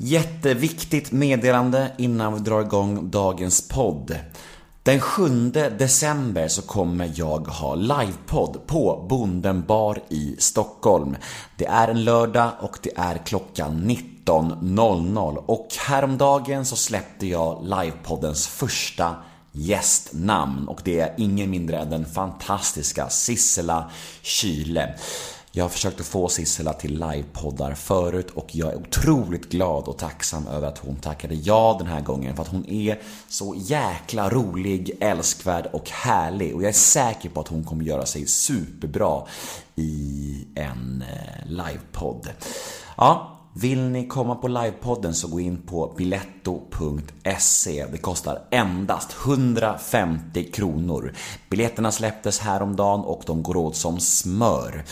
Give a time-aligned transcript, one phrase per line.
[0.00, 4.18] Jätteviktigt meddelande innan vi drar igång dagens podd.
[4.82, 11.16] Den 7 december så kommer jag ha livepodd på Bonden bar i Stockholm.
[11.56, 18.46] Det är en lördag och det är klockan 19.00 och häromdagen så släppte jag livepoddens
[18.46, 19.14] första
[19.52, 23.90] gästnamn och det är ingen mindre än den fantastiska Sissela
[24.22, 24.82] Kyle.
[25.52, 29.98] Jag har försökt att få Sissela till livepoddar förut och jag är otroligt glad och
[29.98, 34.28] tacksam över att hon tackade ja den här gången för att hon är så jäkla
[34.28, 39.22] rolig, älskvärd och härlig och jag är säker på att hon kommer göra sig superbra
[39.76, 42.28] i en eh, livepodd.
[42.96, 47.86] Ja, vill ni komma på livepodden så gå in på biletto.se.
[47.92, 51.12] Det kostar endast 150 kronor.
[51.50, 54.84] Biljetterna släpptes häromdagen och de går åt som smör.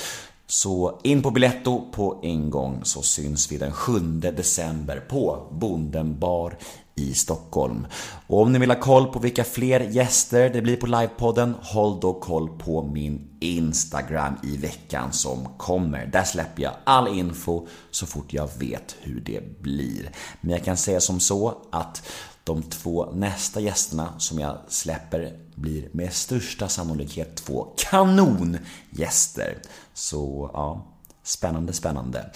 [0.47, 6.19] Så in på Biletto på en gång så syns vi den 7 december på Bonden
[6.19, 6.59] bar
[6.95, 7.87] i Stockholm.
[8.27, 12.01] Och om ni vill ha koll på vilka fler gäster det blir på livepodden, håll
[12.01, 16.07] då koll på min Instagram i veckan som kommer.
[16.07, 20.11] Där släpper jag all info så fort jag vet hur det blir.
[20.41, 22.03] Men jag kan säga som så att
[22.45, 29.59] de två nästa gästerna som jag släpper blir med största sannolikhet två kanongäster.
[29.97, 30.87] Så ja,
[31.23, 32.31] spännande, spännande.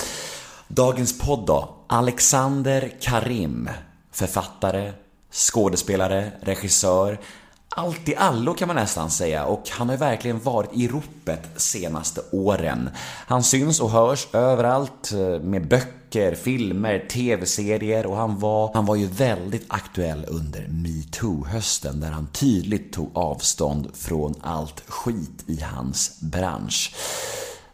[0.68, 1.74] Dagens podd då?
[1.86, 3.68] Alexander Karim,
[4.12, 4.92] författare,
[5.30, 7.18] skådespelare, regissör,
[7.68, 12.20] allt i allo kan man nästan säga och han har verkligen varit i ropet senaste
[12.32, 12.90] åren.
[13.26, 18.96] Han syns och hörs överallt eh, med böcker, filmer, tv-serier och han var, han var
[18.96, 26.20] ju väldigt aktuell under metoo-hösten där han tydligt tog avstånd från allt skit i hans
[26.20, 26.94] bransch.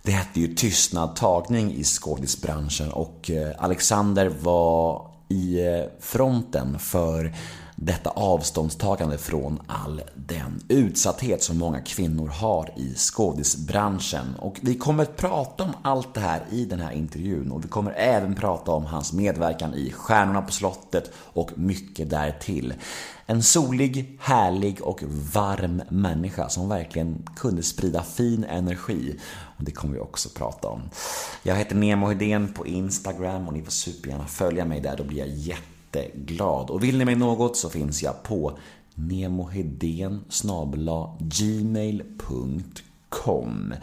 [0.06, 7.34] Det hette ju tystnad tagning i skådisbranschen och eh, Alexander var i eh, fronten för
[7.76, 14.34] detta avståndstagande från all den utsatthet som många kvinnor har i skådisbranschen.
[14.38, 17.68] Och vi kommer att prata om allt det här i den här intervjun och vi
[17.68, 22.74] kommer även prata om hans medverkan i Stjärnorna på slottet och mycket därtill.
[23.26, 29.18] En solig, härlig och varm människa som verkligen kunde sprida fin energi.
[29.58, 30.82] Och det kommer vi också prata om.
[31.42, 35.18] Jag heter Nemo Hedén på Instagram och ni får supergärna följa mig där, då blir
[35.18, 35.28] jag
[35.92, 36.70] jätteglad.
[36.70, 38.58] Och vill ni mig något så finns jag på
[38.94, 40.24] nemohedén
[41.18, 43.74] gmail.com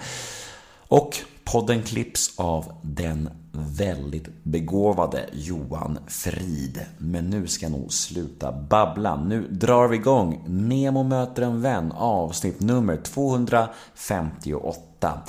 [0.87, 6.85] Och podden klipps av den väldigt begåvade Johan Frid.
[6.97, 9.15] Men nu ska jag nog sluta babbla.
[9.15, 15.21] Nu drar vi igång Nemo möter en vän avsnitt nummer 258.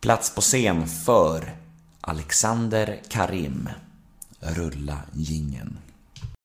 [0.00, 1.56] Plats på scen för
[2.00, 3.68] Alexander Karim.
[4.40, 5.78] Rulla gingen.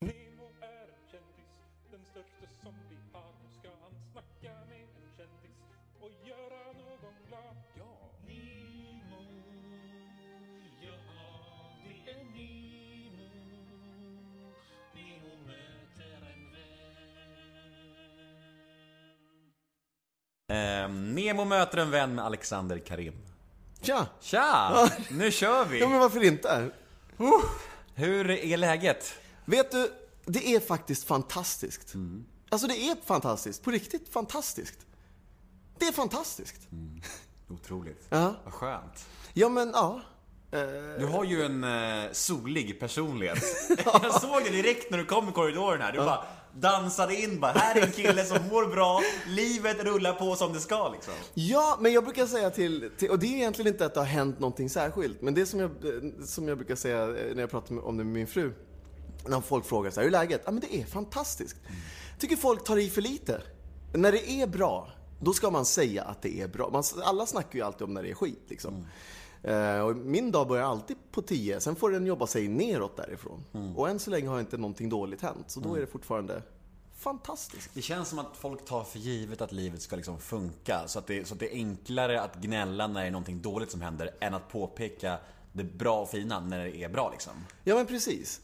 [0.02, 1.54] Nemo är en kändis,
[1.92, 3.32] den största som vi har.
[3.44, 5.58] Nu ska han snacka med en kändis
[6.02, 7.58] och göra någon glad.
[7.78, 7.94] Ja,
[8.28, 9.24] Nemo,
[10.82, 10.96] ja,
[11.84, 13.30] det är Nemo.
[14.96, 16.52] Nemo möter en
[20.48, 20.94] vän.
[20.94, 23.14] Eh, Nemo möter en vän med Alexander Karim.
[23.82, 24.08] Tja!
[24.22, 24.90] Tja!
[25.12, 25.80] Nu kör vi!
[25.80, 26.70] Ja, men varför inte?
[27.96, 29.14] Hur är läget?
[29.46, 29.92] Vet du,
[30.26, 31.94] det är faktiskt fantastiskt.
[32.50, 33.64] Alltså det är fantastiskt.
[33.64, 34.80] På riktigt fantastiskt.
[35.80, 36.68] Det är fantastiskt.
[37.50, 38.06] Otroligt.
[38.10, 38.36] Ja.
[38.44, 39.06] Vad skönt.
[39.34, 40.02] Ja, men ja.
[41.00, 43.44] Du har ju en eh, solig personlighet.
[43.86, 45.92] Jag såg det direkt när du kom i korridoren här.
[45.92, 46.26] Du bara
[46.60, 50.60] dansade in bara, här är en kille som mår bra, livet rullar på som det
[50.60, 51.14] ska liksom.
[51.34, 54.08] Ja, men jag brukar säga till, till, och det är egentligen inte att det har
[54.08, 55.72] hänt någonting särskilt, men det som jag,
[56.26, 58.54] som jag brukar säga eh, när jag pratar om det med min fru,
[59.28, 60.42] när folk frågar så här, hur är läget?
[60.46, 61.56] Ja, men det är fantastiskt.
[62.20, 63.42] Tycker folk tar i för lite.
[63.94, 66.70] När det är bra, då ska man säga att det är bra.
[66.70, 68.74] Man, alla snackar ju alltid om när det är skit liksom.
[68.74, 68.86] Mm
[69.84, 73.44] och min dag börjar alltid på 10, sen får den jobba sig neråt därifrån.
[73.76, 76.42] Och än så länge har inte någonting dåligt hänt, så då är det fortfarande
[76.98, 77.70] fantastiskt.
[77.74, 80.84] Det känns som att folk tar för givet att livet ska liksom funka.
[80.88, 83.72] Så att, det, så att det är enklare att gnälla när det är någonting dåligt
[83.72, 85.18] som händer än att påpeka
[85.52, 87.34] det bra och fina när det är bra liksom.
[87.64, 88.42] Ja, men precis.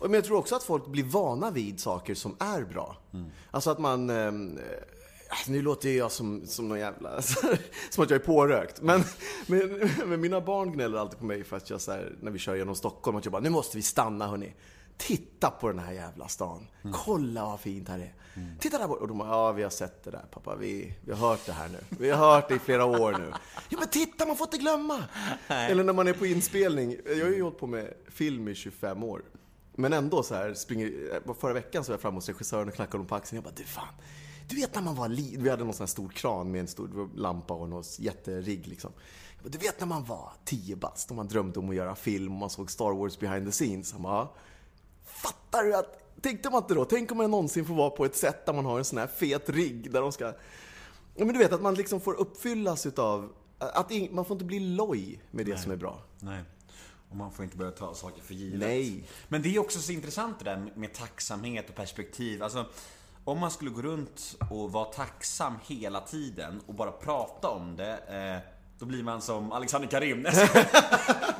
[0.00, 2.96] Men jag tror också att folk blir vana vid saker som är bra.
[3.50, 4.10] Alltså att man...
[4.10, 4.58] ehm,
[5.30, 7.22] Eh, nu låter jag som, som någon jävla...
[7.90, 8.82] som att jag är pårökt.
[8.82, 9.04] Men,
[9.46, 12.38] men, men mina barn gnäller alltid på mig för att jag så här, när vi
[12.38, 14.54] kör genom Stockholm, att jag bara, nu måste vi stanna hörni.
[14.96, 16.66] Titta på den här jävla stan.
[16.92, 18.14] Kolla vad fint här är.
[18.60, 19.00] Titta där borta.
[19.00, 20.56] Och de bara, ja vi har sett det där pappa.
[20.56, 21.78] Vi, vi har hört det här nu.
[21.98, 23.32] Vi har hört det i flera år nu.
[23.68, 25.04] Ja men titta, man får inte glömma.
[25.48, 26.96] Eller när man är på inspelning.
[27.06, 29.22] Jag har ju hållit på med film i 25 år.
[29.74, 32.96] Men ändå så här, springer, förra veckan så var jag framme hos regissören och knackade
[32.96, 33.36] honom på axeln.
[33.36, 33.94] Jag bara, du fan.
[34.50, 36.68] Du vet när man var li- Vi hade någon sån här stor kran med en
[36.68, 38.92] stor lampa och någon jätterigg liksom.
[39.44, 42.38] Du vet när man var tio bast och man drömde om att göra film och
[42.38, 43.92] man såg Star Wars behind the scenes.
[43.92, 44.34] Han bara, "Ja.
[45.04, 45.96] Fattar du att...
[46.22, 48.64] Tänkte man inte då, tänk om man någonsin får vara på ett sätt där man
[48.64, 50.24] har en sån här fet rigg där de ska...
[51.14, 53.32] Ja, men du vet att man liksom får uppfyllas utav...
[53.58, 56.02] Att ing- man får inte bli loj med det som är bra.
[56.18, 56.42] Nej.
[57.10, 58.60] Och man får inte börja ta saker för givet.
[58.60, 59.04] Nej.
[59.28, 62.42] Men det är också så intressant det där med- med tacksamhet och perspektiv.
[62.42, 62.66] Alltså,
[63.24, 67.96] om man skulle gå runt och vara tacksam hela tiden och bara prata om det,
[68.08, 70.22] eh, då blir man som Alexander Karim.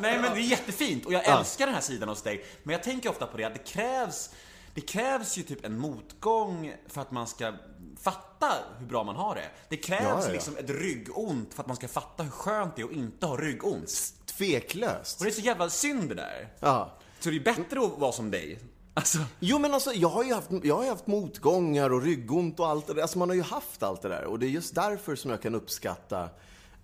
[0.01, 2.45] Nej men det är jättefint och jag älskar den här sidan hos dig.
[2.63, 4.31] Men jag tänker ofta på det att det krävs
[4.75, 7.53] det krävs ju typ en motgång för att man ska
[8.01, 9.51] fatta hur bra man har det.
[9.69, 12.83] Det krävs Ja, ja, liksom ett ryggont för att man ska fatta hur skönt det
[12.83, 14.15] är att inte ha ryggont.
[14.27, 15.19] Tveklöst.
[15.19, 16.53] Och det är så jävla synd det där.
[16.61, 16.99] Ja.
[17.21, 18.59] Så det är bättre att vara som dig.
[18.95, 22.69] Alltså, Jo men alltså, jag har ju haft, jag har haft motgångar och ryggont och
[22.69, 23.03] allt det där.
[23.03, 24.25] Alltså man har ju haft allt det där.
[24.25, 26.23] Och det är just därför som jag kan uppskatta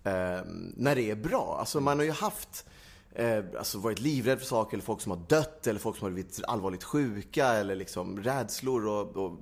[0.05, 0.41] eh,
[0.77, 1.57] när det är bra.
[1.59, 2.67] Alltså man har ju haft,
[3.15, 6.13] eh, alltså varit livrädd för saker, eller folk som har dött, eller folk som har
[6.13, 9.39] blivit allvarligt sjuka, eller liksom rädslor och, och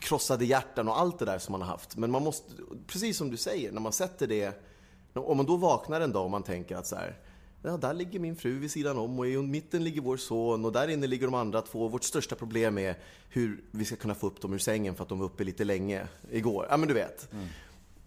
[0.00, 1.96] krossade hjärtan och allt det där som man har haft.
[1.96, 2.52] Men man måste,
[2.86, 4.62] precis som du säger, när man sätter det,
[5.14, 7.18] om man då vaknar en dag och man tänker att så här,
[7.62, 10.72] Ja, där ligger min fru vid sidan om och i mitten ligger vår son och
[10.72, 11.88] där inne ligger de andra två.
[11.88, 12.98] Vårt största problem är
[13.28, 15.64] hur vi ska kunna få upp dem ur sängen för att de var uppe lite
[15.64, 16.66] länge igår.
[16.70, 17.28] Ja, men du vet.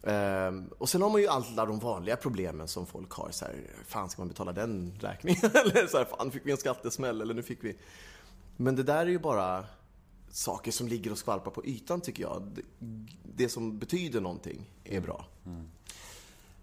[0.04, 3.31] Ehm, och sen har man ju alla de vanliga problemen som folk har.
[3.31, 3.56] Så här,
[3.88, 5.40] fan ska man betala den räkningen?
[5.54, 7.22] eller så här, fan fick vi en skattesmäll?
[7.22, 7.78] Eller nu fick vi...
[8.58, 9.66] Men det där är ju bara
[10.30, 12.51] saker som ligger och skvalpar på ytan tycker jag.
[12.56, 12.62] Det,
[13.36, 15.25] det som betyder någonting är bra.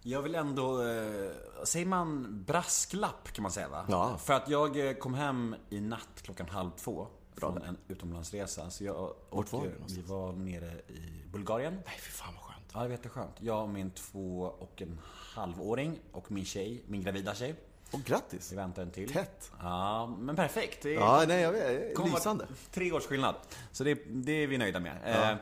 [0.03, 1.31] Jag vill ändå, eh,
[1.63, 3.85] säger man brasklapp kan man säga va?
[3.89, 4.17] Ja.
[4.17, 8.69] För att jag eh, kom hem i natt klockan halv två från en utomlandsresa.
[8.69, 11.73] Så jag, och var du vi var nere i Bulgarien.
[11.85, 12.65] Nej, fy fan vad skönt.
[12.73, 13.35] Ja, det var jätteskönt.
[13.39, 14.99] Jag och min två och en
[15.35, 17.55] halvåring och min tjej, min gravida tjej.
[17.91, 18.51] Och grattis!
[18.51, 19.13] Vi väntar en till.
[19.13, 19.51] Tätt.
[19.61, 20.83] Ja, men perfekt.
[20.83, 21.99] Det är- Ja, nej, jag vet.
[22.05, 22.47] Lysande.
[22.71, 23.35] Tre års skillnad.
[23.71, 24.97] Så det, det är vi nöjda med.
[25.05, 25.37] Eh, eh,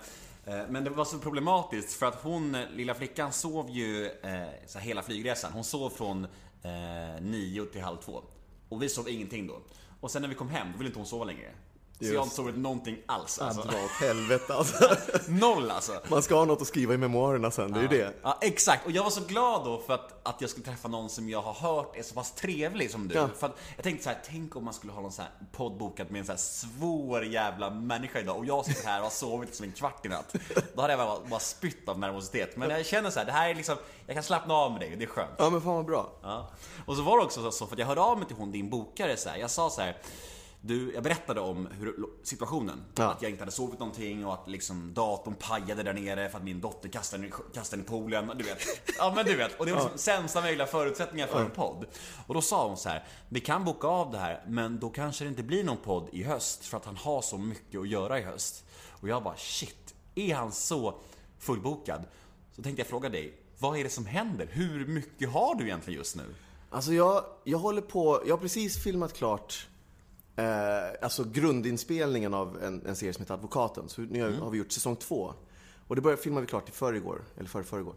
[0.45, 4.47] Eh, men det var så problematiskt för att hon, eh, lilla flickan, sov ju eh,
[4.67, 5.51] så här, hela flygresan.
[5.53, 6.23] Hon sov från
[6.63, 8.23] eh, nio till halv två.
[8.69, 9.61] Och vi sov ingenting då.
[9.99, 11.51] Och sen när vi kom hem, då ville inte hon sova längre.
[12.07, 13.39] Så jag har inte sovit någonting alls.
[13.39, 13.61] Alltså.
[13.61, 14.95] Dra åt helvete alltså.
[15.27, 15.99] Noll alltså.
[16.07, 18.13] Man ska ha något att skriva i memoarerna sen, det är ju det.
[18.23, 18.85] Ja, exakt.
[18.85, 21.41] Och jag var så glad då för att, att jag skulle träffa någon som jag
[21.41, 23.15] har hört är så pass trevlig som du.
[23.15, 23.29] Ja.
[23.37, 25.77] För att jag tänkte så här, tänk om man skulle ha någon så här podd
[25.77, 29.11] bokad med en så här svår jävla människa idag och jag sitter här och har
[29.11, 30.35] sovit som en kvart i natt.
[30.75, 32.57] Då hade jag bara, bara spytt av nervositet.
[32.57, 33.75] Men jag känner så här, det här är liksom,
[34.05, 35.29] jag kan slappna av med dig och det är skönt.
[35.37, 36.09] Ja, men fan vad bra.
[36.21, 36.49] Ja.
[36.85, 38.69] Och så var det också så, för att jag hörde av mig till hon, din
[38.69, 39.37] bokare, så här.
[39.37, 39.97] jag sa så här.
[40.63, 42.83] Du, jag berättade om hur, situationen.
[42.95, 43.03] Ja.
[43.11, 46.43] Att jag inte hade sovit någonting och att liksom datorn pajade där nere för att
[46.43, 48.31] min dotter kastade den, i- kastade den i poolen.
[48.37, 48.57] Du vet.
[48.97, 49.59] Ja men du vet.
[49.59, 51.85] Och det var liksom sämsta möjliga förutsättningar för en podd.
[52.27, 53.03] Och då sa hon så här.
[53.29, 56.23] Vi kan boka av det här men då kanske det inte blir någon podd i
[56.23, 58.63] höst för att han har så mycket att göra i höst.
[58.89, 60.93] Och jag bara shit, är han så
[61.39, 62.03] fullbokad?
[62.55, 64.47] Så tänkte jag fråga dig, vad är det som händer?
[64.51, 66.35] Hur mycket har du egentligen just nu?
[66.69, 69.67] Alltså jag, jag håller på, jag har precis filmat klart
[70.41, 73.89] eh, alltså grundinspelningen av en, en serie som heter Advokaten.
[73.89, 75.33] Så nu har, har vi gjort säsong två.
[75.87, 77.95] Och det började filma vi klart i förrgår, eller för förrgår.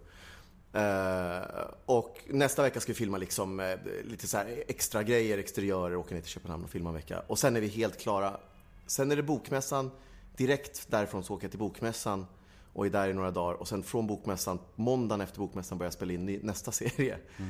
[0.73, 6.15] Eh, och nästa vecka ska vi filma liksom eh, lite så extra grejer, exteriörer, åka
[6.15, 7.23] ner till Köpenhamn och filma en vecka.
[7.27, 8.37] Och sen är vi helt klara.
[8.87, 9.91] Sen är det bokmässan,
[10.37, 12.27] direkt därifrån så åker jag till bokmässan
[12.73, 13.55] och är där i några dagar.
[13.55, 17.19] Och sen från bokmässan, måndagen efter bokmässan börjar jag spela in nästa serie.
[17.39, 17.45] Ö,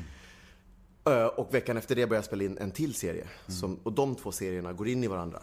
[1.06, 3.28] Eh, och veckan efter det börjar jag spela in en till serie.
[3.46, 5.42] Som, och de två serierna går in i varandra.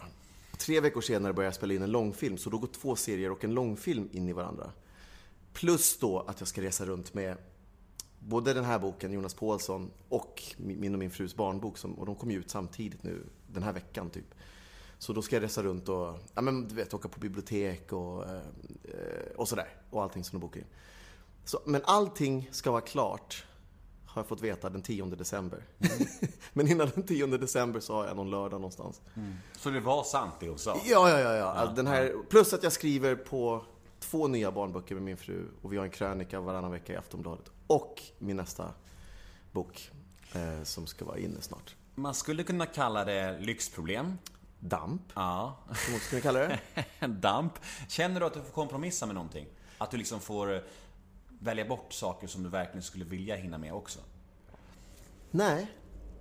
[0.58, 3.44] Tre veckor senare börjar jag spela in en långfilm, så då går två serier och
[3.44, 4.72] en långfilm in i varandra.
[5.54, 7.38] Plus då att jag ska resa runt med
[8.20, 11.78] både den här boken, Jonas Paulsson, och min och min frus barnbok.
[11.78, 14.36] Som, och de kommer ju ut samtidigt nu, den här veckan typ.
[14.98, 18.26] Så då ska jag resa runt och, ja men du vet, åka på bibliotek och,
[18.26, 18.42] eh,
[18.84, 19.68] eh, och sådär.
[19.90, 20.68] Och allting som de bokar in.
[21.46, 23.46] Så, men allting ska vara klart,
[24.14, 25.64] har jag fått veta, den 10 december.
[26.54, 29.02] men innan den 10 december så har jag någon lördag någonstans.
[29.58, 30.78] Så det var sant det hon sa?
[30.86, 31.36] Ja, ja, ja.
[31.36, 31.66] ja.
[31.76, 33.66] Den här, plus att jag skriver på
[34.00, 37.52] två nya barnböcker med min fru och vi har en krönika varannan vecka i Aftonbladet.
[37.68, 38.70] Och min nästa
[39.52, 39.92] bok
[40.34, 41.76] eh, som ska vara inne snart.
[41.96, 44.18] Man skulle kunna kalla det lyxproblem.
[44.60, 45.58] Damp, Ja.
[45.66, 46.60] som man skulle kalla det.
[47.08, 47.54] Damp.
[47.88, 49.48] Känner du att du får kompromissa med någonting?
[49.78, 50.64] Att du liksom får
[51.44, 54.00] välja bort saker som du verkligen skulle vilja hinna med också?
[55.32, 55.72] Nej,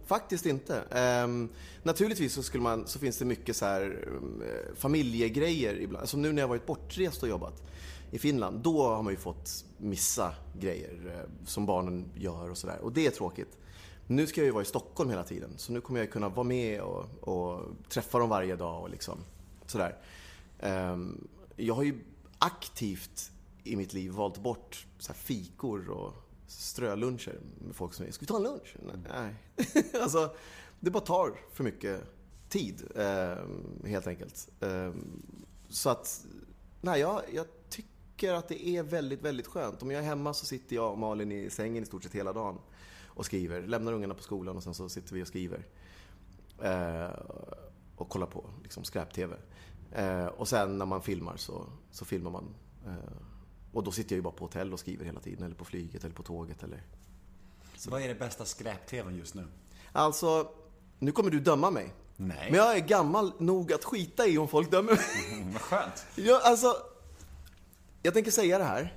[0.07, 0.83] faktiskt inte.
[1.25, 1.49] Um,
[1.83, 4.43] naturligtvis så, skulle man, så finns det mycket så här um,
[4.75, 6.09] familjegrejer ibland.
[6.09, 7.63] Som nu när jag varit bortrest och jobbat
[8.11, 8.61] i Finland.
[8.61, 12.79] Då har man ju fått missa grejer uh, som barnen gör och sådär.
[12.79, 13.59] Och det är tråkigt.
[14.07, 15.51] Nu ska jag ju vara i Stockholm hela tiden.
[15.57, 19.19] Så nu kommer jag kunna vara med och, och träffa dem varje dag och liksom
[19.67, 19.97] sådär.
[20.61, 21.95] Um, jag har ju
[22.39, 23.31] aktivt
[23.65, 26.15] i mitt liv valt bort så här fikor och
[26.47, 28.77] ströluncher med folk som säger Ska vi ta en lunch?
[29.09, 29.35] Nej.
[30.03, 30.35] alltså,
[30.81, 32.05] det bara tar för mycket
[32.49, 33.37] tid, eh,
[33.85, 34.49] helt enkelt.
[34.61, 34.93] Eh,
[35.69, 36.27] så att,
[36.81, 39.83] nej, jag, jag tycker att det är väldigt, väldigt skönt.
[39.83, 42.33] Om jag är hemma så sitter jag och Malin i sängen i stort sett hela
[42.33, 42.59] dagen
[43.07, 43.63] och skriver.
[43.63, 45.67] Lämnar ungarna på skolan och sen så sitter vi och skriver.
[46.63, 47.11] Eh,
[47.97, 49.37] och kollar på liksom, skräp-TV.
[49.93, 52.55] Eh, och sen när man filmar så, så filmar man.
[53.73, 55.45] Och då sitter jag ju bara på hotell och skriver hela tiden.
[55.45, 56.83] Eller på flyget eller på tåget eller...
[57.89, 59.47] Vad är det bästa skräp-tvn just nu?
[59.93, 60.53] Alltså,
[60.99, 61.95] nu kommer du döma mig.
[62.17, 62.51] Nej.
[62.51, 65.33] Men jag är gammal nog att skita i om folk dömer mig.
[65.33, 66.07] Mm, vad skönt.
[66.15, 66.77] Jag, alltså,
[68.03, 68.97] jag tänker säga det här.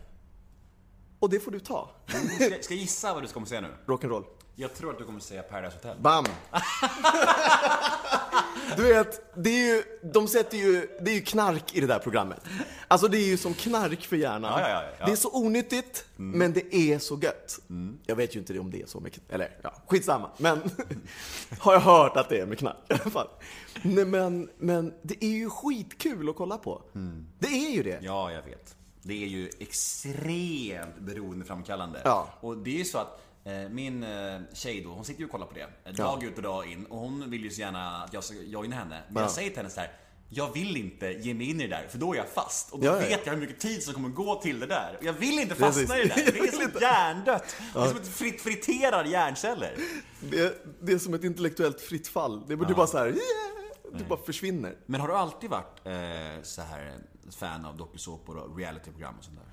[1.19, 1.89] Och det får du ta.
[2.07, 3.73] Ska, ska jag gissa vad du kommer säga nu?
[3.85, 4.23] Rock'n'roll.
[4.55, 5.97] Jag tror att du kommer säga Paradise Hotel.
[6.01, 6.25] Bam!
[8.77, 9.83] Du vet, det är ju,
[10.13, 12.41] de sätter ju, det är ju knark i det där programmet.
[12.87, 14.61] Alltså det är ju som knark för hjärnan.
[14.61, 15.05] Ja, ja, ja.
[15.05, 17.59] Det är så onyttigt, men det är så gött.
[18.05, 20.29] Jag vet ju inte om det är så med, eller ja, skitsamma.
[20.37, 20.61] Men
[21.59, 23.27] har jag hört att det är med knark i alla fall.
[23.81, 26.81] Nej, men, men det är ju skitkul att kolla på.
[27.39, 27.99] Det är ju det.
[28.01, 28.75] Ja, jag vet.
[29.01, 32.01] Det är ju extremt beroendeframkallande.
[32.03, 32.29] Ja.
[32.41, 33.21] Och det är ju så att
[33.71, 35.67] min eh, tjej då, hon sitter ju och kollar på det.
[35.85, 36.85] eh, Dag ut och dag in.
[36.85, 39.01] Och hon vill ju så gärna att jag ska joina henne.
[39.07, 39.21] Men Ja.
[39.21, 39.91] jag säger till henne så här.
[40.35, 42.71] Jag vill inte ge mig in i det där, för då är jag fast.
[42.71, 42.99] Och då Ja, ja.
[42.99, 44.95] vet jag hur mycket tid som kommer gå till det där.
[44.99, 45.81] Och jag vill inte Precis.
[45.81, 46.31] fastna i det där.
[46.31, 46.79] Det är inte.
[46.81, 47.55] hjärndött.
[47.73, 49.75] Det är som ett fritt friterade hjärnceller.
[50.21, 52.47] Det, det är som ett intellektuellt fritt fall.
[52.47, 54.75] Det du bara så här, yeah, du bara försvinner.
[54.85, 56.97] Men har du alltid varit eh, så här
[57.31, 59.45] fan av dokusåpor och realityprogram och sånt där?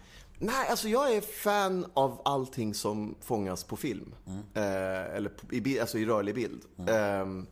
[0.42, 4.14] Nej, alltså jag är fan av allting som fångas på film.
[4.54, 6.62] Eh, eller på, i, alltså i rörlig bild.
[6.88, 7.46] Ehm,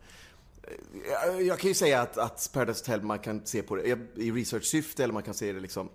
[1.11, 4.31] jag, jag kan ju säga att, att Paradise Hotel, man kan se på det i
[4.31, 5.89] research-syfte eller man kan se det liksom...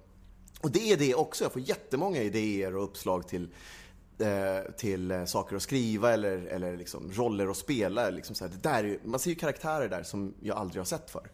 [0.62, 1.44] Och det är det också.
[1.44, 3.50] Jag får jättemånga idéer och uppslag till,
[4.20, 8.10] eh, till eh, saker att skriva eller, eller liksom roller att spela.
[8.10, 10.86] Liksom så här, det där är, man ser ju karaktärer där som jag aldrig har
[10.86, 11.30] sett för.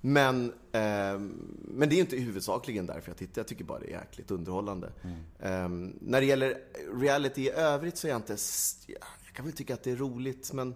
[0.00, 3.40] Men, ehm, men det är inte huvudsakligen därför jag tittar.
[3.40, 4.92] Jag tycker bara det är jäkligt underhållande.
[5.40, 6.58] Ehm, när det gäller
[7.00, 8.36] reality i övrigt så är jag inte...
[8.86, 10.74] Jag kan väl tycka att det är roligt, men...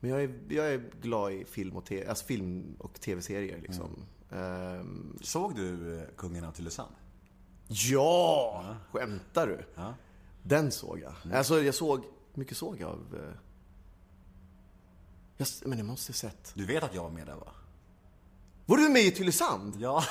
[0.00, 3.90] Men jag är, jag är glad i film och, te, alltså film och tv-serier liksom.
[4.30, 6.94] Ehm, Såg du eh, Kungen av Tylösand?
[7.68, 8.76] ja!
[8.92, 9.64] Skämtar du?
[9.74, 9.94] Ja.
[10.42, 11.34] Den såg jag.
[11.34, 12.04] Alltså jag såg...
[12.34, 13.16] Mycket såg jag av...
[13.20, 13.36] eh,
[15.36, 16.52] Jag, men jag måste ha sett.
[16.54, 17.52] Du vet att jag var med där va?
[18.66, 19.74] Var du med i Tylösand?
[19.78, 20.04] Ja.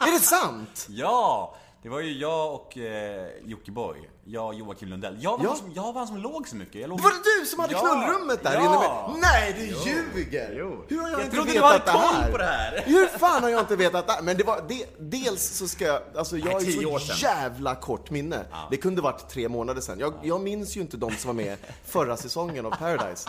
[0.00, 0.86] Är det sant?
[0.90, 1.56] ja!
[1.82, 3.96] Det var ju jag och eh, Jockiboi.
[4.24, 5.16] Jag och Joakim Lundell.
[5.20, 5.48] Jag var, Ja.
[5.50, 6.74] han som, jag var han som låg så mycket.
[6.80, 7.00] Jag låg...
[7.00, 7.80] Var det du som hade Ja.
[7.80, 8.60] knullrummet där Ja.
[8.60, 9.20] inne med...
[9.20, 10.54] Nej, du ljuger!
[10.58, 10.84] Jo.
[10.88, 12.82] Hur har jag, Jag inte trodde du vetat hade det koll på det här.
[12.86, 14.22] Hur fan har jag inte vetat det här?
[14.22, 14.64] Men det var...
[14.68, 16.02] Det, dels så ska jag...
[16.16, 18.44] Alltså jag har ju så jävla kort minne.
[18.70, 19.98] Det kunde varit tre månader sedan.
[19.98, 23.28] Jag, jag minns ju inte de som var med förra säsongen av Paradise.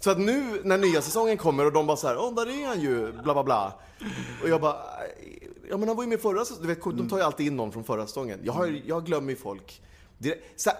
[0.00, 2.66] Så att nu när nya säsongen kommer och de bara så här, åh där är
[2.66, 3.72] han ju, bla bla bla.
[4.42, 4.76] Och jag bara,
[5.70, 6.62] ja men han var ju med förra säsongen.
[6.62, 8.40] Du vet, de tar ju alltid in någon från förra säsongen.
[8.42, 9.82] Jag, har, jag glömmer ju folk.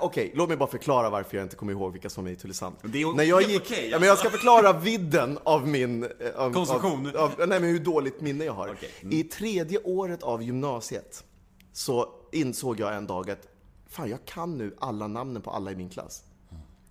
[0.01, 2.77] Okej, låt mig bara förklara varför jag inte kommer ihåg vilka som med i Tylösand.
[2.83, 6.03] Det är När jag gick, okej, ja, men jag ska förklara vidden av min...
[6.05, 7.07] eh, Av, Konsumtion.
[7.07, 8.69] Av, av, nej, men hur dåligt minne jag har.
[8.69, 8.91] Okej.
[9.01, 9.15] Mm.
[9.19, 11.25] I tredje året av gymnasiet
[11.73, 13.49] så insåg jag en dag att
[13.89, 16.23] fan, jag kan nu alla namnen på alla i min klass.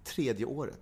[0.03, 0.79] Tredje året.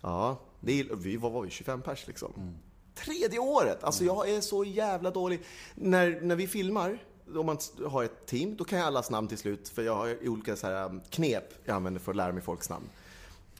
[0.00, 2.58] Ja, det är, vi vad var vi, 25 pers liksom.
[2.94, 3.84] Tredje året!
[3.84, 5.40] Alltså jag är så jävla dålig.
[5.74, 6.98] När, när vi filmar,
[7.34, 9.68] om man har ett team, då kan jag allas namn till slut.
[9.68, 12.70] För jag har olika så här um, knep jag använder för att lära mig folks
[12.70, 12.88] namn.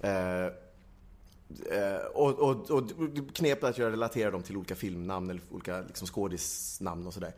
[0.00, 0.44] Eh,
[1.76, 2.84] eh, och, och, och
[3.34, 7.32] knepet att jag relaterar dem till olika filmnamn eller olika liksom, skådisnamn och sådär.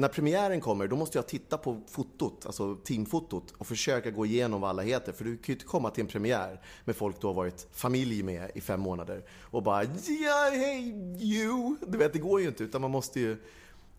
[0.00, 4.60] När premiären kommer, då måste jag titta på fotot, alltså teamfotot och försöka gå igenom
[4.60, 5.12] vad alla heter.
[5.12, 8.22] För du kan ju inte komma till en premiär med folk du har varit familj
[8.22, 10.88] med i fem månader och bara ja, hej,
[11.22, 11.76] you.
[11.86, 13.36] Du vet, det går ju inte, utan man måste ju...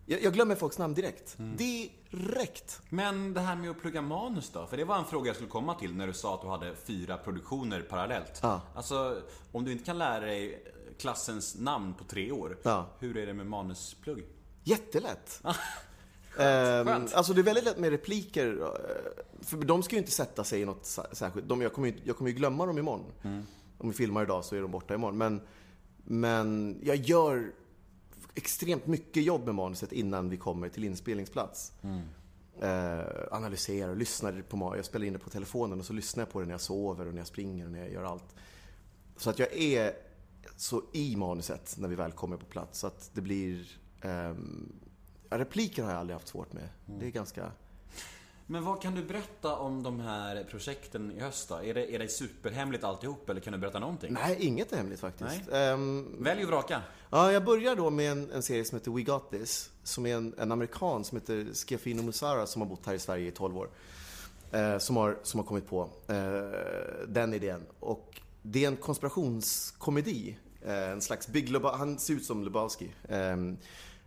[0.05, 1.37] Jag, jag glömmer folks namn direkt.
[1.37, 2.81] Direkt.
[2.89, 4.67] Men det här med att plugga manus då?
[4.67, 6.75] För det var en fråga jag skulle komma till när du sa att du hade
[6.75, 8.39] fyra produktioner parallellt.
[8.41, 8.61] Ja.
[8.75, 10.63] Alltså, om du inte kan lära dig
[10.99, 12.85] klassens namn på tre år, Ja.
[12.99, 14.23] hur är det med manusplugg?
[14.63, 15.41] Jättelätt.
[16.41, 17.13] Ehm, Skönt.
[17.13, 18.61] alltså det är väldigt lätt med repliker.
[18.61, 18.67] eh,
[19.41, 21.47] För de ska ju inte sätta sig i något särskilt.
[21.47, 23.05] De, jag, kommer ju, jag kommer ju glömma dem imorgon.
[23.77, 25.17] Om vi filmar idag så är de borta imorgon.
[25.17, 25.41] Men,
[26.03, 27.51] men jag gör
[28.35, 31.71] extremt mycket jobb med manuset innan vi kommer till inspelningsplats.
[32.61, 32.99] Eh,
[33.31, 34.77] analyserar och lyssnar på manuset.
[34.77, 37.05] Jag spelar in det på telefonen och så lyssnar jag på det när jag sover
[37.07, 38.35] och när jag springer och när jag gör allt.
[39.17, 39.93] Så att jag är
[40.57, 42.79] så i manuset när vi väl kommer på plats.
[42.79, 43.67] Så att det blir...
[44.01, 44.35] ja,
[45.39, 46.69] repliker har jag aldrig haft svårt med.
[46.85, 47.51] Det är ganska...
[48.45, 51.55] Men vad kan du berätta om de här projekten i höst då?
[51.55, 54.13] Är det, är det superhemligt alltihop eller kan du berätta någonting?
[54.13, 55.51] Nej, inget är hemligt faktiskt.
[55.51, 56.81] Ehm, Välj och vraka.
[57.09, 59.69] Ja, jag börjar då med en, en serie som heter We Got This.
[59.83, 63.27] Som är en, en amerikan som heter Schiaffino Musara som har bott här i Sverige
[63.27, 63.69] i 12 år.
[64.51, 67.65] Eh, som, har, som har kommit på eh, den idén.
[67.79, 70.37] Och det är en konspirationskomedi.
[70.65, 71.77] Eh, en slags Big Lebowski.
[71.79, 72.91] Han ser ut som Lebowski.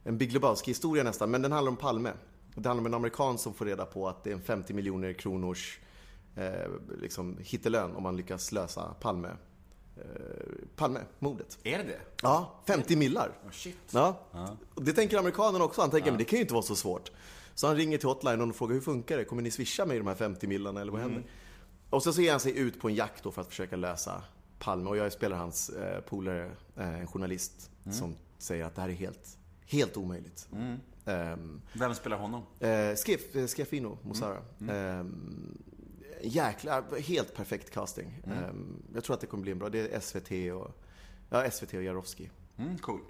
[0.04, 2.12] En Big Lebowski-historia nästan, men den handlar om Palme.
[2.54, 5.12] Det handlar om en amerikan som får reda på att det är en 50 miljoner
[5.12, 5.78] kronors
[6.36, 6.70] eh,
[7.00, 9.28] liksom, hittelön om man lyckas lösa Palme.
[9.96, 10.04] Eh,
[10.76, 11.58] Palme-mordet.
[11.62, 12.00] Är det det?
[12.22, 13.28] Ja, 50 millar.
[13.44, 13.76] Oh, shit.
[13.90, 14.20] Ja.
[14.74, 15.80] Och Det tänker amerikanen också.
[15.80, 17.10] Han tänker, men det kan ju inte vara så svårt.
[17.54, 19.24] Så han ringer till hotline och frågar, hur funkar det?
[19.24, 21.22] Kommer ni swisha mig de här 50 millarna eller vad händer?
[21.90, 24.22] Och så ger han sig ut på en jakt då för att försöka lösa
[24.58, 24.90] Palme.
[24.90, 28.92] Och jag spelar hans eh, polare, eh, en journalist, som säger att det här är
[28.92, 30.48] helt, helt omöjligt.
[31.06, 32.42] Ehm, Vem spelar honom?
[32.60, 34.38] Eh, Skiff, eh, Schiaffino Musara.
[34.70, 35.58] Ehm,
[36.22, 38.22] jäkla, helt perfekt casting.
[38.26, 40.70] Ehm, jag tror att det kommer bli en bra, det är SVT och,
[41.30, 42.30] ja, SVT och Jarowski.
[42.56, 43.00] Mm, cool.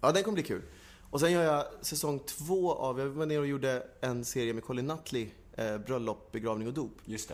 [0.00, 0.62] Ja, den kommer bli kul.
[1.10, 4.64] Och sen gör jag säsong två av, jag var nere och gjorde en serie med
[4.64, 7.28] Colin Nutley, eh, bröllop, begravning och dop, Just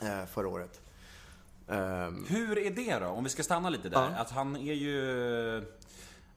[0.00, 0.06] det.
[0.08, 0.80] eh, förra året.
[2.28, 3.06] Hur är det då?
[3.06, 4.10] Om vi ska stanna lite där.
[4.16, 5.64] Att han är ju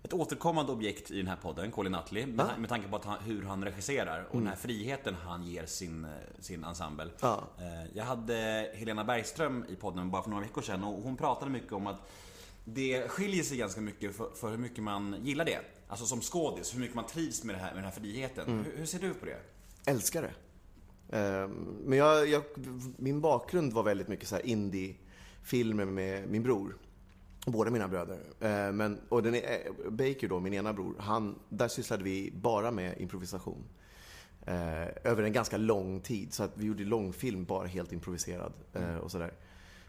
[0.04, 2.26] ett återkommande objekt i den här podden, Colin Nutley.
[2.26, 2.58] Med, Ja.
[2.60, 6.12] med tanke på han, hur han regisserar och den här friheten han ger sin, eh,
[6.40, 7.10] sin ensemble.
[7.22, 7.44] Ja.
[7.58, 11.52] Eh, Jag hade Helena Bergström i podden bara för några veckor sedan och hon pratade
[11.52, 12.10] mycket om att
[12.66, 15.60] det skiljer sig ganska mycket för, för hur mycket man gillar det.
[15.88, 18.64] Alltså som skådis, hur mycket man trivs med, det här, med den här friheten.
[18.66, 19.40] Hur, hur ser du på det?
[19.86, 20.32] älskar det.
[21.18, 21.52] Ehm,
[21.86, 22.44] men jag, jag,
[22.98, 26.78] min bakgrund var väldigt mycket så här indie-filmer med min bror.
[27.46, 28.20] Båda mina bröder.
[28.40, 32.32] Ehm, men, och den är, eh, Baker då, min ena bror, han, där sysslade vi
[32.32, 33.64] bara med improvisation.
[34.46, 36.34] Eh, över en ganska lång tid.
[36.34, 39.34] Så att vi gjorde långfilm bara helt improviserad eh, och sådär.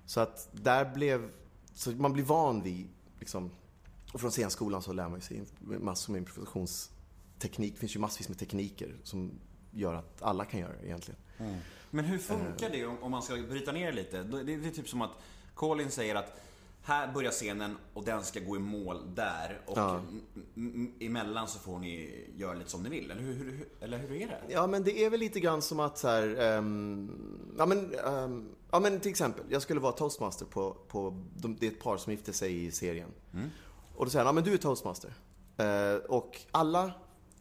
[0.07, 1.31] Så att där blev,
[1.75, 3.51] så man blir van vid liksom,
[4.13, 7.73] och från scenskolan så lär man sig massor med improvisationsteknik.
[7.73, 9.31] Det finns ju massvis med tekniker som
[9.71, 11.21] gör att alla kan göra det egentligen.
[11.91, 14.23] Men hur funkar det om, om man ska bryta ner lite?
[14.23, 15.11] Det är typ som att
[15.55, 16.41] Colin säger att
[16.91, 20.01] här börjar scenen och den ska gå i mål där och Ja.
[21.01, 23.11] emellan så får ni göra lite som ni vill.
[23.11, 24.41] Eller hur, hur, eller hur är det?
[24.49, 28.49] Ja, men det är väl lite grann som att så här, ehm, ja, men, ehm,
[28.71, 31.97] ja men till exempel, jag skulle vara toastmaster på, på de, det är ett par
[31.97, 33.09] som gifte sig i serien.
[33.97, 35.15] Och då säger han, ja men du är toastmaster.
[35.57, 36.85] Eh, och alla,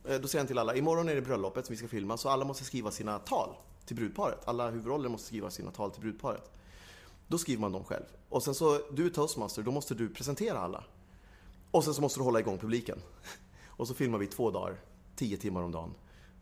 [0.05, 2.29] eh, då säger han till alla, imorgon är det bröllopet som vi ska filma, så
[2.29, 3.49] alla måste skriva sina tal
[3.85, 4.39] till brudparet.
[4.45, 6.51] Alla huvudroller måste skriva sina tal till brudparet.
[7.27, 8.05] Då skriver man dem själv.
[8.29, 10.83] Och sen så, du är toastmaster, då måste du presentera alla.
[11.71, 12.99] Och sen så måste du hålla igång publiken.
[13.67, 14.79] Och så filmar vi två dagar,
[15.15, 15.93] tio timmar om dagen.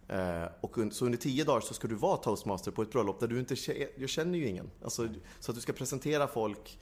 [0.08, 3.20] Eh, och un- så under tio dagar så ska du vara toastmaster på ett bröllop
[3.20, 3.56] där du inte
[3.98, 4.70] jag känner ju ingen.
[4.84, 5.08] Alltså,
[5.40, 6.80] så att du ska presentera folk.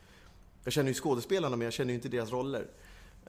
[0.64, 2.68] Jag känner ju skådespelarna men jag känner ju inte deras roller.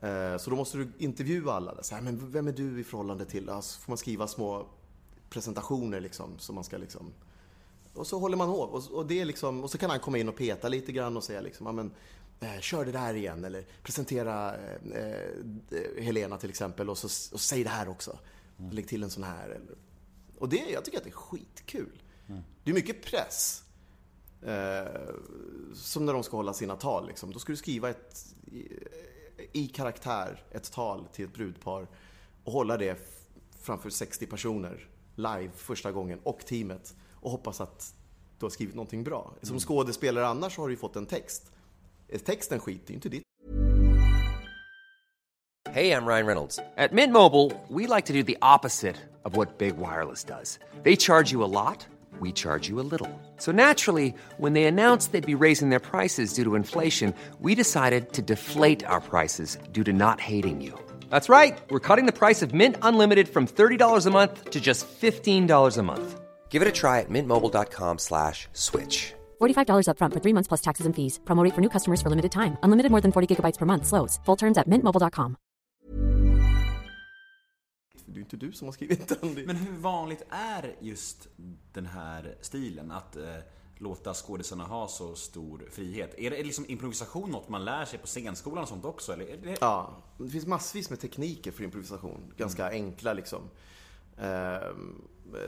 [0.02, 1.82] Eh, så då måste du intervjua alla.
[1.82, 3.48] Så här, men vem är du i förhållande till?
[3.50, 4.66] Alltså, så får man skriva små
[5.30, 6.38] presentationer liksom.
[6.38, 7.12] som man ska liksom
[7.96, 8.70] och så håller man hov.
[8.70, 11.16] Och, och, det är liksom, och så kan han komma in och peta lite grann
[11.16, 11.90] och säga liksom, ja, men,
[12.40, 13.44] eh, kör det där igen.
[13.44, 15.00] Eller presentera eh,
[15.70, 18.18] eh, Helena till exempel och, så, och säg det här också.
[18.70, 19.48] Lägg till en sån här.
[19.48, 19.76] Eller,
[20.38, 22.02] och det, jag tycker att det är skitkul.
[22.64, 23.62] Det är mycket press.
[24.42, 25.10] Eh,
[25.74, 27.06] som när de ska hålla sina tal.
[27.06, 27.32] Liksom.
[27.32, 28.68] Då ska du skriva ett, i,
[29.52, 31.86] i karaktär ett tal till ett brudpar
[32.44, 32.98] och hålla det
[33.60, 37.94] framför 60 personer live första gången och teamet och hoppas att
[38.38, 39.34] du har skrivit någonting bra.
[39.42, 39.60] Som mm.
[39.60, 41.52] skådespelare annars har du ju fått en text.
[42.08, 43.22] Är texten skit, det är inte ditt
[45.76, 46.58] Hey, I'm Ryan Reynolds.
[46.78, 50.58] At Mint Mobile, we like to do the opposite of what Big Wireless does.
[50.84, 51.86] They charge you a lot,
[52.18, 53.10] we charge you a little.
[53.36, 58.14] So naturally, when they announced they'd be raising their prices due to inflation, we decided
[58.14, 60.72] to deflate our prices due to not hating you.
[61.10, 61.58] That's right.
[61.68, 65.82] We're cutting the price of Mint Unlimited from $30 a month to just $15 a
[65.82, 66.20] month.
[66.48, 69.12] Give it a try at mintmobile.com slash switch.
[69.40, 71.20] $45 upfront for three months plus taxes and fees.
[71.24, 72.56] Promo rate for new customers for limited time.
[72.62, 73.86] Unlimited more than 40 gigabytes per month.
[73.86, 74.20] Slows.
[74.26, 75.36] Full terms at mintmobile.com.
[78.08, 79.34] Det är inte du som har skrivit den.
[79.34, 81.28] Det- Men hur vanligt är just
[81.72, 82.90] den här stilen?
[82.90, 83.22] Att eh,
[83.78, 86.14] låta skådisarna ha så stor frihet?
[86.18, 89.12] Är det liksom improvisation något man lär sig på scenskolan och sånt också?
[89.12, 89.56] Eller är det...
[89.60, 92.32] Ja, det finns massvis med tekniker för improvisation.
[92.36, 93.40] Ganska enkla liksom.
[94.18, 95.02] Ehm,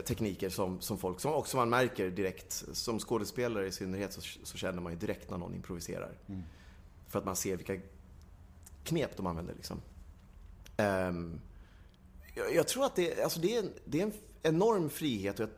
[0.07, 2.63] tekniker som, som folk, som också man märker direkt.
[2.73, 6.17] Som skådespelare i synnerhet så, så känner man ju direkt när någon improviserar.
[7.07, 7.77] För att man ser vilka
[8.83, 9.81] knep de använder liksom.
[10.77, 11.39] Ehm,
[12.35, 15.49] jag, jag tror att det, alltså det, är, en- det är en enorm frihet och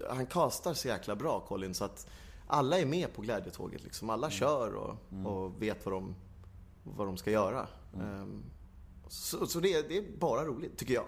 [0.00, 2.06] jag, han kastar så jäkla bra Colin så att
[2.46, 4.10] alla är med på glädjetåget liksom.
[4.10, 6.14] Alla kör och, och vet vad de,
[6.82, 7.66] vad de ska göra.
[8.00, 8.42] Ehm,
[9.08, 11.06] så så det, det är bara roligt, tycker jag.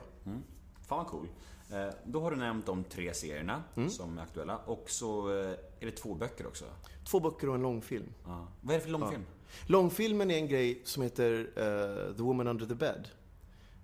[0.86, 1.28] Fan vad cool.
[1.70, 3.90] Eh, Då har du nämnt de tre serierna Mm.
[3.90, 4.56] som är aktuella.
[4.58, 6.64] Och så eh, är det två böcker också.
[7.04, 8.06] Två böcker och en långfilm.
[8.26, 8.46] Ja.
[8.60, 9.22] Vad är det för långfilm?
[9.66, 13.08] Långfilmen är en grej som heter eh, The Woman Under the Bed.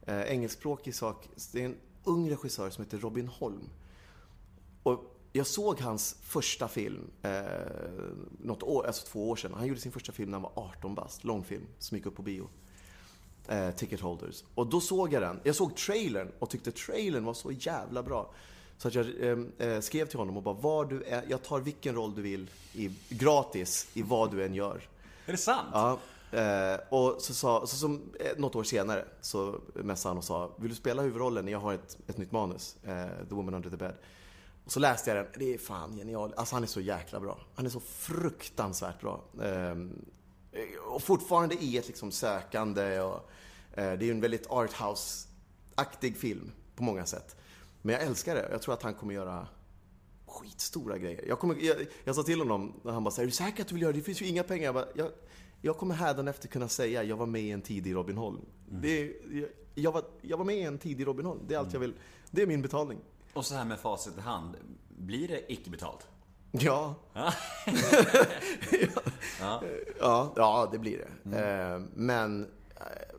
[0.08, 1.28] Uh, engelskspråkig sak.
[1.52, 3.68] Det är en ung regissör som heter Robin Holm.
[4.82, 7.42] Och jag såg hans första film, eh,
[8.40, 9.54] något år, alltså två år sedan.
[9.54, 12.22] Han gjorde sin första film när han var 18 bast, långfilm, som gick upp på
[12.22, 12.48] bio.
[13.48, 14.44] Eh, Ticket Holders.
[14.54, 15.40] Och då såg jag den.
[15.42, 18.30] Jag såg trailern och tyckte trailern var så jävla bra.
[18.78, 21.60] Så att jag eh, eh, skrev till honom och bara, vad du är, jag tar
[21.60, 24.88] vilken roll du vill, i, gratis, i vad du än gör.
[25.26, 25.68] Är det sant?
[25.72, 25.98] Ja,
[26.32, 30.50] eh, och så sa, så som, eh, något år senare så messade han och sa,
[30.56, 31.48] vill du spela huvudrollen?
[31.48, 33.94] Jag har ett, ett nytt manus, eh, The Woman Under the Bed.
[34.64, 36.34] Och så läste jag den, det är fan genial.
[36.36, 37.38] Alltså han är så jäkla bra.
[37.54, 39.20] Han är så fruktansvärt bra.
[40.52, 43.14] Ehm, och fortfarande i ett liksom sökande och
[43.72, 47.36] eh, det är ju en väldigt arthouse-aktig film på många sätt.
[47.82, 48.48] Men jag älskar det.
[48.50, 49.46] Jag tror att han kommer göra
[50.26, 51.24] skitstora grejer.
[51.28, 53.68] Jag, kommer, jag, jag sa till honom när han bara säger, är du säker att
[53.68, 53.98] du vill göra det?
[53.98, 54.64] Det finns ju inga pengar.
[54.64, 55.10] Jag, bara, jag,
[55.60, 58.40] jag kommer hädanefter kunna säga, jag var med i en tidig Robin Holm.
[58.70, 61.40] Det, är- jag, jag, var, jag var med i en tidig Robin Holm.
[61.48, 61.94] Det är allt jag vill.
[62.30, 62.98] Det är min betalning.
[63.32, 64.56] Och så här med facit i hand.
[64.88, 66.06] Blir det icke betalt?
[66.52, 66.94] Ja.
[69.40, 69.62] ja.
[70.00, 70.32] ja.
[70.36, 71.38] Ja, det blir det.
[71.38, 72.42] Eh, Men,
[72.76, 73.16] eh,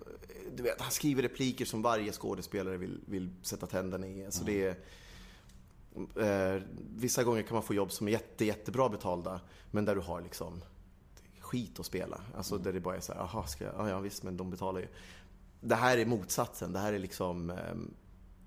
[0.56, 4.26] du vet, han skriver repliker som varje skådespelare vill, vill sätta tänderna i.
[4.26, 6.62] Alltså det är, eh,
[6.96, 9.41] vissa gånger kan man få jobb som är jätte, jättebra betalda,
[9.72, 10.62] men där du har liksom
[11.39, 12.22] skit att spela.
[12.38, 13.89] Alltså där det bara är så här, jaha, ska jag?
[13.89, 14.88] Ja, visst, men de betalar ju.
[15.62, 16.74] Det här är motsatsen.
[16.74, 17.54] Det här är liksom,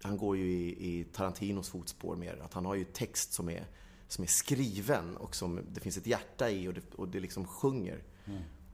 [0.03, 2.41] han går ju i, i Tarantinos fotspår mer.
[2.45, 3.67] Att han har ju text som är,
[4.09, 7.47] som är skriven och som det finns ett hjärta i och det, och det liksom
[7.47, 8.03] sjunger.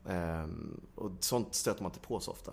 [0.08, 2.52] Ehm, och sånt stöter man inte på så ofta.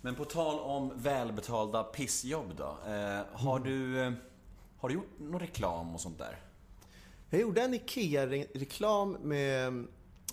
[0.00, 2.78] Men på tal om välbetalda pissjobb då.
[2.90, 4.12] Eh, har, du, eh,
[4.78, 6.40] har du gjort någon reklam och sånt där?
[7.30, 9.84] Jag gjorde en IKEA-reklam med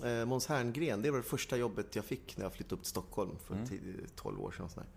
[0.04, 1.02] eh, Måns Herngren.
[1.02, 3.66] Det var det första jobbet jag fick när jag flyttade upp till Stockholm för Mm.
[3.68, 3.80] 10,
[4.16, 4.64] 12 år sedan.
[4.64, 4.88] och sådär.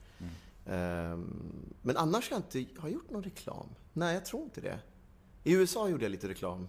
[0.65, 3.67] Ehm, men annars har jag inte har jag gjort någon reklam.
[3.93, 4.79] Nej, jag tror inte det.
[5.43, 6.67] I USA gjorde jag lite reklam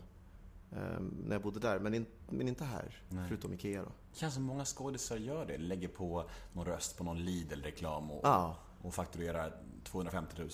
[1.25, 3.03] när jag bodde där, men, in, men inte här.
[3.29, 3.89] Förutom IKEA då.
[4.13, 5.59] Det känns som många skådisar gör det.
[5.59, 8.57] Lägger på någon röst på någon Lidl-reklam och, Ja.
[8.83, 9.53] och fakturerar
[9.85, 10.49] 250 000.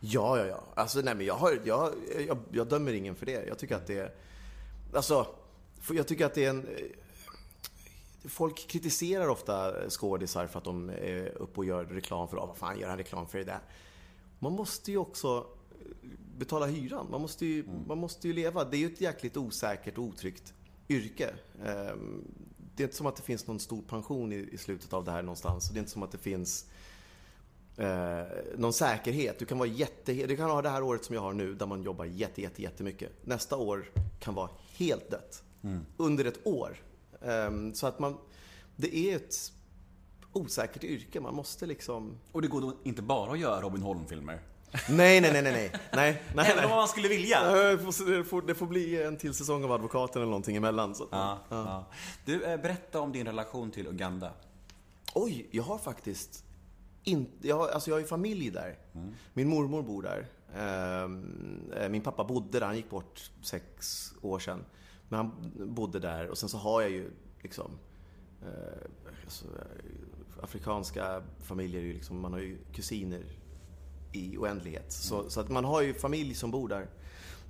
[0.00, 0.64] Ja, ja, ja.
[0.74, 1.92] Alltså, nej, men jag, har, jag,
[2.28, 3.46] jag, jag dömer ingen för det.
[3.46, 4.14] Jag tycker att det är...
[4.94, 5.26] Alltså,
[5.90, 6.68] jag tycker att det är en...
[8.28, 12.56] Folk kritiserar ofta skådisar för att de är uppe och gör reklam för, oh, vad
[12.56, 13.60] fan gör han reklam för det där?
[14.38, 15.46] Man måste ju också
[16.38, 17.06] betala hyran.
[17.10, 18.64] Man måste ju, man måste ju leva.
[18.64, 20.54] Det är ju ett jäkligt osäkert och otryggt
[20.88, 21.34] yrke.
[21.64, 22.24] Ehm,
[22.76, 25.22] Det är inte som att det finns någon stor pension i, slutet av det här
[25.22, 25.68] någonstans.
[25.70, 26.66] Det är inte som att det finns
[27.76, 28.22] eh,
[28.56, 29.38] någon säkerhet.
[29.38, 31.66] Du kan, vara jätte, du kan ha det här året som jag har nu där
[31.66, 33.12] man jobbar jätte, jätte, jättemycket.
[33.26, 33.90] Nästa år
[34.20, 35.42] kan vara helt dött.
[35.96, 36.76] Under ett år.
[37.22, 38.16] Ehm, så att man,
[38.76, 39.52] det är ett
[40.32, 41.20] osäkert yrke.
[41.20, 42.18] Man måste liksom...
[42.32, 44.40] Och det går då inte bara att göra Robin Holm-filmer.
[44.88, 45.72] Nej, nej, nej, nej, nej.
[45.92, 47.52] nej, nej, Även om man skulle vilja.
[47.52, 50.94] Det får, det, får, bli en till säsong av Advokaten eller någonting emellan.
[50.94, 51.84] Så att, Ja, ja.
[52.24, 54.32] Du, eh, berätta om din relation till Uganda.
[55.14, 56.44] Oj, jag har faktiskt
[57.04, 57.48] inte...
[57.48, 58.78] Jag har, alltså jag har ju familj där.
[59.34, 60.26] Min mormor bor där.
[60.56, 64.64] Ehm, eh, min pappa bodde där, han gick bort sex år sedan.
[65.08, 67.10] Men han bodde där och sen så har jag ju
[67.42, 67.70] liksom...
[68.42, 68.86] Eh,
[69.24, 69.46] alltså,
[70.42, 73.22] afrikanska familjer, liksom, man har ju kusiner
[74.12, 74.92] i oändlighet.
[74.92, 76.86] Så, så att man har ju familj som bor där.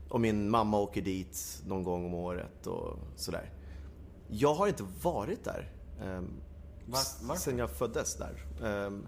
[0.09, 3.51] Och min mamma åker dit någon gång om året och sådär.
[4.29, 5.71] Jag har inte varit där.
[6.03, 6.31] ehm,
[6.87, 7.37] Var-?
[7.37, 8.45] Sen jag föddes där.
[8.65, 9.07] Ehm,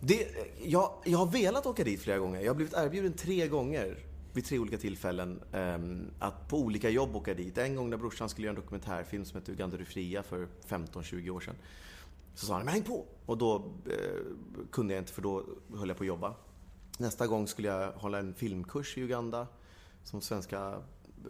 [0.00, 0.28] det,
[0.64, 2.40] jag, jag har velat åka dit flera gånger.
[2.40, 3.98] Jag har blivit erbjuden tre gånger
[4.32, 7.58] vid tre olika tillfällen ehm, att på olika jobb åka dit.
[7.58, 11.30] En gång när brorsan skulle göra en dokumentärfilm som hette Uganda du fria för 15-20
[11.30, 11.54] år sedan.
[12.34, 13.04] Så sa han, men häng på!
[13.26, 14.20] Och då eh,
[14.70, 16.34] kunde jag inte för då höll jag på att jobba.
[16.98, 19.46] Nästa gång skulle jag hålla en filmkurs i Uganda
[20.04, 20.82] som svenska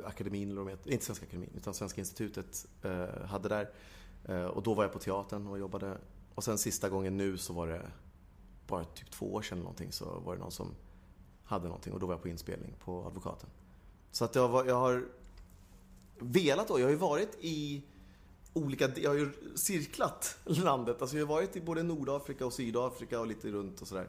[0.04, 0.90] akademin, eller de heter.
[0.90, 3.70] inte Svenska akademin, utan Svenska institutet eh, hade där.
[4.24, 5.98] Eh, och då var jag på teatern och jobbade.
[6.34, 7.90] Och sen sista gången nu så var det
[8.66, 10.74] bara typ två år sedan någonting så var det någon som
[11.44, 13.50] hade någonting och då var jag på inspelning på Advokaten.
[14.10, 15.04] Så att jag, var, jag har
[16.18, 17.82] velat då, jag har ju varit i
[18.52, 21.02] olika, jag har ju cirklat landet.
[21.02, 24.08] Alltså jag har varit i både Nordafrika och Sydafrika och lite runt och sådär.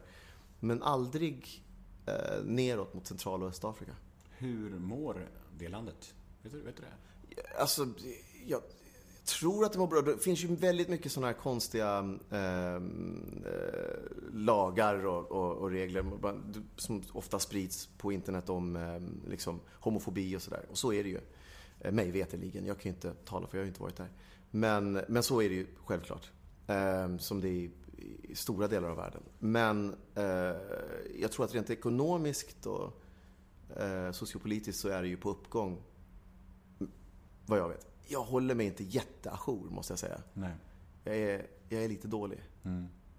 [0.59, 1.63] Men aldrig
[2.05, 3.95] eh, neråt mot Central och Östafrika.
[4.37, 6.13] Hur mår det landet?
[6.41, 7.59] Vet du, vet du det?
[7.59, 7.87] Alltså,
[8.45, 8.61] jag
[9.25, 10.01] tror att det mår bra.
[10.01, 12.81] Det finns ju väldigt mycket sådana här konstiga eh, eh,
[14.33, 16.05] lagar och, och, och, regler
[16.75, 20.65] som ofta sprids på internet om eh, liksom, homofobi och sådär.
[20.71, 21.19] Och så är det ju.
[21.79, 22.65] Eh, mig veterligen.
[22.65, 24.09] Jag kan ju inte tala för jag har ju inte varit där.
[24.51, 26.31] Men, men så är det ju självklart.
[26.67, 27.71] Eh, som det är i,
[28.05, 29.23] i, stora delar av världen.
[29.39, 30.25] Men eh,
[31.19, 33.01] jag tror att rent ekonomiskt och
[33.77, 35.81] eh, sociopolitiskt så är det ju på uppgång.
[37.45, 37.87] Vad jag vet.
[38.07, 40.21] Jag håller mig inte jätteajour måste jag säga.
[40.33, 40.51] Nej.
[41.03, 42.39] Jag är, jag är lite dålig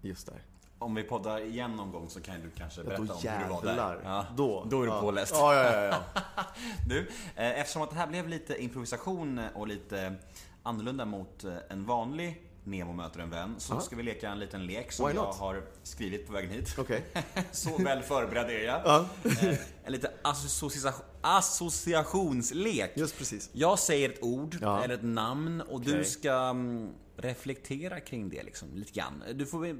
[0.01, 0.41] just där.
[0.79, 3.49] Om vi poddar igen någon gång så kan du kanske berätta då om hur du
[3.49, 4.01] var där.
[4.03, 4.25] Ja.
[4.35, 4.67] Då.
[4.69, 5.01] Då är du ja.
[5.01, 5.33] påläst.
[5.35, 6.01] Ja, ja, ja.
[6.13, 6.43] ja.
[6.87, 6.99] Du,
[7.35, 10.15] eh, eftersom att det här blev lite improvisation och lite
[10.63, 13.79] annorlunda mot eh, en vanlig Nemo möter en vän så Ja.
[13.81, 16.75] ska vi leka en liten lek som jag har skrivit på vägen hit.
[16.77, 17.05] Okej.
[17.51, 18.81] Så väl förberedd är jag.
[18.85, 19.05] Ja.
[19.23, 22.91] Eh, En liten associa- associationslek.
[22.95, 23.49] Just precis.
[23.53, 24.83] Jag säger ett ord Ja.
[24.83, 26.05] eller ett namn och du Okej.
[26.05, 29.23] ska mm, reflektera kring det liksom, lite grann.
[29.35, 29.79] Du får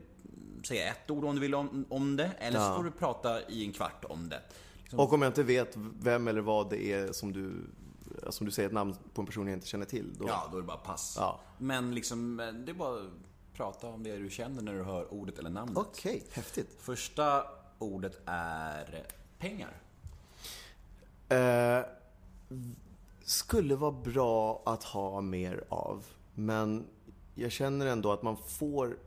[0.67, 2.76] säga ett ord om du vill om, om det, eller så Ja.
[2.76, 4.41] får du prata i en kvart om det.
[4.82, 7.54] Liksom, Och om jag inte vet vem eller vad det är som du,
[8.30, 10.13] som du säger ett namn på en person jag inte känner till.
[10.17, 10.25] Då...
[10.27, 11.15] Ja, då är det bara pass.
[11.19, 11.39] Ja.
[11.58, 13.10] Men liksom, eh, det är bara att
[13.53, 15.77] prata om det du känner när du hör ordet eller namnet.
[15.77, 16.77] Okej, häftigt.
[16.80, 17.43] Första
[17.80, 19.06] ordet är
[19.38, 19.82] pengar.
[21.30, 21.86] Eh,
[23.23, 26.06] skulle vara bra att ha mer av.
[26.34, 26.86] Men
[27.36, 28.97] jag känner ändå att man får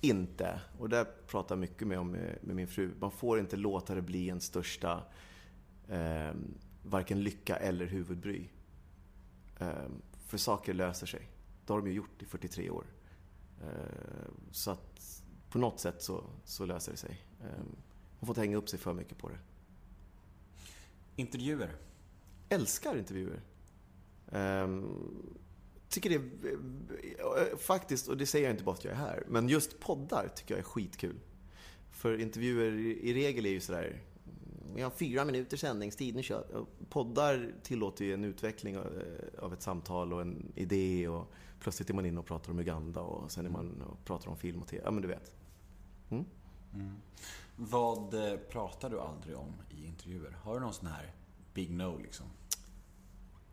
[0.00, 3.94] inte, och det pratar jag mycket med om med min fru, man får inte låta
[3.94, 5.02] det bli en största
[5.88, 6.32] eh,
[6.82, 8.48] varken lycka eller huvudbry.
[9.58, 9.88] Eh,
[10.26, 11.28] för saker löser sig.
[11.66, 12.84] Det har de ju gjort i 43 år.
[13.62, 17.22] Eh, så att på något sätt så, så löser det sig.
[18.18, 19.38] Man får inte hänga upp sig för mycket på det.
[21.16, 21.76] Intervjuer.
[22.48, 23.40] älskar intervjuer.
[24.32, 24.86] Ehm,
[25.88, 28.98] tycker det är, eh, faktiskt, och det säger jag inte bara för att jag är
[28.98, 31.20] här, men just poddar tycker jag är skitkul.
[31.90, 33.98] För intervjuer i regel är ju sådär, "Mm,
[34.74, 39.52] vi har fyra minuters sändningstid, nu kör Poddar tillåter ju en utveckling av, eh, av
[39.52, 43.30] ett samtal och en idé och plötsligt är man inne och pratar om Uganda och
[43.30, 44.82] sen är man och pratar om film och tv.
[44.84, 45.34] Ja men du vet.
[47.56, 50.36] Vad eh, pratar du aldrig om i intervjuer?
[50.42, 51.12] Har du någon sån här
[51.54, 52.26] big no liksom?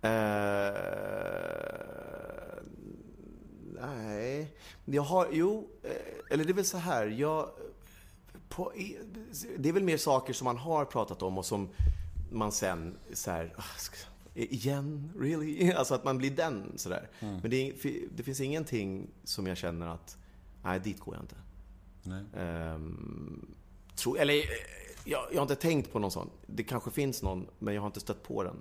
[0.01, 0.73] Eh,
[3.81, 4.55] nej.
[4.85, 5.69] Jag har, jo,
[6.29, 7.07] eller det är väl så här.
[7.07, 7.49] Jag,
[8.49, 8.97] på, i-
[9.57, 11.69] det är väl mer saker som man har pratat om och som
[12.31, 13.63] man sen så här, "Ah,
[14.33, 15.71] igen, really?
[15.77, 17.09] Alltså att man blir den sådär.
[17.19, 17.73] Men det,
[18.15, 20.17] det finns ingenting som jag känner att,
[20.63, 21.35] nej dit går jag inte.
[22.37, 23.55] Ehm,
[23.95, 24.41] tro, eller, eh,
[25.05, 26.29] jag, jag har inte tänkt på någon sån.
[26.47, 28.55] Det kanske finns någon, men jag har inte stött på den.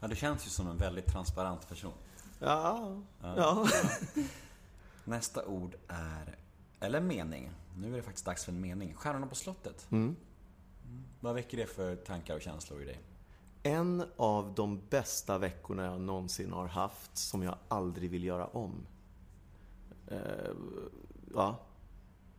[0.00, 1.92] Ja, du känns ju som en väldigt transparent person.
[2.38, 3.68] Ja, ja.
[5.04, 6.36] Nästa ord är,
[6.80, 7.50] eller mening.
[7.76, 8.94] Nu är det faktiskt dags för en mening.
[8.94, 9.86] Stjärnorna på slottet.
[9.90, 10.04] Mm.
[10.04, 11.04] Mm.
[11.20, 13.00] Vad väcker det för tankar och känslor i dig?
[13.62, 18.86] En av de bästa veckorna jag någonsin har haft som jag aldrig vill göra om.
[20.08, 20.54] Eh,
[21.34, 21.60] ja,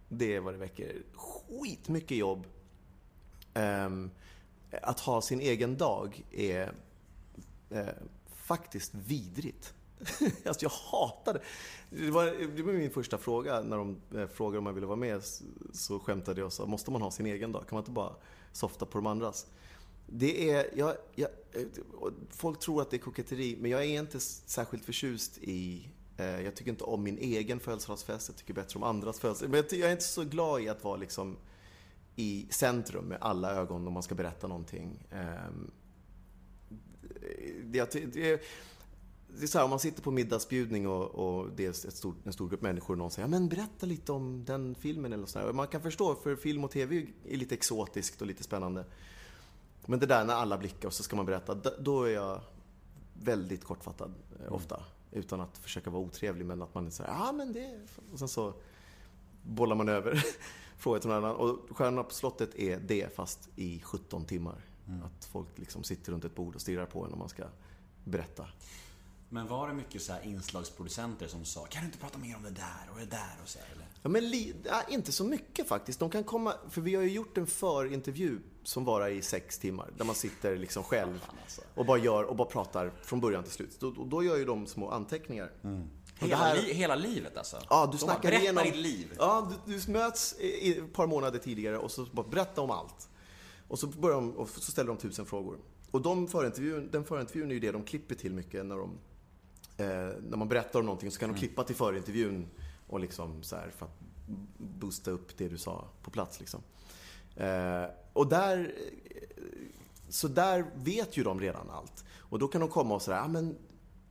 [0.10, 1.04] det är vad det väcker.
[1.14, 2.48] Skitmycket jobb.
[3.54, 4.12] Ehm,
[4.82, 6.74] att ha sin egen dag är
[7.70, 7.88] eh,
[8.26, 9.74] faktiskt vidrigt.
[10.46, 11.42] alltså jag hatar det.
[11.90, 14.98] Det var, det var min första fråga när de eh, frågade om jag ville vara
[14.98, 15.22] med.
[15.74, 17.68] Så skämtade jag och sa, måste man ha sin egen dag?
[17.68, 18.16] Kan man inte bara
[18.52, 19.48] softa på de andras?
[20.08, 21.30] Det är, jag, jag,
[22.30, 26.56] folk tror att det är koketteri, men jag är inte särskilt förtjust i eh, jag
[26.56, 29.52] tycker inte om min egen födelsedagsfest, jag tycker bättre om andras födelsedag.
[29.52, 31.38] Men jag, jag är inte så glad i att vara liksom
[32.16, 35.08] i centrum med alla ögon om man ska berätta någonting.
[35.12, 35.52] Eh,
[37.64, 38.42] det, jag det,
[39.38, 42.16] det är så här, om man sitter på middagsbjudning och, och det är ett stor,
[42.24, 45.26] en stor grupp människor och någon säger ja, men berätta lite om den filmen eller
[45.26, 45.54] sådär.
[45.54, 48.86] Man kan förstå, för film och TV är lite exotiskt och lite spännande.
[49.86, 52.42] Men det där när alla blickar och så ska man berätta, då är jag
[53.14, 54.14] väldigt kortfattad
[54.46, 54.84] eh, ofta.
[55.12, 57.80] Utan att försöka vara otrevlig, men att man säger ja men det...
[58.12, 58.54] Och sen så
[59.44, 60.26] bollar man över
[60.78, 61.36] frågor till någon annan.
[61.36, 64.66] Och Stjärnorna på slottet är det, fast i 17 timmar.
[65.04, 67.44] Att folk liksom sitter runt ett bord och stirrar på en om man ska
[68.04, 68.48] berätta.
[69.34, 72.44] Men var det mycket så här inslagsproducenter som sa Kan du inte prata mer om
[72.44, 73.86] det där och det där och så eller?
[74.02, 76.00] Ja, men li, ja, inte så mycket faktiskt.
[76.00, 79.90] De kan komma, för vi har ju gjort en förintervju som varar i sex timmar.
[79.98, 81.62] Där man sitter liksom själv alltså.
[81.76, 83.80] och bara gör och bara pratar från början till slut.
[83.80, 85.52] Då, då gör ju de små anteckningar.
[85.62, 87.58] Det Hela, här- li, hela livet alltså?
[87.70, 88.64] Ja, du snackar berättar igenom...
[88.64, 89.14] ditt liv.
[89.18, 93.10] Ja, du, du möts i ett par månader tidigare och så bara berätta om allt.
[93.68, 95.60] Och så, börjar de, och så ställer de tusen frågor.
[95.92, 98.98] Och de förintervjun, den förintervjun är ju det de klipper till mycket när de...
[99.82, 102.48] Eh, när man berättar om någonting så kan de klippa till förintervjun
[102.88, 104.00] och liksom så här för att
[104.58, 106.62] boosta upp det du sa på plats liksom.
[107.36, 108.74] Eh, och där...
[109.06, 109.44] eh,
[110.10, 112.04] Så där vet ju de redan allt.
[112.30, 113.58] Och då kan de komma och säga, ah, men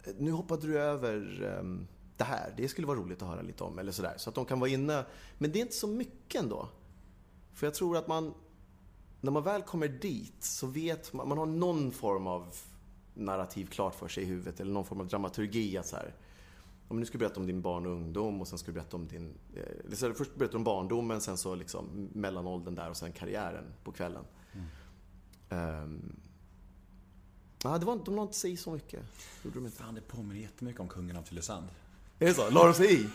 [0.05, 2.55] eh, nu hoppade du över ehm, det här.
[2.57, 3.79] Det skulle vara roligt att höra lite om.
[3.79, 4.15] Eller sådär.
[4.17, 5.05] Så att de kan vara inne.
[5.39, 6.69] Men det är inte så mycket ändå.
[7.55, 8.35] För jag tror att man,
[9.21, 12.55] när man väl kommer dit så vet man, man har någon form av
[13.21, 14.61] narrativ klart för sig i huvudet.
[14.61, 15.79] Eller någon form av dramaturgi.
[15.79, 16.15] Att så här,
[16.89, 18.97] om nu ska du berätta om din barn och ungdom och sen ska du berätta
[18.97, 19.35] om din...
[19.55, 23.65] Eh, så först berättar du om barndomen, sen så liksom mellanåldern där och sen karriären
[23.85, 24.25] på kvällen.
[25.49, 26.17] Ehm,
[27.65, 29.03] ja, det var, de la inte sig i så mycket.
[29.45, 29.77] Gjorde de inte.
[29.77, 31.67] Fan, det påminner jättemycket om kungen av Tylösand.
[32.23, 32.51] Är det så?
[32.51, 33.09] La de sig i?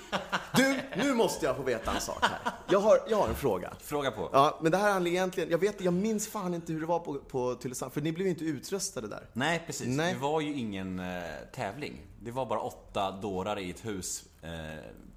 [0.56, 2.54] Du, nu måste jag få veta en sak här.
[2.70, 3.74] Jag har, jag har en fråga.
[3.80, 4.30] Fråga på.
[4.34, 5.50] Ja, men det här handlar egentligen...
[5.50, 8.28] Jag, vet, jag minns fan inte hur det var på, på Tylösand, för ni blev
[8.28, 9.30] ju inte utröstade där.
[9.34, 9.88] Nej, precis.
[9.88, 10.14] Nej.
[10.14, 11.24] Det var ju ingen eh,
[11.56, 12.02] tävling.
[12.20, 14.50] Det var bara åtta dårar i ett hus eh,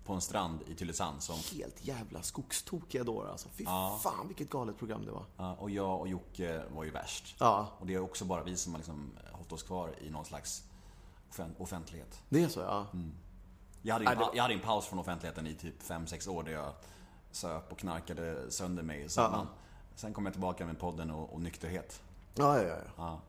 [0.04, 1.36] på en strand i Tylösand som...
[1.58, 3.48] Helt jävla skogstokiga dårar alltså.
[3.56, 3.64] Fy
[4.02, 5.24] fan vilket galet program det var.
[5.36, 7.36] Ja, och jag och Jocke var ju värst.
[7.38, 7.68] Ja.
[7.78, 10.62] Och det är också bara vi som har liksom hållit oss kvar i någon slags
[11.32, 12.20] offen- offentlighet.
[12.28, 12.86] Det är så ja.
[13.88, 16.72] Jag hade, en, jag hade en paus från offentligheten i typ 5-6 år där jag
[17.30, 19.08] söp och knarkade sönder mig Ja.
[19.08, 19.46] sommaren.
[19.94, 22.02] Sen kom jag tillbaka med podden och, och nykterhet.
[22.34, 22.76] Ja, ja, ja.
[22.96, 23.20] Ja.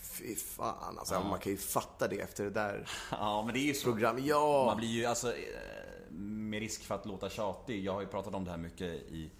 [0.00, 1.20] Fy fan alltså.
[1.20, 3.84] Man kan ju fatta det efter det där ja, men det är ju så.
[3.92, 4.24] programmet.
[4.24, 4.64] Ja!
[4.66, 5.36] Man blir ju alltså, eh,
[6.10, 9.30] med risk för att låta tjatig, jag har ju pratat om det här mycket i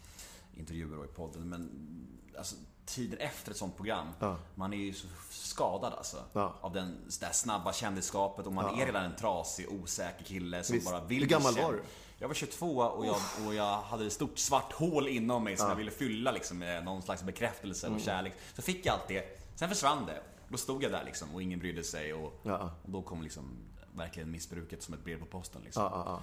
[0.57, 1.71] intervjuer och i podden, men
[2.39, 4.09] alltså tiden efter ett sånt program,
[4.55, 6.17] man är ju så skadad alltså.
[6.33, 6.55] Ja.
[6.61, 10.75] Av den, det där snabba kändisskapet och man är redan en trasig, osäker kille som
[10.75, 10.91] Visst.
[10.91, 11.83] bara vill Hur gammal var du?
[12.19, 15.69] Jag var 22 och jag, och jag hade ett stort svart hål inom mig som
[15.69, 17.97] jag ville fylla liksom med någon slags bekräftelse Mm.
[17.99, 18.33] och kärlek.
[18.55, 20.23] Så fick jag allt det, sen försvann det.
[20.49, 22.71] Då stod jag där liksom och ingen brydde sig och, Ja.
[22.85, 23.57] och då kom liksom
[23.95, 25.83] verkligen missbruket som ett brev på posten liksom.
[25.83, 26.23] Ja, ja, ja.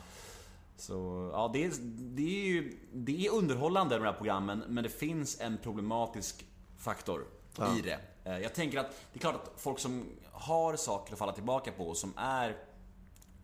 [0.78, 1.72] Så ja, det är,
[2.16, 6.46] det är ju det är underhållande de här programmen, men det finns en problematisk
[6.84, 7.26] faktor
[7.78, 8.00] i det.
[8.32, 11.72] Eh, Jag tänker att det är klart att folk som har saker att falla tillbaka
[11.72, 12.58] på och som är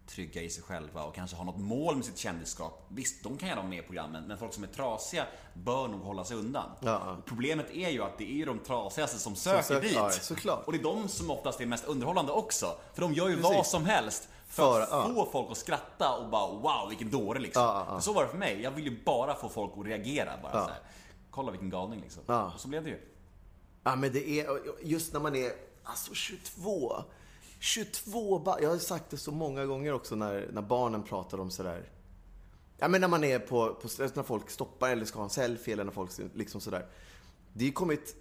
[0.08, 2.86] trygga i sig själva och kanske har något mål med sitt kändisskap.
[2.88, 6.02] Visst, de kan gärna vara med i programmen, men folk som är trasiga bör nog
[6.02, 6.70] hålla sig undan.
[6.80, 7.18] Ja.
[7.26, 9.94] Problemet är ju att det är ju de trasigaste som söker söker- dit.
[9.96, 10.66] ja, såklart.
[10.66, 12.66] Och det är de som oftast är mest underhållande också.
[12.94, 13.56] För de gör ju Precis.
[13.58, 15.12] vad som helst för, att ja.
[15.16, 17.64] få folk att skratta och bara wow vilken dåre liksom.
[17.64, 17.94] Ja, ja, ja.
[17.96, 18.62] För så var det för mig.
[18.62, 20.64] Jag ville ju bara få folk att reagera bara Ja.
[20.66, 20.80] så här.
[21.32, 22.24] Kolla vilken galning liksom.
[22.28, 22.52] Ja.
[22.54, 23.00] Och så blev det ju.
[23.84, 25.52] Ja, men det är just när man är
[25.84, 27.04] alltså 22.
[27.60, 31.52] 22 ba- Jag har sagt det så många gånger också när, när barnen pratar om
[31.52, 31.90] sådär.
[32.78, 35.74] Ja, men när man är på, på när folk stoppar eller ska ha en selfie
[35.74, 36.86] eller när folk liksom sådär.
[37.54, 38.16] Det är ju kommit,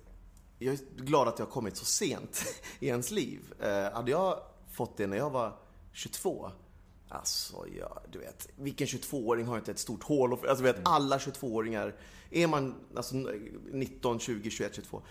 [0.59, 2.45] jag är glad att jag har kommit så sent
[2.81, 3.41] i ens liv.
[3.61, 4.41] Eh, hade jag
[4.73, 5.59] fått det när jag var
[5.93, 6.51] 22,
[7.11, 8.49] Alltså, ja, du vet.
[8.57, 10.33] Vilken 22-åring har inte ett stort hål?
[10.33, 11.95] Alltså, du vet, alla 22-åringar.
[12.31, 13.15] Är man alltså,
[13.73, 15.03] 19, 20, 21, 22.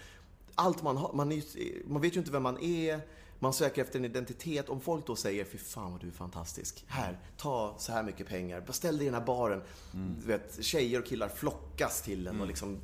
[0.59, 1.43] Allt man har, man, är,
[1.87, 3.01] man vet ju inte vem man är.
[3.39, 4.69] Man söker efter en identitet.
[4.69, 6.85] Om folk då säger, fy fan vad du är fantastisk.
[6.87, 8.61] Här, ta så här mycket pengar.
[8.61, 9.61] Beställ dig i den här baren.
[10.19, 12.79] Du vet, tjejer och killar flockas till en och liksom...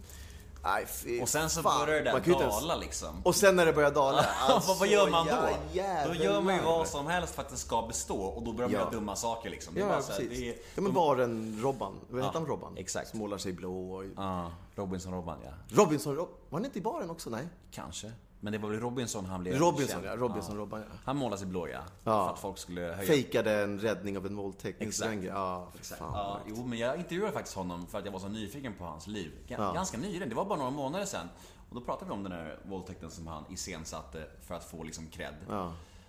[0.87, 1.85] Fy Och sen så fan.
[1.85, 3.21] börjar det där dala liksom.
[3.23, 4.21] Och sen när det börjar dala.
[4.39, 5.49] alltså, vad, gör man då?
[5.73, 8.53] ja, då gör man ju vad som helst för att det ska bestå och då
[8.53, 8.79] börjar man Ja.
[8.79, 9.73] göra dumma saker liksom.
[9.73, 10.39] Det Ja, bara så här, precis.
[10.39, 11.93] det är, ja, men baren Robban.
[12.09, 12.77] Vad heter Ja, han Robban?
[12.77, 13.09] exakt.
[13.09, 14.03] Som målar sig blå och...
[14.17, 15.51] Ja, Robinson-Robban ja.
[15.83, 16.29] Robinson, Rob...
[16.49, 17.29] var han inte i baren också?
[17.29, 17.47] Nej.
[17.71, 18.11] Kanske.
[18.43, 20.05] Men det var väl Robinson han blev Robinson, känd.
[20.05, 20.15] ja.
[20.15, 20.95] Robinson, Robban, ja.
[21.05, 21.79] Han målade sig blå ja.
[22.03, 22.25] Ja.
[22.25, 22.97] För att folk skulle höja.
[23.07, 24.81] Fejkade en räddning av en våldtäkt.
[24.81, 25.23] Exakt.
[25.23, 25.99] Ja, Exakt.
[25.99, 26.13] fan.
[26.13, 29.07] Ja, jo, men jag intervjuade faktiskt honom för att jag var så nyfiken på hans
[29.07, 29.31] liv.
[29.47, 31.29] Ga- Ganska nyligen, det var bara några månader sedan.
[31.69, 35.07] Och då pratade vi om den här våldtäkten som han iscensatte för att få liksom
[35.07, 35.33] cred.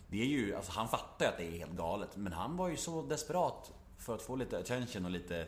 [0.09, 2.69] Det är ju, alltså han fattar ju att det är helt galet, men han var
[2.69, 5.47] ju så desperat för att få lite attention och lite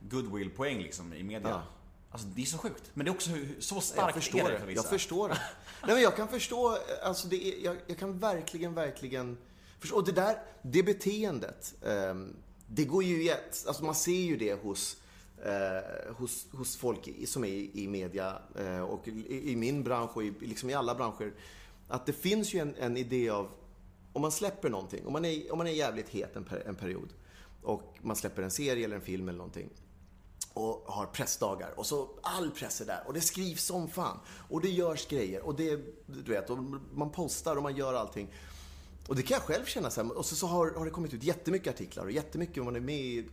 [0.00, 1.48] goodwill-poäng liksom i media.
[1.50, 1.62] Ja.
[2.12, 2.90] Alltså det är så sjukt.
[2.94, 4.82] Men det är också så Jag starkt förstår är det för vissa.
[4.82, 5.34] Jag förstår det.
[5.86, 9.38] Nej, men jag kan förstå, alltså det är, jag, jag kan verkligen, verkligen
[9.78, 9.96] förstå.
[9.96, 12.36] Och det där, det beteendet, ehm,
[12.66, 14.96] det går ju i ett, alltså man ser ju det hos
[15.44, 19.82] eh, hos, hos folk i, som är i, i media eh, och i, i min
[19.82, 21.32] bransch och i, liksom i alla branscher.
[21.88, 23.48] Att det finns ju en, en idé av,
[24.12, 26.74] om man släpper någonting, om man är, om man är jävligt het en, per, en
[26.74, 27.08] period
[27.62, 29.70] och man släpper en serie eller en film eller någonting
[30.54, 34.60] och har pressdagar och så all press är där och det skrivs som fan och
[34.60, 36.58] det görs grejer och det, du vet, och
[36.94, 38.28] man postar och man gör allting.
[39.08, 40.18] Och det kan jag själv känna så här.
[40.18, 42.80] Och så, så har, har det kommit ut jättemycket artiklar och jättemycket om man är
[42.80, 43.28] med i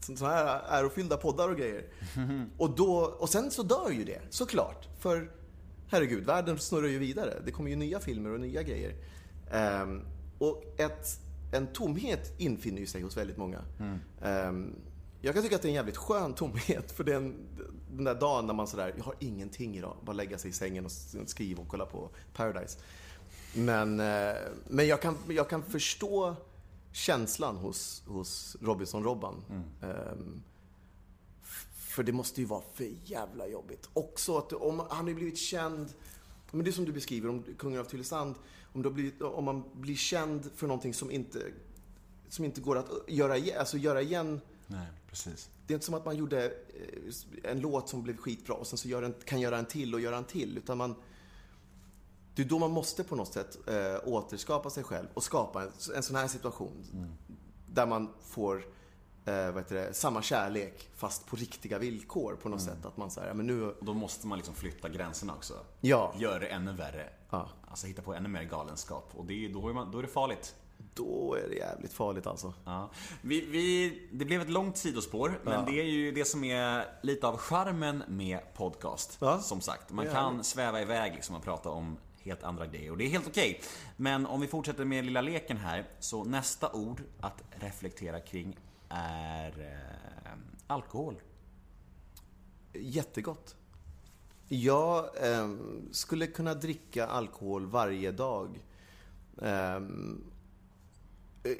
[0.00, 1.84] sådana här ärofyllda poddar och grejer.
[2.58, 4.88] Och, då, och sen så dör ju det, såklart.
[4.98, 5.30] För
[5.88, 7.42] herregud, världen snurrar ju vidare.
[7.44, 8.94] Det kommer ju nya filmer och nya grejer.
[9.50, 10.00] Ehm,
[10.38, 11.20] och ett,
[11.52, 13.62] en tomhet infinner ju sig hos väldigt många.
[14.22, 14.74] Ehm,
[15.24, 16.92] jag kan tycka att det är en jävligt skön tomhet.
[16.92, 17.34] För den,
[17.90, 19.96] den där dagen när man sådär, jag har ingenting idag.
[20.04, 20.92] Bara lägga sig i sängen och
[21.26, 22.78] skriva och kolla på Paradise.
[23.54, 24.34] Men, eh,
[24.68, 26.36] men jag, kan, jag kan förstå
[26.92, 29.34] känslan hos, hos Robinson-Robban.
[29.82, 30.42] Ehm,
[31.42, 33.88] f- för det måste ju vara för jävla jobbigt.
[33.92, 35.92] Också att om han har ju blivit känd,
[36.50, 38.34] men det är som du beskriver om Kungen av Tylösand.
[38.72, 41.38] Om, om man blir känd för någonting som inte,
[42.28, 44.40] som inte går att göra igen, alltså göra igen.
[44.66, 45.50] Nej, precis.
[45.66, 48.78] Det är inte som att man gjorde eh, en låt som blev skitbra och sen
[48.78, 50.58] så gör en, kan göra en till och göra en till.
[50.58, 50.94] Utan man,
[52.34, 55.70] det är då man måste på något sätt eh, återskapa sig själv och skapa en,
[55.96, 56.84] en sån här situation.
[57.66, 58.56] Där man får
[59.24, 62.86] eh, vad heter det, samma kärlek fast på riktiga villkor på något sätt.
[62.86, 63.70] Att man säger, ja, men nu...
[63.70, 65.54] Och då måste man liksom flytta gränserna också.
[65.80, 66.14] Ja.
[66.18, 67.08] Gör det ännu värre.
[67.30, 67.48] Ja.
[67.68, 69.10] Alltså hitta på ännu mer galenskap.
[69.14, 70.54] Och det är, då, är man, då är det farligt.
[70.94, 72.54] Då är det jävligt farligt alltså.
[72.64, 72.90] Ja.
[73.22, 75.64] Vi, vi, det blev ett långt sidospår, men Ja.
[75.66, 79.16] det är ju det som är lite av charmen med podcast.
[79.20, 79.38] Ja.
[79.40, 83.04] Som sagt, man kan sväva iväg liksom och prata om helt andra grejer och det
[83.04, 83.60] är helt okej.
[83.96, 88.56] Men om vi fortsätter med lilla leken här, så nästa ord att reflektera kring
[88.88, 90.32] är eh,
[90.66, 91.20] alkohol.
[92.72, 93.56] Jättegott.
[94.48, 98.62] Jag ehm, skulle kunna dricka alkohol varje dag.
[99.42, 100.24] Ehm,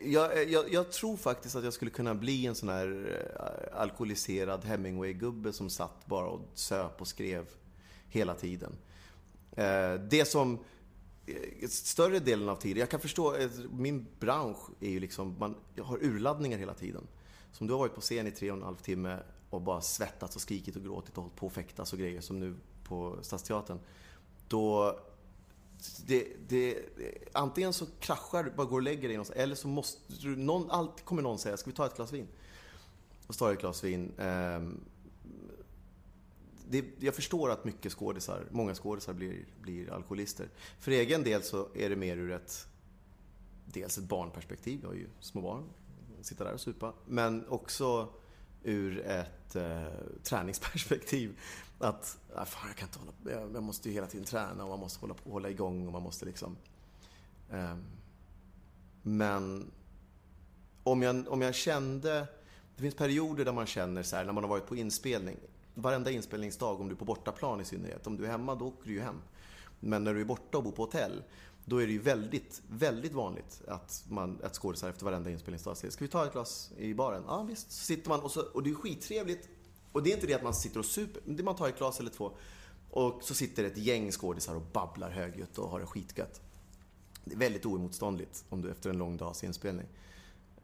[0.03, 3.81] jag, eh, jag, jag tror faktiskt att jag skulle kunna bli en sån här eh,
[3.81, 7.47] alkoholiserad Hemingway-gubbe som satt bara och söp och skrev
[8.09, 8.73] hela tiden.
[9.53, 10.59] Eh, det som
[11.69, 13.37] större delen av tiden, jag kan förstå,
[13.71, 17.07] min bransch är ju liksom, man jag har urladdningar hela tiden.
[17.53, 19.19] Som du har varit på scen i tre och en halv timme
[19.51, 22.41] och bara svettats och skrikit och gråtit och hållit på och fäktas och grejer som
[22.41, 22.55] nu
[22.85, 23.79] på Stadsteatern.
[24.49, 24.99] Då
[26.07, 26.85] det, det,
[27.33, 30.71] antingen så kraschar du, bara går och lägger dig någonstans, eller så måste du, någon,
[30.71, 32.29] alltid kommer någon säga, ska vi ta ett glas vin?
[33.27, 34.13] Och så tar jag ett glas vin.
[34.19, 34.81] Ehm,
[36.69, 40.49] det, jag förstår att mycket skådisar, många skådisar blir, blir alkoholister.
[40.79, 42.67] För egen del så är det mer ur ett,
[43.65, 45.65] dels ett barnperspektiv, jag har ju små barn,
[46.21, 48.09] sitta där och supa, men också
[48.63, 49.83] ur ett eh,
[50.23, 51.39] träningsperspektiv.
[51.79, 54.71] Att, ah, fan, jag kan inte hålla jag, jag måste ju hela tiden träna och
[54.71, 56.57] man måste hålla, på, hålla igång och man måste liksom...
[57.51, 57.77] Eh,
[59.03, 59.71] men
[60.83, 62.27] om jag, om jag kände...
[62.77, 65.37] Det finns perioder där man känner så här, när man har varit på inspelning.
[65.75, 68.07] Varenda inspelningsdag, om du är på bortaplan i synnerhet.
[68.07, 69.21] Om du är hemma, då åker du ju hem.
[69.81, 71.23] Men när du är borta och bor på hotell,
[71.65, 75.93] då är det ju väldigt, väldigt vanligt att, man, att skådisar efter varenda inspelningsdag säger
[75.93, 77.23] Ska vi ta ett glas i baren?
[77.27, 77.73] Ja, visst.
[77.73, 79.49] Så sitter man och, så, och det är skittrevligt.
[79.95, 81.69] Och det är inte det att man sitter och super, men det är man tar
[81.69, 82.33] ett glas eller två.
[82.91, 86.41] Och så sitter ett gäng skådisar och babblar högljutt och har det skitgött.
[87.25, 89.87] Det är väldigt oemotståndligt om du efter en lång dags inspelning.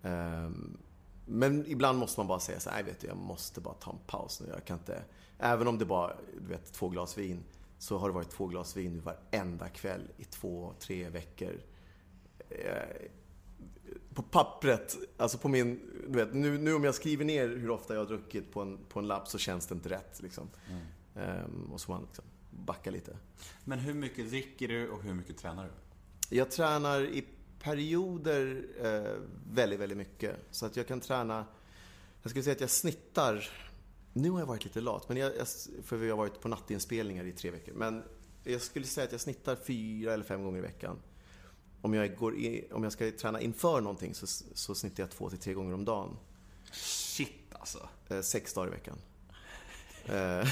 [0.03, 0.79] Um,
[1.27, 3.99] men ibland måste man bara säga så här, vet du, jag måste bara ta en
[4.07, 4.49] paus nu.
[4.49, 5.03] Jag kan inte...
[5.39, 7.45] Även om det bara, du vet, två glas vin.
[7.79, 11.61] Så har det varit två glas vin nu varenda kväll i två, tre veckor.
[12.49, 13.09] Eh,
[14.15, 15.81] på pappret, alltså på min...
[16.09, 18.79] Du vet, nu, nu om jag skriver ner hur ofta jag har druckit på en,
[18.89, 20.23] på en lapp så känns det inte rätt.
[20.23, 20.51] Liksom.
[21.17, 23.17] Ehm, och så man liksom backa lite.
[23.65, 26.37] Men hur mycket dricker du och hur mycket tränar du?
[26.37, 27.25] Jag tränar i
[27.63, 29.17] perioder eh,
[29.53, 30.37] väldigt, väldigt mycket.
[30.51, 31.47] Så att jag kan träna...
[32.23, 33.49] Jag skulle säga att jag snittar...
[34.13, 35.47] Nu har jag varit lite lat, men jag, jag,
[35.85, 37.75] för vi har varit på nattinspelningar i tre veckor.
[37.75, 38.03] Men
[38.45, 40.97] jag skulle säga att jag snittar fyra eller fem gånger i veckan.
[41.83, 45.31] Om jag, går i, om jag ska träna inför någonting så, så snittar jag två
[45.31, 46.17] till tre gånger om dagen.
[46.73, 47.89] Shit alltså.
[48.09, 48.99] Eh, sex dagar i veckan.
[50.07, 50.49] Eh,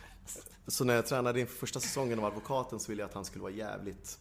[0.66, 3.42] så när jag tränade inför första säsongen av Advokaten så ville jag att han skulle
[3.42, 4.18] vara jävligt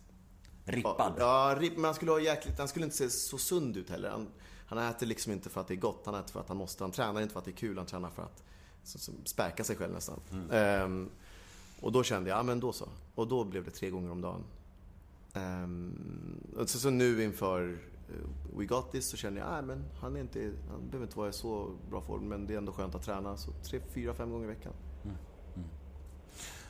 [0.67, 1.13] Rippad.
[1.17, 4.09] Ja, ripp, men han skulle vara jäkligt, han skulle inte se så sund ut heller.
[4.09, 4.27] Han,
[4.65, 6.83] han äter liksom inte för att det är gott, han äter för att han måste.
[6.83, 8.43] Han tränar inte för att det är kul, han tränar för att
[8.83, 10.19] så, så, späka sig själv nästan.
[10.51, 11.09] Ehm,
[11.81, 12.89] och då kände jag, ja men då så.
[13.15, 14.43] Och då blev det tre gånger om dagen.
[15.33, 17.79] Ehm, och så, så nu inför
[18.57, 21.29] We Got This så känner jag, nej men han, är inte, han behöver inte vara
[21.29, 23.37] i så bra form men det är ändå skönt att träna.
[23.37, 24.73] Så tre, fyra, fem gånger i veckan.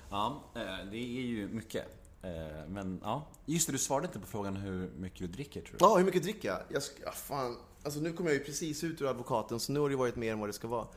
[0.10, 1.86] Ja, eh, det är ju mycket.
[2.22, 5.78] Eh, Men ja, just det, du svarade inte på frågan hur mycket du dricker tror
[5.80, 5.89] jag.
[5.89, 6.60] Ja, hur mycket dricker jag?
[6.70, 7.58] jag ja, fan.
[7.84, 10.32] Alltså nu kommer jag ju precis ut ur advokaten så nu har det varit mer
[10.32, 10.88] än vad det ska vara.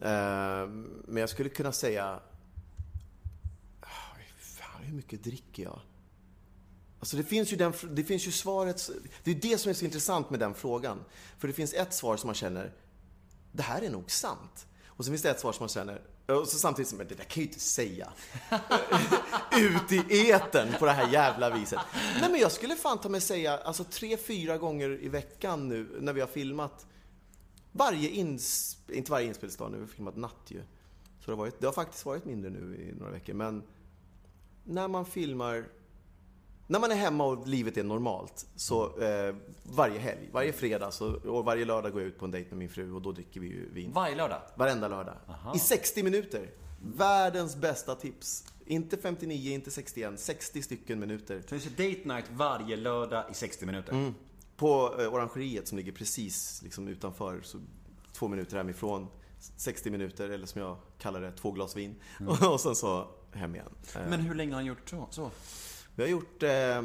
[0.00, 0.68] Eh,
[1.04, 2.20] men jag skulle kunna säga...
[3.80, 3.86] Ah,
[4.38, 5.80] Fan, hur mycket dricker jag?
[7.00, 8.90] Alltså det finns ju, den, det finns ju svaret...
[9.24, 11.04] Det är det som är så intressant med den frågan.
[11.38, 12.72] För det finns ett svar som man känner,
[13.52, 14.66] det här är nog sant.
[14.86, 17.14] Och så finns det ett svar som man känner, och så samtidigt som, men det
[17.14, 18.12] där kan jag ju inte säga.
[19.58, 21.80] Ut i eten på det här jävla viset.
[22.20, 25.88] Nej men jag skulle fan ta mig säga, alltså tre, fyra gånger i veckan nu
[26.00, 26.86] när vi har filmat.
[27.72, 28.76] Varje ins...
[28.88, 30.62] Inte varje inspelningsdag, nu vi har filmat natt ju.
[31.20, 33.62] Så det har, varit, det har faktiskt varit mindre nu i några veckor, men
[34.64, 35.68] när man filmar
[36.70, 41.14] när man är hemma och livet är normalt, så eh, varje helg, varje fredag så,
[41.14, 43.40] och varje lördag går jag ut på en dejt med min fru och då dricker
[43.40, 43.92] vi ju vin.
[43.92, 44.40] Varje lördag?
[44.54, 45.14] Varenda lördag.
[45.54, 46.50] I 60 minuter.
[46.96, 48.44] Världens bästa tips.
[48.66, 51.42] Inte 59, inte 61, 60 stycken minuter.
[51.46, 54.12] Så det är date night varje lördag i 60 minuter?
[54.56, 57.58] På eh, Orangeriet som ligger precis liksom, utanför, så
[58.12, 59.06] två minuter hemifrån.
[59.56, 61.94] 60 minuter, eller som jag kallar det, två glas vin.
[62.50, 63.68] och sen så hem igen.
[63.96, 65.08] Eh, Men hur länge har han gjort så?
[65.10, 65.30] så?
[65.98, 66.82] Vi har gjort eh,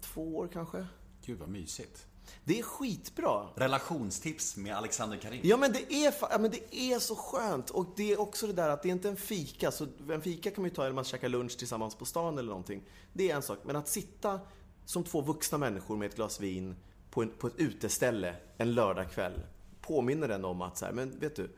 [0.00, 0.86] två år kanske.
[1.24, 2.06] Gud vad mysigt.
[2.44, 3.46] Det är skitbra.
[3.54, 5.40] Relationstips med Alexander Karim.
[5.44, 7.70] Ja men det är, ja, men det är så skönt.
[7.70, 9.70] Och det är också det där att det är inte en fika.
[9.70, 12.48] Så en fika kan man ju ta när man käkar lunch tillsammans på stan eller
[12.48, 12.82] någonting.
[13.12, 13.58] Det är en sak.
[13.64, 14.40] Men att sitta
[14.84, 16.76] som två vuxna människor med ett glas vin
[17.10, 19.40] på, en, på ett uteställe en lördagkväll
[19.80, 21.50] påminner den om att så här, men vet du,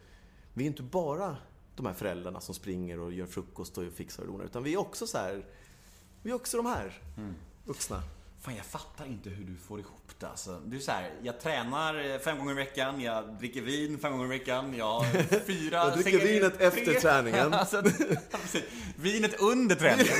[0.55, 1.37] vi är inte bara
[1.77, 4.45] de här föräldrarna som springer och gör frukost och fixar och donar.
[4.45, 5.45] Utan vi är också så här,
[6.27, 6.93] vi är också de här
[7.65, 8.03] vuxna.
[8.41, 10.61] Fan, jag fattar inte hur du får ihop det alltså.
[10.67, 14.13] Du är så här, jag tränar eh, fem gånger i veckan, jag dricker vin fem
[14.13, 15.77] gånger i veckan, jag har fyra...
[15.77, 17.55] Jag dricker vinet efter tre- träningen.
[17.55, 17.83] alltså,
[18.97, 20.13] vinet under träningen.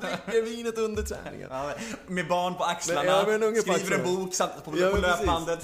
[0.00, 1.48] dricker vinet under träningen.
[1.50, 1.72] Ja,
[2.06, 4.04] med barn på axlarna, Men, ja, en på skriver en axlarna.
[4.04, 5.60] bok satt på, Ja, på men löpbandet.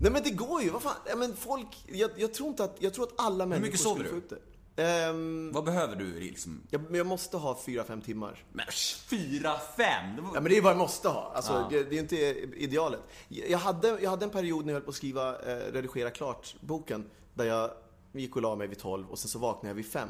[0.00, 0.94] Nej men det går ju, vad fan.
[1.08, 4.04] Ja, men folk, jag, jag tror inte att, jag tror att alla människor mycket sover
[4.28, 4.38] du?
[4.76, 6.62] Ehm, Vad behöver du liksom?
[6.70, 8.44] jag, men jag måste ha fyra fem timmar.
[8.52, 8.66] Men
[9.08, 10.16] fyra, fem?
[10.16, 11.32] Det var- Ja men det är vad jag måste ha.
[11.34, 11.66] Alltså, Ja.
[11.70, 12.16] det, det är inte
[12.56, 13.00] idealet.
[13.28, 16.56] Jag hade, jag hade en period när jag höll på att skriva, eh, redigera klart
[16.60, 17.04] boken.
[17.34, 17.70] Där jag
[18.12, 20.08] gick och la mig vid 12 och sen så vaknade jag vid 5.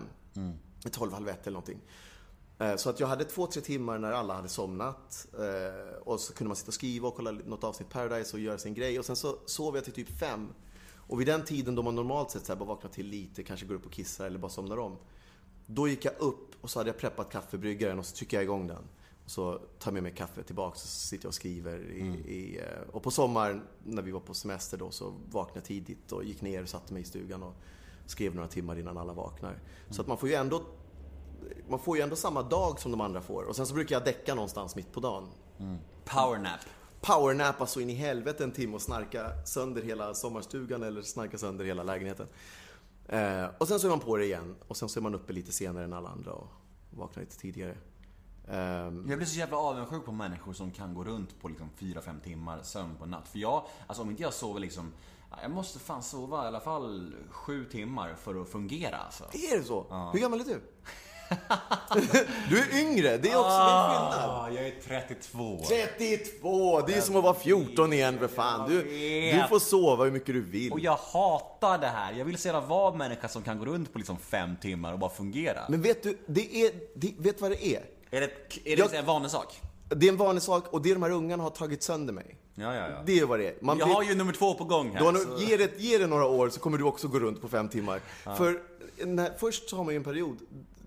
[0.84, 1.80] Vid 12, halv ett eller någonting.
[2.58, 5.26] Eh, Så att jag hade två, tre timmar när alla hade somnat.
[5.38, 8.58] eh, Och så kunde man sitta och skriva och kolla något avsnitt Paradise och göra
[8.58, 8.98] sin grej.
[8.98, 10.48] Och sen så sov jag till typ fem.
[11.08, 13.66] Och vid den tiden då man normalt sett så här bara vaknar till lite, kanske
[13.66, 14.96] går upp och kissar eller bara somnar om.
[15.66, 18.66] Då gick jag upp och så hade jag preppat kaffebryggaren och så trycker jag igång
[18.66, 18.84] den.
[19.24, 21.90] Och så tar jag med mig kaffe tillbaks och så sitter jag och skriver.
[21.90, 22.00] I,
[22.32, 26.12] i, eh, och på sommaren när vi var på semester då så vaknade jag tidigt
[26.12, 27.54] och gick ner och satte mig i stugan och
[28.06, 29.58] skrev några timmar innan alla vaknar.
[29.90, 30.62] Så att man får ju ändå
[31.68, 33.42] man får ju ändå samma dag som de andra får.
[33.42, 35.28] Och sen så brukar jag däcka någonstans mitt på dagen.
[36.04, 36.60] Powernap.
[37.00, 41.64] Powernappa så in i helvete en timme och snarka sönder hela sommarstugan eller snarka sönder
[41.64, 42.26] hela lägenheten.
[43.08, 44.54] Eh, och sen så är man på det igen.
[44.68, 46.48] Och sen så är man uppe lite senare än alla andra och
[46.90, 47.76] vaknar lite tidigare.
[48.48, 52.20] Ehm, Jag blir så jävla avundsjuk på människor som kan gå runt på liksom 4-5
[52.20, 53.28] timmar sömn på natt.
[53.28, 54.92] För jag, alltså om inte jag sover liksom,
[55.42, 59.24] jag måste fan sova i alla fall 7 timmar för att fungera alltså.
[59.24, 60.10] är det så?
[60.12, 60.60] Hur gammal är du?
[62.50, 64.30] du är yngre, det är också en skillnad.
[64.30, 65.58] Ah, jag är 32.
[65.68, 66.80] 32!
[66.86, 68.68] Det är som att vara 14 igen för fan.
[68.70, 68.82] Du,
[69.32, 70.72] du får sova hur mycket du vill.
[70.72, 72.12] Och jag hatar det här.
[72.12, 74.98] Jag vill så gärna vara människa som kan gå runt på liksom 5 timmar och
[74.98, 75.60] bara fungera.
[75.68, 77.82] Men vet du, det är, det, vet vad det är?
[78.10, 78.26] är det,
[78.64, 79.60] är det Jag- en vanlig sak?
[79.88, 82.36] Det är en vanlig sak och det de här ungarna har tagit sönder mig.
[82.54, 83.02] Ja, ja, ja.
[83.06, 83.54] Det är vad det är.
[83.60, 85.12] Man Jag blir- har ju nummer två på gång här.
[85.12, 87.68] Så- ge, det, ge det några år så kommer du också gå runt på fem
[87.68, 88.00] timmar.
[88.36, 88.60] För
[89.06, 90.36] när, först så har man ju en period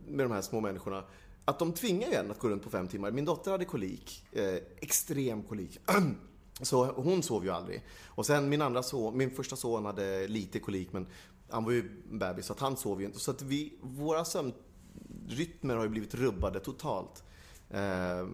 [0.09, 1.03] med de här små människorna
[1.45, 3.11] att de tvingar ju en att gå runt på fem timmar.
[3.11, 5.79] Min dotter hade kolik, eh, extrem kolik.
[6.61, 7.83] Så hon sov ju aldrig.
[8.05, 11.07] Och sen min andra son, min första son hade lite kolik men
[11.49, 13.19] han var ju bebis så att han sov ju inte.
[13.19, 17.23] Så att vi, våra sömnrytmer har ju blivit rubbade totalt.
[17.69, 18.27] Eh,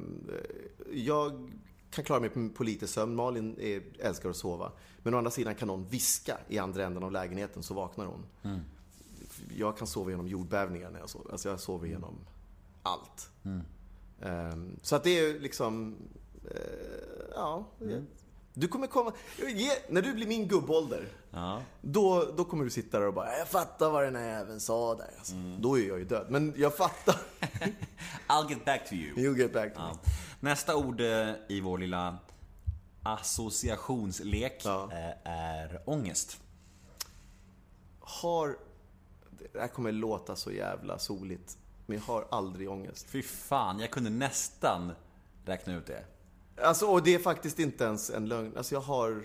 [0.93, 1.51] jag
[1.91, 3.15] kan klara mig på, lite sömn.
[3.15, 4.71] Malin är, älskar att sova.
[4.97, 8.25] Men å andra sidan kan någon viska i andra änden av lägenheten så vaknar hon.
[8.43, 8.59] Mm.
[9.57, 11.31] Jag kan sova genom jordbävningar när jag sover.
[11.31, 12.15] Alltså jag sover genom
[12.83, 13.29] allt.
[14.21, 15.95] Ehm, så att det är liksom...
[16.51, 16.57] eh,
[17.35, 17.65] ja.
[18.53, 19.13] Du kommer komma...
[19.55, 21.07] Ge, när du blir min gubbålder.
[21.31, 21.61] Ja.
[21.81, 24.95] Då, då kommer du sitta där och bara, jag fattar vad den här jäveln sa
[24.95, 25.09] där.
[25.17, 26.27] Alltså, Då är jag ju död.
[26.29, 27.15] Men jag fattar.
[28.27, 29.15] I'll get back to you.
[29.15, 29.87] You'll get back to me.
[30.03, 30.11] Ja.
[30.39, 32.17] Nästa ord eh, i vår lilla
[33.03, 34.89] associationslek Ja.
[34.91, 36.41] eh, är ångest.
[37.99, 38.57] Har...
[39.53, 41.57] Det här kommer låta så jävla soligt.
[41.85, 43.09] Men jag har aldrig ångest.
[43.09, 44.91] Fy fan, jag kunde nästan
[45.45, 46.05] räkna ut det.
[46.61, 48.57] Alltså, och det är faktiskt inte ens en lögn.
[48.57, 49.23] Alltså jag har...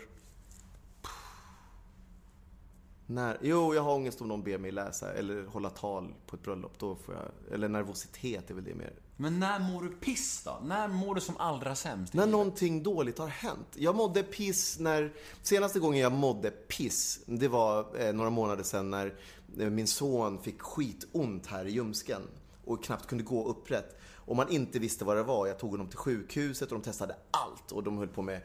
[3.06, 3.38] När...
[3.42, 6.78] Jo, jag har ångest om någon ber mig läsa eller hålla tal på ett bröllop.
[6.78, 7.54] Då får jag...
[7.54, 8.92] Eller nervositet är väl det mer.
[9.20, 10.58] Men när mår du piss då?
[10.64, 12.14] När mår du som allra sämst?
[12.14, 13.66] När någonting dåligt har hänt.
[13.74, 15.12] Jag mådde piss när...
[15.42, 19.14] Senaste gången jag mådde piss, det var eh, några månader sedan när
[19.58, 22.22] eh, min son fick skitont här i ljumsken
[22.64, 24.00] och knappt kunde gå upprätt.
[24.14, 25.46] Och man inte visste vad det var.
[25.46, 27.72] Jag tog honom till sjukhuset och de testade allt.
[27.72, 28.40] Och de höll på med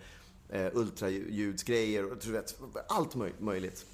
[0.50, 3.86] eh, ultraljudsgrejer och du vet, allt möj- möjligt.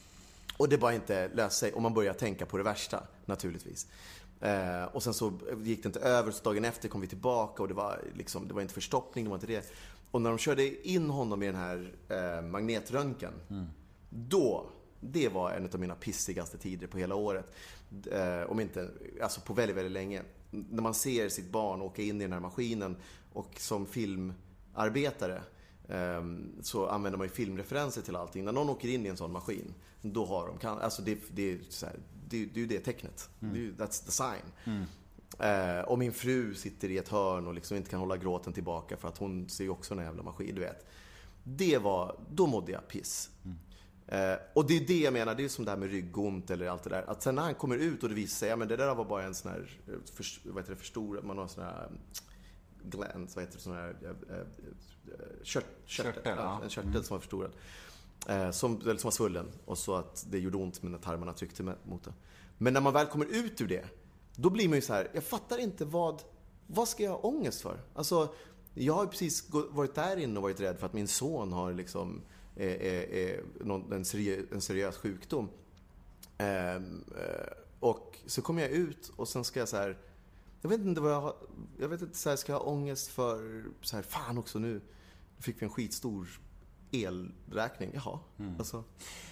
[0.57, 3.87] Och det bara inte löste sig och man började tänka på det värsta naturligtvis.
[4.41, 5.33] Eh, och sen så
[5.63, 8.53] gick det inte över, så dagen efter kom vi tillbaka och det var, liksom, det
[8.53, 9.71] var inte förstoppning, det var inte det.
[10.11, 13.33] Och när de körde in honom i den här eh, magnetröntgen,
[14.09, 14.65] då,
[14.99, 17.45] det var en av mina pissigaste tider på hela året.
[18.11, 18.89] Eh, om inte,
[19.21, 20.21] alltså på väldigt, väldigt länge.
[20.51, 22.97] När man ser sitt barn åka in i den här maskinen
[23.33, 25.41] och som filmarbetare
[25.87, 26.23] eh,
[26.61, 28.45] så använder man ju filmreferenser till allting.
[28.45, 30.57] När någon åker in i en sån maskin, då har de...
[30.57, 31.95] Kan, alltså det, det, är så här,
[32.31, 33.29] det, det är ju det tecknet.
[33.39, 34.85] Det är, ju- that's the sign.
[35.39, 38.97] Eh, och min fru sitter i ett hörn och liksom inte kan hålla gråten tillbaka
[38.97, 40.85] för att hon ser ju också en jävla maskin, du vet.
[41.43, 42.15] Det var...
[42.29, 43.29] Då mådde jag piss.
[44.07, 46.67] Eh, och det är det jag menar, det är som det här med ryggont eller
[46.67, 47.03] allt det där.
[47.07, 49.05] Att sen när han kommer ut och det visar sig, ja men det där var
[49.05, 51.89] bara en sån här, eh, för, vad heter det, förstorad, man har sån här
[52.83, 54.45] glands, vad heter det, sån här eh, eh,
[55.43, 56.59] kört, körtel, ja, ja.
[56.63, 57.51] en körtel som var förstorad.
[58.27, 61.63] Eh, som, eller som var svullen och så att det gjorde ont när tarmarna tryckte
[61.63, 62.13] mot det.
[62.57, 63.85] Men när man väl kommer ut ur det,
[64.35, 66.21] då blir man ju så här, jag fattar inte vad,
[66.67, 67.79] vad ska jag ha ångest för?
[67.93, 68.33] Alltså,
[68.73, 72.21] jag har precis varit där inne och varit rädd för att min son har liksom
[72.55, 75.49] eh, eh, eh någon, en, seriös, en seriös sjukdom.
[76.37, 79.97] Ehm, eh, och så kommer jag ut och sen ska jag så här.
[80.61, 81.35] Jag vet inte vad jag har,
[81.79, 84.73] Jag vet inte, så här, ska jag ha ångest för, så här, fan också nu.
[85.37, 86.39] Nu fick vi en skitstor
[86.91, 87.91] elräkning.
[87.93, 88.19] Jaha,
[88.59, 88.83] alltså.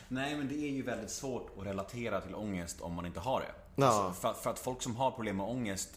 [0.07, 3.39] Nej, men det är ju väldigt svårt att relatera till ångest om man inte har
[3.39, 3.51] det.
[3.75, 3.85] Ja.
[3.87, 5.89] Alltså, för, att- för att folk som har problem med ångest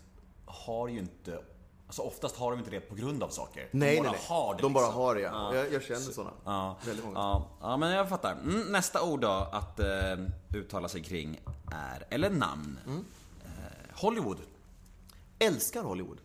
[0.47, 1.43] har ju inte...
[1.87, 3.69] Alltså oftast har de inte det på grund av saker.
[3.73, 4.29] Nej, de bara nej, nej.
[4.39, 5.01] har det De bara liksom.
[5.03, 5.55] har det, ja.
[5.55, 6.31] Jag, jag känner sådana.
[6.45, 7.19] Ja, Väldigt många.
[7.19, 8.33] ja, ja, men jag fattar.
[8.33, 9.87] Mm, nästa ord då att eh,
[10.55, 11.41] uttala sig kring
[11.73, 12.79] är, eller namn.
[12.87, 13.05] Mm.
[13.45, 14.39] Eh, Hollywood.
[15.39, 16.19] Älskar Hollywood.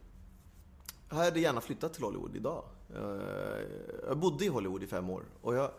[1.09, 2.63] Jag hade gärna flyttat till Hollywood idag.
[2.95, 3.65] Eh,
[4.07, 5.23] jag bodde i Hollywood i fem år.
[5.41, 5.71] Och jag,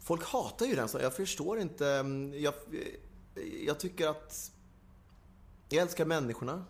[0.00, 0.88] folk hatar ju den.
[0.88, 1.88] Så jag förstår inte.
[1.88, 2.54] Mm, jag,
[3.34, 4.52] eh, jag tycker att...
[5.68, 6.64] Jag älskar människorna.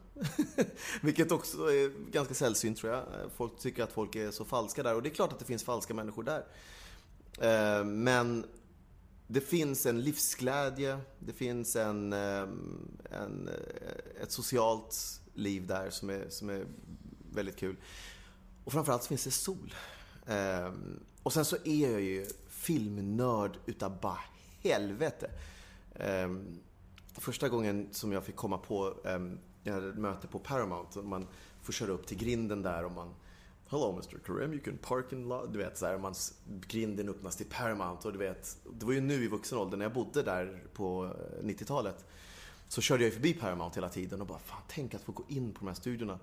[1.03, 3.03] Vilket också är ganska sällsynt tror jag.
[3.03, 4.95] Eh, folk tycker att folk är så falska där.
[4.95, 6.45] Och det är klart att det finns falska människor där.
[7.85, 8.47] Men
[9.27, 13.51] det finns en livsglädje, det finns en, ehm, en,
[14.23, 16.67] ett socialt liv där som är, som är
[17.33, 17.77] väldigt kul.
[18.69, 19.75] Och framförallt så finns det sol.
[20.27, 24.19] Ehm, Och sen så är jag ju filmnörd utav bara
[24.63, 25.31] helvete.
[25.95, 26.59] Ehm,
[27.13, 31.05] Första gången som jag fick komma på, um, jag hade ett möte på Paramount och
[31.05, 31.27] man
[31.63, 33.15] får köra upp till grinden där och man
[33.69, 35.53] Hello Mr Karim, you can park in lot.
[35.53, 36.15] Du vet, så här, man,
[36.67, 39.85] grinden öppnas till Paramount och du vet, det var ju nu i vuxen ålder när
[39.85, 42.05] jag bodde där på eh, 90-talet.
[42.69, 45.25] Så körde jag ju förbi Paramount hela tiden och bara, fan tänk att få gå
[45.29, 46.19] in på de här studiorna.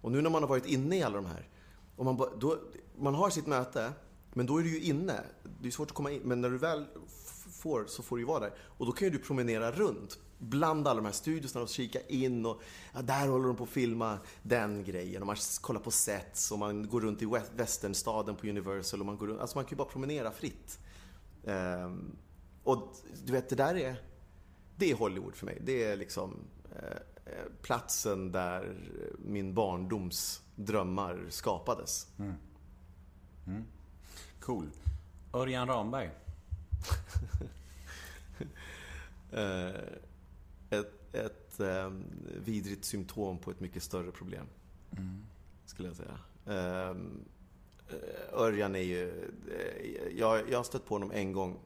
[0.00, 1.48] Och nu när man har varit inne i alla de här,
[1.96, 2.58] och man, då,
[2.98, 3.92] man har sitt möte,
[4.34, 5.20] men då är du ju inne.
[5.60, 6.86] Det är svårt att komma in, men när du väl
[7.50, 8.52] får så får du ju vara där.
[8.60, 12.46] Och då kan ju du promenera runt bland alla de här studiosarna och kika in
[12.46, 12.62] och
[12.94, 16.58] ja, där håller de på att filma den grejen och man kollar på sets och
[16.58, 17.26] man går runt i
[17.56, 20.78] västernstaden på Universal och man går runt, alltså man kan ju bara promenera fritt.
[21.44, 22.16] Um,
[22.64, 24.02] och du vet, det där är,
[24.76, 25.58] det är Hollywood för mig.
[25.64, 26.36] Det är liksom
[26.76, 26.98] eh,
[27.62, 28.74] platsen där
[29.18, 32.08] min barndoms drömmar skapades.
[34.40, 34.70] Cool.
[35.34, 36.10] Örjan Ramberg.
[39.32, 39.74] Eh,
[40.70, 41.90] ett ett eh,
[42.44, 44.46] vidrigt symptom på ett mycket större problem.
[45.66, 46.18] Skulle jag säga.
[46.46, 49.08] Eh, eh, Örjan är ju...
[49.58, 51.58] eh, jag, jag har stött på honom en gång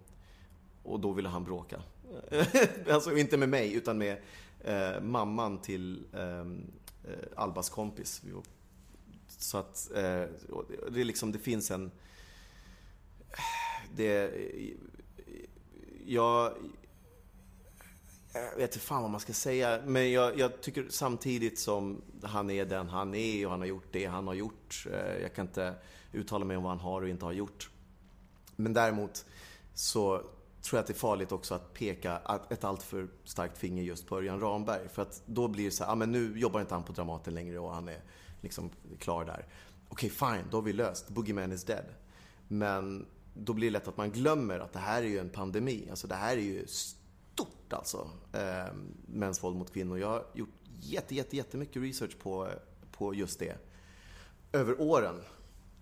[0.82, 1.82] och då ville han bråka.
[2.90, 4.18] alltså inte med mig utan med
[4.64, 6.70] eh, mamman till ehm,
[7.04, 8.22] eh, Albas kompis.
[9.28, 10.00] Så att eh,
[10.92, 11.90] det- är liksom, det finns en...
[13.96, 14.32] Det...
[16.06, 16.52] Jag...
[18.36, 22.50] Jag vet inte fan vad man ska säga, men jag, jag tycker samtidigt som han
[22.50, 24.86] är den han är och han har gjort det han har gjort.
[24.92, 25.74] Eh, jag kan inte
[26.12, 27.70] uttala mig om vad han har och inte har gjort.
[28.56, 29.26] Men däremot
[29.74, 30.22] så
[30.64, 34.16] tror jag att det är farligt också att peka ett alltför starkt finger just på
[34.16, 34.88] Örjan Ramberg.
[34.88, 37.34] För att då blir det så här, ah, men nu jobbar inte han på Dramaten
[37.34, 38.00] längre och han är
[38.40, 39.46] liksom klar där.
[39.88, 41.08] Okej, fine, då har vi löst.
[41.08, 41.84] Boogeyman is dead.
[42.48, 45.86] Men då blir det lätt att man glömmer att det här är ju en pandemi.
[45.90, 48.10] Alltså det här är ju stort alltså.
[48.32, 48.74] Eh,
[49.06, 49.98] mäns våld mot kvinnor.
[49.98, 52.48] Jag har gjort jätte, jätte, jättemycket research på,
[52.90, 53.56] på just det.
[54.52, 55.20] Över åren.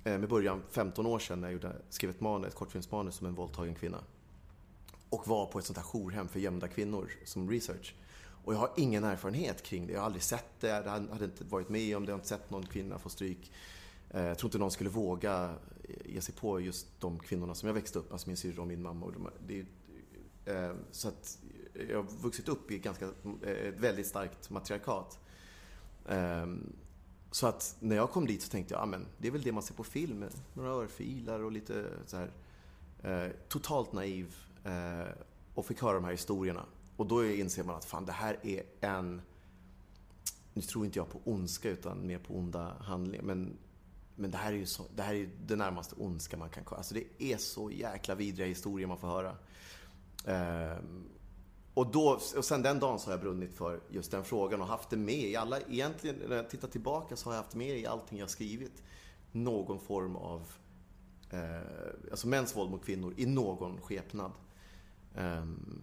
[0.05, 3.27] Eh, med början 15 år sedan när jag gjorde, skrev ett, manus, ett kortfilmsmanus om
[3.27, 3.99] en våldtagen kvinna.
[5.13, 7.95] Och var på ett sånt här jourhem för gömda kvinnor som research.
[8.45, 9.93] Och jag har ingen erfarenhet kring det.
[9.93, 12.29] Jag har aldrig sett det, jag hade inte varit med om det, jag har inte
[12.29, 13.53] sett någon kvinna få stryk.
[14.11, 15.55] Eh, jag tror inte någon skulle våga
[15.85, 18.67] eh, ge sig på just de kvinnorna som jag växte upp, alltså min syrra och
[18.67, 19.07] min mamma.
[19.07, 19.67] Och de, det,
[20.53, 21.39] eh, så att
[21.89, 23.05] jag har vuxit upp i ett ganska,
[23.43, 25.19] eh, ett väldigt starkt matriarkat.
[26.09, 26.73] Ehm,
[27.31, 29.53] så att när jag kom dit så tänkte jag, ja men det är väl det
[29.53, 30.25] man ser på film.
[30.55, 32.31] Några örfilar och lite så här
[33.03, 34.35] eh, totalt naiv
[34.65, 35.13] Eh,
[35.55, 36.67] och fick höra de här historierna.
[36.97, 39.23] Och då inser man att fan, det här är en...
[40.55, 43.25] Nu tror inte jag på ondska utan mer på onda handlingar.
[43.25, 43.59] Men,
[44.17, 46.79] men det här är ju så, det här är det närmaste ondska man kan komma.
[46.79, 49.37] Alltså det är så jäkla vidriga historier man får höra.
[50.27, 51.09] Ehm,
[51.75, 54.67] och, då, och sen den dagen så har jag brunnit för just den frågan och
[54.67, 57.79] haft det med i alla, egentligen när jag tittar tillbaka så har jag haft med
[57.79, 58.83] i allting jag skrivit
[59.33, 60.43] någon form av
[61.31, 64.33] eh, alltså mäns våld mot kvinnor i någon skepnad.
[65.17, 65.83] Ehm,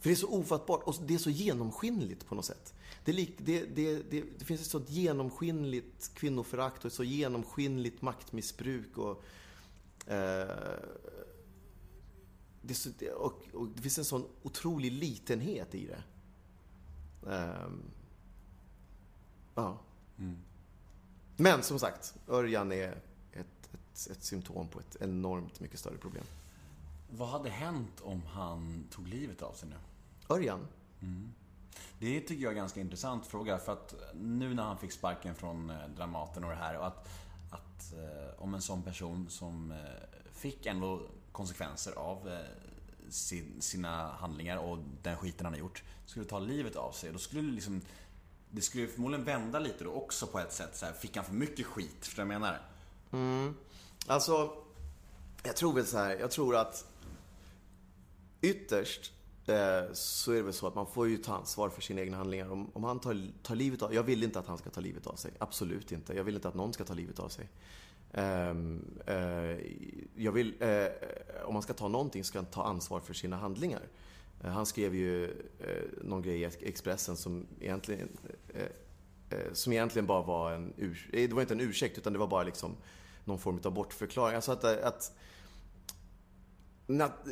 [0.00, 2.74] för det är så ofattbart och det är så genomskinligt på något sätt.
[3.04, 8.98] Det, lik, det, det, det, finns ett sånt genomskinligt kvinnoförakt och ett så genomskinligt maktmissbruk
[8.98, 9.22] och
[10.06, 10.48] eh,
[12.62, 16.02] det, och, och det finns en sån otrolig litenhet i det.
[17.30, 17.82] Ehm,
[19.54, 19.78] ja.
[21.36, 22.92] Men som sagt, Örjan är
[23.32, 26.24] ett, ett, ett symptom på ett enormt mycket större problem.
[27.10, 29.76] Vad hade hänt om han tog livet av sig nu?
[30.28, 30.66] Örjan?
[31.98, 35.34] Det tycker jag är en ganska intressant fråga för att nu när han fick sparken
[35.34, 37.08] från eh, Dramaten och det här och att,
[37.50, 39.78] att eh, om en sån person som eh,
[40.32, 41.02] fick ändå
[41.32, 42.38] konsekvenser av eh,
[43.08, 47.12] sin, sina handlingar och den skiten han har gjort skulle ta livet av sig.
[47.12, 47.80] Då skulle det liksom
[48.50, 50.76] det skulle förmodligen vända lite då också på ett sätt.
[50.76, 51.96] Så här, fick han för mycket skit?
[52.00, 52.60] Förstår du vad jag menar?
[54.06, 54.52] Alltså,
[55.42, 56.89] jag tror väl så här, jag tror att
[58.40, 59.12] ytterst
[59.46, 62.16] eh, så är det väl så att man får ju ta ansvar för sina egna
[62.16, 62.50] handlingar.
[62.50, 65.06] Om, om han tar, tar livet av Jag vill inte att han ska ta livet
[65.06, 65.32] av sig.
[65.38, 66.14] Absolut inte.
[66.14, 67.48] Jag vill inte att någon ska ta livet av sig.
[68.12, 69.56] Ehm, eh,
[70.14, 70.86] jag vill, eh,
[71.44, 73.82] om man ska ta någonting ska han ta ansvar för sina handlingar.
[74.44, 75.24] Eh, han skrev ju
[75.58, 78.08] eh, någon grej i Expressen som egentligen
[78.54, 78.66] eh,
[79.52, 82.42] som egentligen bara var en ursäkt, det var inte en ursäkt utan det var bara
[82.42, 82.76] liksom
[83.24, 84.36] någon form av bortförklaring.
[84.36, 85.12] Alltså att, att
[86.86, 87.28] nat-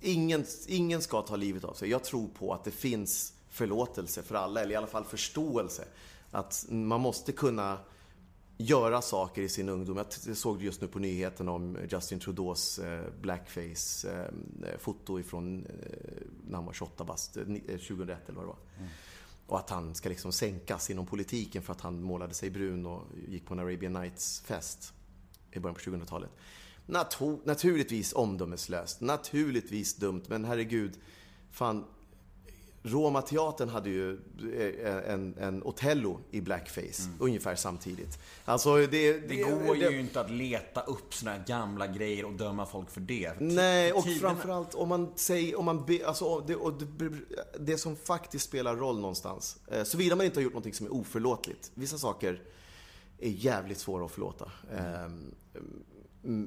[0.00, 1.90] ingen, ingen ska ta livet av sig.
[1.90, 5.84] Jag tror på att det finns förlåtelse för alla, eller i alla fall förståelse.
[6.30, 7.78] Att man måste kunna
[8.58, 9.96] göra saker i sin ungdom.
[10.26, 15.72] Jag såg just nu på nyheten om Justin Trudeaus eh, blackface-foto ifrån eh,
[16.48, 18.56] när han var 28 bast, eh, ni- eh, 2001 eller vad det var.
[19.46, 23.02] Och att han ska liksom sänkas inom politiken för att han målade sig brun och
[23.28, 24.92] gick på en Arabian Nights-fest
[25.52, 26.30] i början på 2000-talet.
[26.86, 30.98] Nato- naturligtvis omdömeslöst, naturligtvis dumt, men herregud,
[31.50, 31.84] fan.
[32.82, 34.12] Roma-teatern hade ju
[34.82, 38.18] eh, en, en Otello i blackface, ungefär samtidigt.
[38.44, 38.86] Alltså det...
[38.86, 42.90] Det, Det går ju inte att leta upp såna här gamla grejer och döma folk
[42.90, 43.32] för det.
[43.40, 47.12] Nej, och Tiderna- framförallt om man säger, om man be, alltså, det, och det,
[47.60, 49.56] det som faktiskt spelar roll någonstans.
[49.66, 51.70] Eh, Såvida man inte har gjort någonting som är oförlåtligt.
[51.74, 52.42] Vissa saker
[53.18, 54.50] är jävligt svåra att förlåta.
[54.72, 55.82] Ehm, m-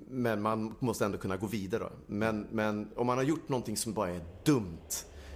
[0.10, 1.90] Men man måste ändå kunna gå vidare.
[2.08, 4.90] Men, men om man har gjort någonting som bara är dumt.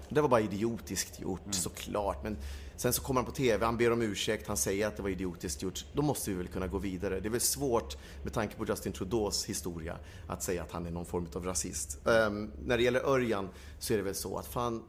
[0.09, 2.23] Det var bara idiotiskt gjort, såklart.
[2.23, 2.37] Men
[2.75, 5.09] sen så kommer han på TV, han ber om ursäkt, han säger att det var
[5.09, 5.85] idiotiskt gjort.
[5.93, 7.19] Då måste vi väl kunna gå vidare.
[7.19, 10.91] Det är väl svårt, med tanke på Justin Trudeaus historia, att säga att han är
[10.91, 12.07] någon form av rasist.
[12.07, 14.83] Ehm, när det gäller Örjan så är det väl så att fan,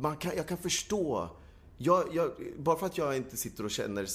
[0.00, 1.30] man kan, jag kan förstå.
[1.76, 4.06] Jag, jag, bara för att jag inte sitter och känner,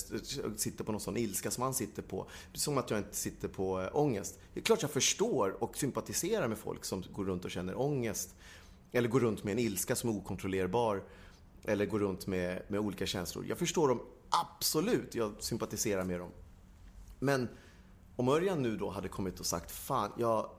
[0.58, 2.30] sitter på någon sån ilska som han sitter på.
[2.54, 4.40] Som att jag inte sitter på eh, ångest.
[4.54, 8.36] Det är klart jag förstår och sympatiserar med folk som går runt och känner ångest.
[8.92, 11.04] Eller går runt med en ilska som är okontrollerbar.
[11.64, 13.46] Eller går runt med, med olika känslor.
[13.48, 15.16] Jag förstår dem absolut.
[15.16, 16.32] Jag sympatiserar med dem.
[17.20, 17.48] Men
[18.16, 20.50] om Örjan nu då hade kommit och sagt Fan, jag,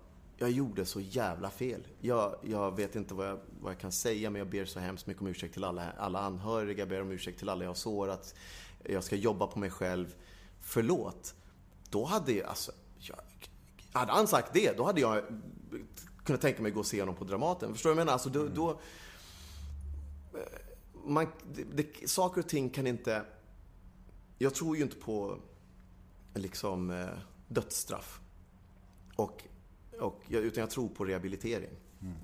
[0.41, 1.87] jag gjorde så jävla fel.
[2.01, 5.07] Jag, jag vet inte vad jag, vad jag kan säga men jag ber så hemskt
[5.07, 6.79] mycket om ursäkt till alla, alla anhöriga.
[6.79, 8.35] Jag ber om ursäkt till alla jag har sårat.
[8.85, 10.15] Jag ska jobba på mig själv.
[10.61, 11.35] Förlåt.
[11.91, 13.17] Då hade jag, alltså, jag,
[13.93, 15.25] hade han sagt det, då hade jag
[16.25, 17.73] kunnat tänka mig att gå och se honom på Dramaten.
[17.73, 18.13] Förstår du vad jag menar?
[18.13, 18.71] Alltså, då, då,
[20.39, 20.47] eh,
[21.05, 23.25] man, det, det, saker och ting kan inte...
[24.39, 25.39] Jag tror ju inte på
[26.35, 27.09] liksom eh,
[27.49, 28.21] dödsstraff.
[29.17, 29.43] Och,
[30.01, 31.71] och, utan jag tror på rehabilitering.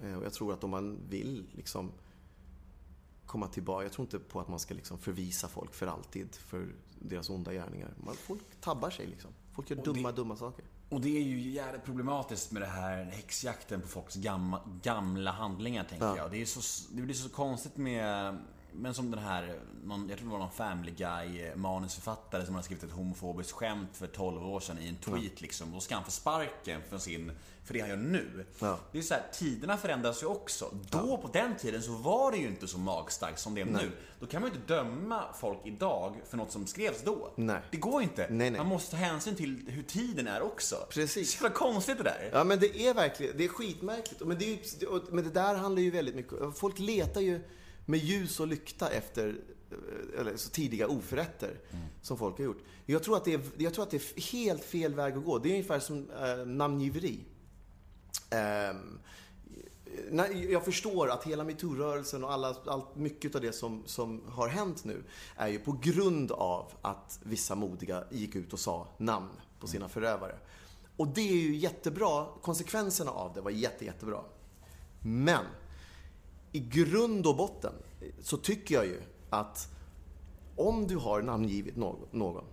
[0.05, 1.93] Eh, och jag tror att om man vill liksom
[3.27, 3.83] komma tillbaka.
[3.85, 7.53] Jag tror inte på att man ska liksom förvisa folk för alltid för deras onda
[7.53, 7.95] gärningar.
[8.05, 9.31] Man, folk tabbar sig liksom.
[9.53, 10.64] Folk gör dumma, dumma saker.
[10.89, 15.85] Och det är ju jävligt problematiskt med det här häxjakten på folks gamla, gamla handlingar,
[15.85, 16.16] tänker Ja.
[16.16, 16.31] jag.
[16.31, 18.39] Det, är så, det blir så konstigt med...
[18.79, 22.62] Men som den här, någon, jag tror det var någon Family Guy manusförfattare som har
[22.62, 25.72] skrivit ett homofobiskt skämt för 12 år sedan i en tweet liksom.
[25.72, 27.33] Då ska han få sparken för, sin,
[27.64, 28.47] för det han gör nu.
[28.59, 28.79] Ja.
[28.93, 30.70] Det är så här, tiderna förändras ju också.
[30.91, 33.91] Då, på den tiden, så var det ju inte så magstarkt som det är nu.
[34.20, 37.33] Då kan man ju inte döma folk idag för något som skrevs då.
[37.37, 37.61] Nej.
[37.70, 38.27] Det går ju inte.
[38.31, 38.61] Nej, nej.
[38.61, 40.77] Man måste ta hänsyn till hur tiden är också.
[40.91, 41.31] Precis.
[41.31, 42.31] Så jävla konstigt det där.
[42.33, 44.27] Ja, men det är verkligen, det är skitmärkligt.
[44.27, 47.41] Men det, ju- men det där handlar ju väldigt mycket Folk letar ju
[47.87, 51.61] med ljus och lykta efter eh, eller, så tidiga oförrätter
[52.03, 52.62] som folk har gjort.
[52.87, 55.39] Jag tror, att det är, jag tror att det är helt fel väg att gå.
[55.39, 57.20] Det är ungefär som eh, namngiveri.
[60.11, 64.49] När- jag förstår att hela metoo-rörelsen och alla, allt, mycket av det som, som har
[64.49, 65.05] hänt nu
[65.37, 69.28] är ju på grund av att vissa modiga gick ut och sa namn
[69.61, 70.39] på sina förövare.
[70.97, 72.26] Och det är ju jättebra.
[72.43, 74.20] Konsekvenserna av det var jätte, jättebra.
[75.03, 75.45] Men
[76.53, 77.72] i grund och botten
[78.20, 79.68] så tycker jag ju att
[80.57, 81.76] om du har namngivit
[82.11, 82.44] någon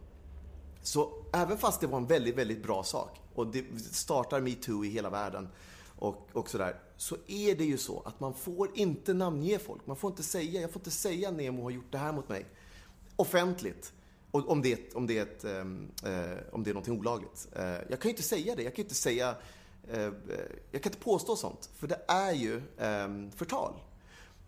[0.82, 4.90] så även fast det var en väldigt, väldigt bra sak och det startar metoo i
[4.90, 5.48] hela världen
[6.00, 9.88] och, och sådär, så är det ju så att man får inte namnge folk.
[9.88, 12.46] Man får inte säga, jag får inte säga Nemo har gjort det här mot mig
[13.16, 13.94] offentligt.
[14.32, 15.52] Och om, det är, om, det är ett, eh,
[16.14, 17.48] eh, om det är någonting olagligt.
[17.56, 18.64] Eh, jag kan ju inte säga det.
[18.64, 19.36] Jag kan ju inte säga...
[19.92, 20.12] Eh,
[20.72, 21.70] jag kan inte påstå sånt.
[21.76, 23.74] För det är ju ehm, förtal.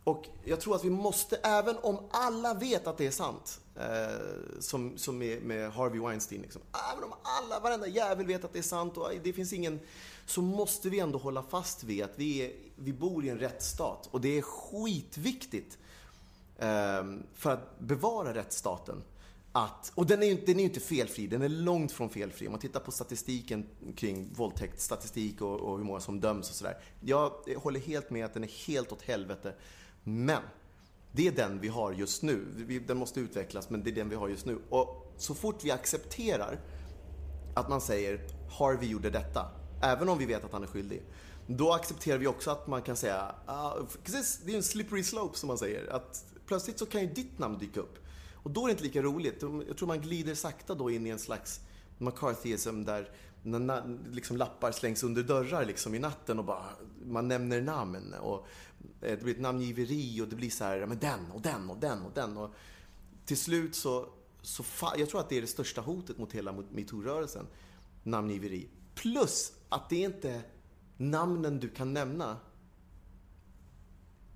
[0.04, 4.60] Och jag tror att vi måste, även om alla vet att det är sant, eh,
[4.60, 6.62] som, som med, med Harvey Weinstein, liksom.
[6.94, 9.80] även om alla, varenda jävel vet att det är sant och det finns ingen,
[10.26, 14.10] så måste vi ändå hålla fast vid att vi, är, vi bor i en rättsstat.
[14.12, 15.78] Och det är skitviktigt
[16.58, 19.04] eh, för att bevara rättsstaten.
[19.58, 22.10] Att, och den är ju inte- den är ju inte felfri, den är långt från
[22.10, 22.48] felfri.
[22.48, 26.78] Om man tittar på statistiken kring våldtäktsstatistik och, och hur många som döms och sådär.
[27.02, 29.54] Jag håller helt med att den är helt åt helvete.
[30.04, 30.42] Men
[31.12, 32.46] det är den vi har just nu.
[32.56, 34.60] Vi- Den måste utvecklas, men det är den vi har just nu.
[34.70, 36.60] Och så fort vi accepterar
[37.56, 38.20] att man säger
[38.60, 39.52] Harvey gjorde detta,
[39.84, 41.04] även om vi vet att han är skyldig.
[41.48, 45.38] Då accepterar vi också att man kan säga, ah, precis, det är en slippery slope
[45.38, 45.88] som man säger.
[45.94, 47.98] Att plötsligt så kan ju ditt namn dyka upp.
[48.46, 49.42] Och då är det inte lika roligt.
[49.68, 51.62] Jag tror man glider sakta då in i en slags
[51.98, 53.12] McCarthyism där
[53.44, 56.66] när liksom lappar slängs under dörrar liksom i natten och bara,
[57.06, 58.14] man nämner namn.
[58.14, 58.48] Och
[59.02, 61.70] eh, det blir ett namngiveri och det blir så här, ja, men den och den
[61.70, 62.38] och den och den.
[62.38, 62.54] Och
[63.26, 64.10] till slut så,
[64.42, 67.48] så fa- jag tror att det är det största hotet mot hela metoo-rörelsen.
[68.04, 68.70] Namngiveri.
[68.96, 70.42] Plus att det är inte
[70.98, 72.38] namnen du kan nämna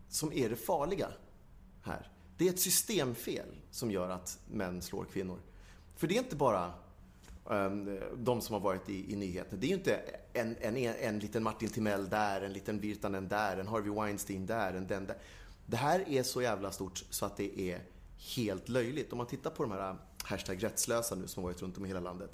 [0.10, 1.07] som är det farliga
[1.82, 2.12] här.
[2.40, 5.40] Det är ett systemfel som gör att män slår kvinnor.
[5.96, 6.74] För det är inte bara
[7.52, 9.62] ehm, de som har varit i, i nyheterna.
[9.62, 10.02] Det är ju inte
[10.34, 14.74] en, en, en liten Martin Timell där, en liten Virtanen där, en Harvey Weinstein där,
[14.74, 15.18] en den där.
[15.66, 17.82] Det här är så jävla stort så att det är
[18.36, 19.12] helt löjligt.
[19.12, 21.86] Om man tittar på de här äh, hashtag rättslösa nu som har varit runt om
[21.86, 22.32] i hela landet.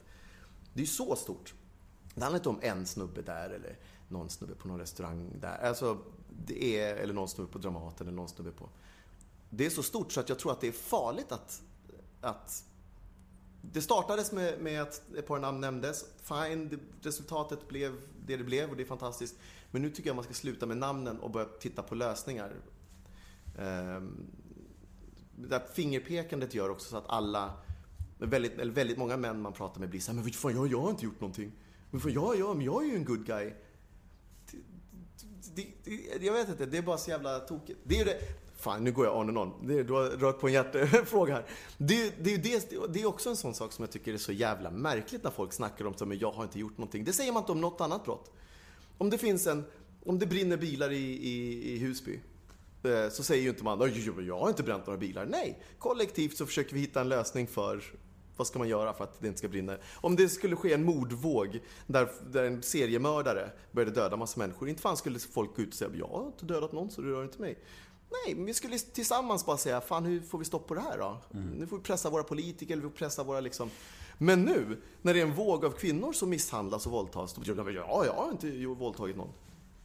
[0.74, 1.53] Det är ju så stort.
[2.16, 3.78] Det handlar inte om en snubbe där eller
[4.08, 5.58] någon snubbe på någon restaurang där.
[5.58, 5.97] Alltså,
[6.45, 8.70] det är, eller någon snubbe på Dramaten eller någon snubbe på...
[9.49, 11.61] Det är så stort så att jag tror att det är farligt att...
[12.21, 12.63] att
[13.71, 16.05] det startades med, med att ett par namn nämndes.
[16.23, 19.35] Fine, det, resultatet blev det det blev och det är fantastiskt.
[19.71, 22.55] Men nu tycker jag man ska sluta med namnen och börja titta på lösningar.
[23.59, 24.27] Ehm,
[25.35, 27.53] det där fingerpekandet gör också så att alla,
[28.17, 30.81] väldigt, eller väldigt många män man pratar med blir så här, men fan, jag, jag
[30.81, 31.51] har inte gjort någonting.
[31.91, 33.53] Men fan, jag, jag, men jag är ju en good guy.
[35.55, 37.79] Det, det, det, jag vet inte, det är bara så jävla tokigt.
[37.83, 38.19] Det är ju det,
[38.58, 39.68] fan nu går jag on and on.
[39.68, 41.45] Det, du har rört på en hjärtefråga här.
[41.78, 44.32] Det, det, är det, det är också en sån sak som jag tycker är så
[44.32, 47.03] jävla märkligt när folk snackar om så, men jag har inte gjort någonting.
[47.03, 48.32] Det säger man inte om något annat brott.
[48.97, 49.64] Om det finns en,
[50.06, 52.20] om det brinner bilar i, i, i Husby
[52.84, 53.91] eh, så säger ju inte man
[54.28, 55.26] jag har inte bränt några bilar.
[55.26, 57.84] Nej, kollektivt så försöker vi hitta en lösning för
[58.38, 59.78] vad ska man göra för att det inte ska brinna?
[59.95, 64.82] Om det skulle ske en mordvåg där, där en seriemördare började döda massa människor, inte
[64.82, 67.24] fan skulle folk gå ut och säga jag har inte dödat någon så det rör
[67.24, 67.58] inte mig.
[68.10, 71.18] Nej, vi skulle tillsammans bara säga, fan hur får vi stopp på det här då?
[71.60, 73.70] Nu får vi pressa våra politiker, eller vi får pressa våra liksom...
[74.18, 77.72] Men nu, när det är en våg av kvinnor som misshandlas och våldtas, då det
[77.72, 79.30] ja, jag har inte våldtagit någon.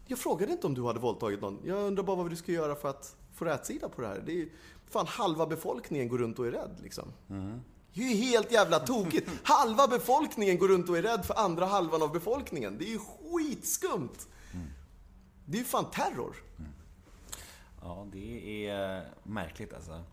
[0.07, 1.59] Jag frågade inte om du hade våldtagit någon.
[1.64, 4.23] Jag undrar bara vad du ska göra för att få rätsida på det här.
[4.27, 4.51] Det är ju,
[4.91, 7.12] fan halva befolkningen går runt och är rädd liksom.
[7.95, 9.31] Det är ju helt jävla tokigt.
[9.43, 12.79] Halva befolkningen går runt och är rädd för andra halvan av befolkningen.
[12.79, 14.29] Det är ju skitskumt.
[15.45, 16.37] Det är ju fan terror.
[17.83, 20.05] Ja, det är märkligt alltså.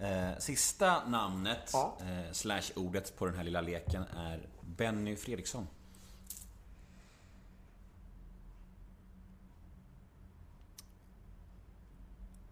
[0.00, 1.98] Eh, sista namnet, Ja.
[2.00, 5.66] eh, slash ordet på den här lilla leken är Benny Fredriksson.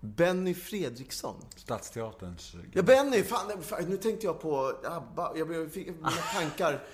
[0.00, 1.34] Benny Fredriksson.
[1.56, 2.54] Stadsteaterns...
[2.72, 3.22] Ja, Benny!
[3.22, 5.32] Fan, fan, nu tänkte jag på ABBA.
[5.36, 6.84] Jag blev- fick mina tankar.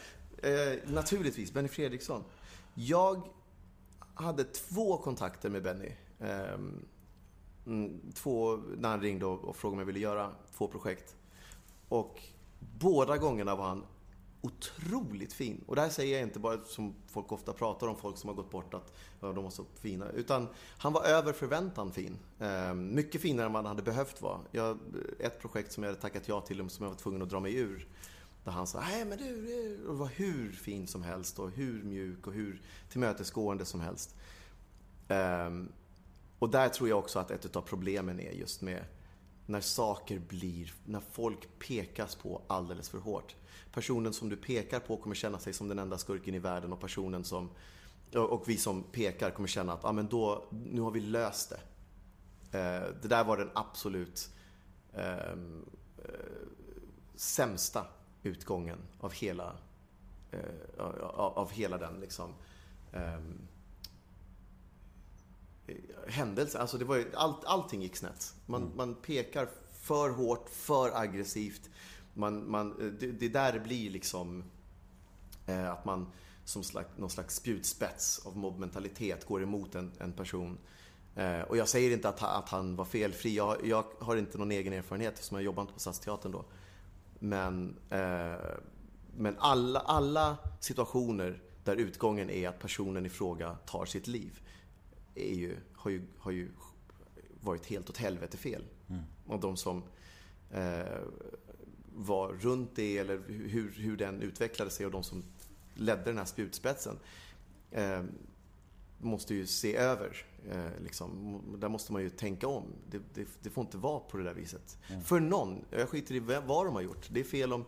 [0.42, 2.24] Eh, naturligtvis, Benny Fredriksson.
[2.74, 3.28] Jag
[4.14, 5.92] hade två kontakter med Benny.
[6.20, 6.84] Mm,
[7.68, 11.16] Mm, två, när han ringde och, och frågade om jag ville göra två projekt.
[11.88, 12.22] Och
[12.58, 13.84] båda gångerna var han
[14.40, 15.64] otroligt fin.
[15.66, 18.34] Och det här säger jag inte bara som folk ofta pratar om, folk som har
[18.34, 20.10] gått bort, att ja, de var så fina.
[20.10, 20.48] Utan
[20.78, 22.18] han var över förväntan fin.
[22.38, 24.40] Eh, mycket finare än vad han hade behövt vara.
[24.50, 24.78] Jag,
[25.18, 27.54] ett projekt som jag hade tackat ja till, som jag var tvungen att dra mig
[27.54, 27.88] ur.
[28.44, 31.82] Där han sa, nej men du, du, och var hur fin som helst och hur
[31.82, 34.16] mjuk och hur tillmötesgående som helst.
[35.08, 35.50] Eh,
[36.38, 38.84] och där tror jag också att ett av problemen är just med
[39.46, 43.36] när saker blir, när folk pekas på alldeles för hårt.
[43.72, 46.80] Personen som du pekar på kommer känna sig som den enda skurken i världen och
[46.80, 47.50] personen som,
[48.14, 51.60] och vi som pekar kommer känna att, ja men då, nu har vi löst det.
[52.58, 54.30] Eh, det där var den absolut
[54.94, 55.64] ehm,
[55.98, 56.48] eh,
[57.14, 57.86] sämsta
[58.22, 59.56] utgången av hela,
[60.30, 62.34] eh, av, av hela den liksom
[62.92, 63.48] ehm,
[66.06, 66.58] händelse.
[66.58, 68.34] Alltså det var ju, allt, allting gick snett.
[68.46, 71.70] Man, man pekar för hårt, för aggressivt.
[72.14, 74.44] Man, man, det, det är där det blir liksom
[75.46, 76.06] eh, att man
[76.44, 80.58] som slags, någon slags spjutspets av mobbmentalitet går emot en, en person.
[81.14, 83.36] Eh, och jag säger inte att, att han var felfri.
[83.36, 86.44] Jag, jag har inte någon egen erfarenhet som jag jobbar inte på Stadsteatern då.
[87.18, 88.56] Men, eh,
[89.16, 94.40] men alla, alla situationer där utgången är att personen i fråga tar sitt liv
[95.18, 96.48] är ju, har, ju, har ju
[97.40, 98.64] varit helt åt helvete fel.
[99.26, 99.82] Och de som
[100.50, 100.98] eh,
[101.94, 105.24] var runt det eller hur, hur den utvecklade sig och de som
[105.74, 106.98] ledde den här spjutspetsen
[107.70, 108.02] eh,
[108.98, 110.26] måste ju se över.
[110.50, 111.40] Eh, liksom.
[111.58, 112.64] Där måste man ju tänka om.
[112.90, 114.78] Det, det, det får inte vara på det där viset.
[115.04, 115.64] För någon.
[115.70, 117.08] Jag skiter i vad de har gjort.
[117.10, 117.64] Det är fel om,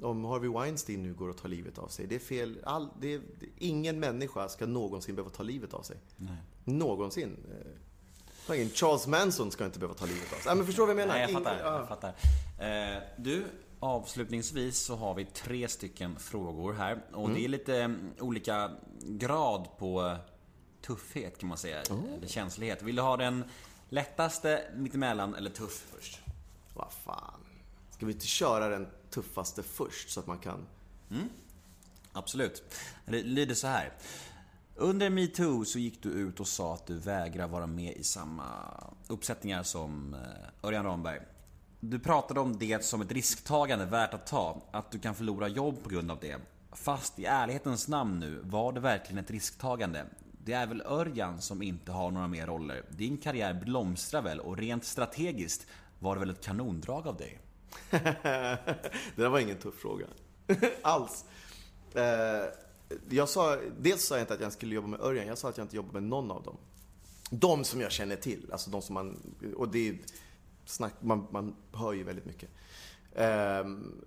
[0.00, 2.06] om Harvey Weinstein nu går och tar livet av sig.
[2.06, 2.60] Det är fel.
[2.64, 3.20] All, det,
[3.58, 5.96] ingen människa ska någonsin behöva ta livet av sig.
[6.68, 7.36] Någonsin.
[8.48, 10.54] Eh, Charles Manson ska inte behöva ta livet av sig.
[10.54, 11.20] Men förstår du vad jag menar?
[11.20, 11.60] Nej, jag fattar.
[11.64, 11.78] ja.
[11.78, 12.14] Jag fattar.
[12.96, 13.44] Eh, du,
[13.80, 17.02] avslutningsvis så har vi tre stycken frågor här.
[17.12, 17.34] Och Mm.
[17.34, 20.16] det är lite mm, olika grad på
[20.86, 21.82] tuffhet kan man säga.
[21.90, 22.14] Oh.
[22.16, 22.82] Eller känslighet.
[22.82, 23.44] Vill du ha den
[23.88, 26.20] lättaste, mittemellan eller tuff först?
[26.74, 27.40] Vad fan.
[27.90, 30.66] Ska vi inte köra den tuffaste först så att man kan...
[32.12, 32.62] Absolut.
[33.06, 33.92] Det lyder så här.
[34.80, 38.44] Under metoo så gick du ut och sa att du vägrar vara med i samma
[39.08, 41.20] uppsättningar som eh, Örjan Ramberg.
[41.80, 45.82] Du pratade om det som ett risktagande värt att ta, att du kan förlora jobb
[45.82, 46.36] på grund av det.
[46.72, 50.04] Fast i ärlighetens namn nu, var det verkligen ett risktagande?
[50.44, 52.84] Det är väl Örjan som inte har några mer roller?
[52.88, 55.66] Din karriär blomstrar väl och rent strategiskt
[55.98, 57.38] var det väl ett kanondrag av dig?
[57.90, 58.58] det
[59.16, 60.06] där var ingen tuff fråga.
[60.82, 61.24] Alls.
[61.94, 62.67] Eh,
[63.10, 65.58] jag sa, dels sa jag inte att jag skulle jobba med Örjan, jag sa att
[65.58, 66.56] jag inte jobbar med någon av dem.
[67.30, 69.98] De som jag känner till, alltså de som man, och det är
[70.64, 72.50] snack, man, man hör ju väldigt mycket.
[73.14, 74.04] Um,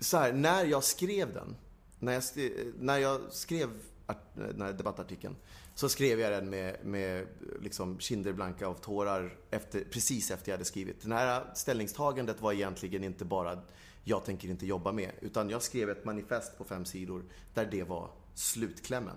[0.00, 1.56] så här, när jag skrev den,
[1.98, 3.70] när jag skrev, när jag skrev
[4.06, 5.36] art, den här debattartikeln,
[5.74, 7.26] så skrev jag den med, med
[7.62, 11.02] liksom kinder blanka av tårar efter, precis efter jag hade skrivit.
[11.02, 13.58] Det här ställningstagandet var egentligen inte bara
[14.04, 17.24] jag tänker inte jobba med, utan jag skrev ett manifest på fem sidor
[17.54, 19.16] där det var slutklämmen.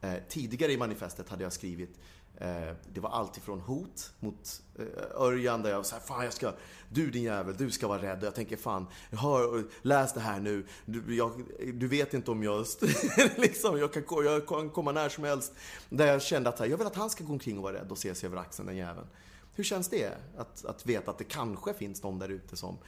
[0.00, 1.98] Eh, tidigare i manifestet hade jag skrivit
[2.36, 6.52] eh, det var allt ifrån hot mot eh, Örjan där jag sa fan jag ska,
[6.88, 8.18] du din jävel, du ska vara rädd.
[8.18, 10.66] Och jag tänker fan, hör, läs det här nu.
[10.84, 11.42] Du, jag,
[11.74, 12.66] du vet inte om jag,
[13.36, 15.52] liksom, jag, kan, jag kan komma när som helst.
[15.88, 17.90] Där jag kände att här, jag vill att han ska gå omkring och vara rädd
[17.90, 19.06] och se sig över axeln, den jäveln.
[19.54, 20.12] Hur känns det?
[20.36, 22.78] Att, att veta att det kanske finns någon där ute som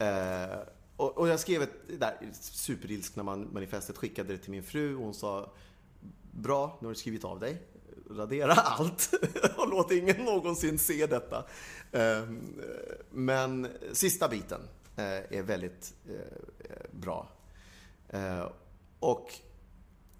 [0.00, 0.58] Eh,
[0.96, 5.02] och, och jag skrev ett där, superilskna man, manifestet, skickade det till min fru och
[5.02, 5.52] hon sa
[6.32, 7.62] Bra, nu har du skrivit av dig.
[8.10, 9.10] Radera allt
[9.56, 11.46] och låt ingen någonsin se detta.
[11.92, 12.28] Eh,
[13.10, 14.60] men sista biten
[14.96, 17.28] eh, är väldigt eh, bra.
[18.08, 18.48] Eh,
[19.00, 19.34] och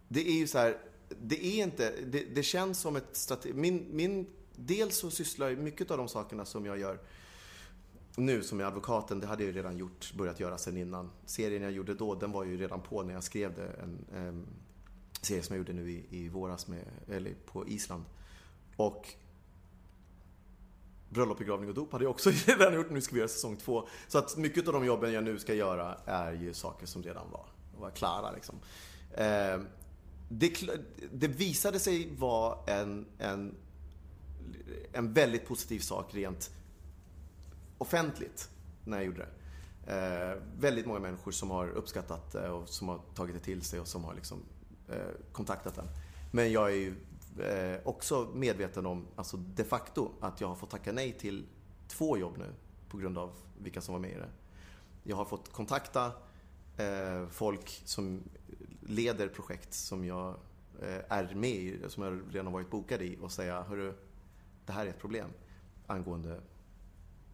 [0.09, 0.79] det är ju så här,
[1.09, 3.55] det är inte, det, det känns som ett strategi.
[3.55, 4.27] min, min,
[4.57, 6.99] dels så sysslar jag mycket av de sakerna som jag gör
[8.17, 11.11] nu som är advokaten, det hade jag ju redan gjort, börjat göra sen innan.
[11.27, 13.69] Serien jag gjorde då, den var ju redan på när jag skrev det.
[13.83, 14.47] En, en
[15.23, 18.05] serie som jag gjorde nu i, i våras med, eller på Island.
[18.77, 19.15] Och
[21.09, 22.91] Bröllop, begravning och dop hade jag också redan gjort.
[22.91, 23.89] Nu ska vi göra säsong två.
[24.09, 27.31] Så att mycket av de jobben jag nu ska göra är ju saker som redan
[27.31, 27.47] var,
[27.79, 28.33] var klara.
[28.33, 28.57] Liksom.
[29.15, 29.61] Eh,
[30.29, 30.55] det,
[31.13, 33.55] det visade sig vara en, en,
[34.93, 36.51] en väldigt positiv sak rent
[37.81, 38.51] offentligt
[38.85, 39.29] när jag gjorde det.
[39.87, 43.81] Eh, väldigt många människor som har uppskattat det och som har tagit det till sig
[43.81, 44.39] och som har liksom,
[44.89, 44.97] eh,
[45.33, 45.87] kontaktat den.
[46.31, 46.95] Men jag är ju
[47.43, 51.47] eh, också medveten om, alltså de facto, att jag har fått tacka nej till
[51.89, 52.47] två jobb nu
[52.89, 54.31] på grund av vilka som var med i det.
[55.03, 56.13] Jag har fått kontakta
[56.77, 58.23] eh, folk som
[58.81, 60.29] leder projekt som jag
[60.83, 63.95] eh, är med i, som jag redan har varit bokad i och säga, hörru,
[64.67, 65.29] det här är ett problem
[65.87, 66.41] angående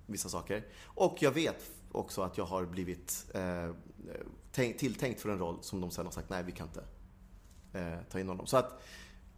[0.07, 0.65] vissa saker.
[0.85, 3.71] Och jag vet också att jag har blivit eh,
[4.53, 6.85] tilltänkt för en roll som de sen har sagt, nej vi kan inte
[7.79, 8.47] eh, ta in honom.
[8.47, 8.83] Så att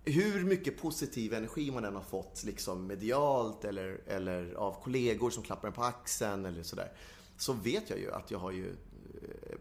[0.05, 5.43] hur mycket positiv energi man än har fått liksom medialt eller, eller av kollegor som
[5.43, 6.93] klappar en på axeln eller sådär.
[7.37, 9.57] Så vet jag ju att jag har ju eh,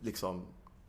[0.00, 0.46] liksom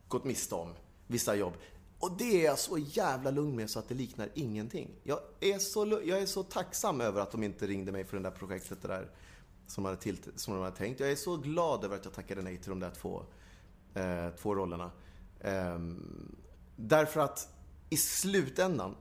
[0.08, 0.74] gått miste om
[1.06, 1.52] vissa jobb.
[1.98, 4.90] Och det är jag så jävla lugn med så att det liknar ingenting.
[5.02, 8.22] Jag är så, jag är så tacksam över att de inte ringde mig för det
[8.22, 9.10] där projektet det där
[9.66, 11.00] som, de hade till, som de hade tänkt.
[11.00, 13.22] Jag är så glad över att jag tackade nej till de där två,
[13.94, 14.90] eh, två rollerna.
[15.40, 15.78] Eh,
[16.76, 17.48] därför att
[17.90, 18.96] i slutändan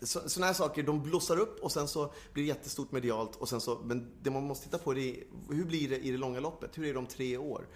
[0.00, 3.60] sådana här saker, de blossar upp och sen så blir det jättestort medialt och sen
[3.60, 6.40] så, men det man måste titta på det är, hur blir det i det långa
[6.40, 6.78] loppet?
[6.78, 7.66] Hur är det om tre år?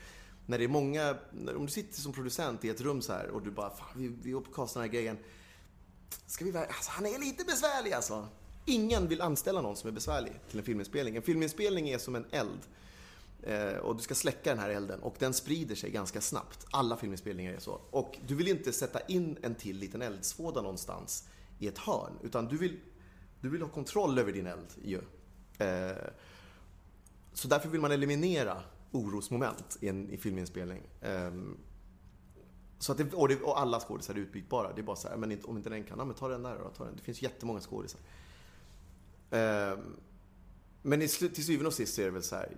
[0.47, 3.29] När det är många, när- om du sitter som producent i ett rum så här
[3.29, 5.19] och du bara, fan vi, vi uppkastar den här grejen.
[6.27, 8.29] Ska vi alltså han är lite besvärlig alltså.
[8.65, 11.17] Ingen vill anställa någon som är besvärlig till en filminspelning.
[11.17, 12.61] En filminspelning är som en eld.
[13.43, 16.67] Eh, och du ska släcka den här elden och den sprider sig ganska snabbt.
[16.71, 17.81] Alla filminspelningar är så.
[17.91, 22.13] Och du vill inte sätta in en till liten eldsvåda någonstans i ett hörn.
[22.23, 22.81] Utan du vill,
[23.41, 25.01] du vill ha kontroll över din eld ju.
[25.59, 25.97] Eh,
[27.33, 30.83] så därför vill man eliminera orosmoment i en i filminspelning.
[31.01, 31.57] Ehm,
[32.79, 34.73] så att det, och, det, och alla skådisar är utbytbara.
[34.73, 36.43] Det är bara så här, men inte, om inte den kan, ja, men ta den
[36.43, 36.97] där då, ta den.
[36.97, 38.01] Det finns jättemånga skådisar.
[39.33, 39.97] Ehm,
[40.83, 42.57] men i, till syvende och sist så är det väl så här,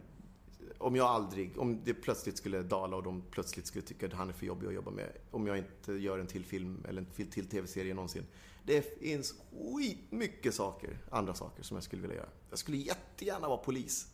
[0.78, 4.28] om jag aldrig, om det plötsligt skulle dala och de plötsligt skulle tycka att han
[4.28, 5.12] är för jobbig att jobba med.
[5.30, 8.26] Om jag inte gör en till film eller en till tv-serie någonsin.
[8.64, 9.34] Det finns
[9.74, 12.28] skitmycket saker, andra saker som jag skulle vilja göra.
[12.50, 14.06] Jag skulle jättegärna vara polis.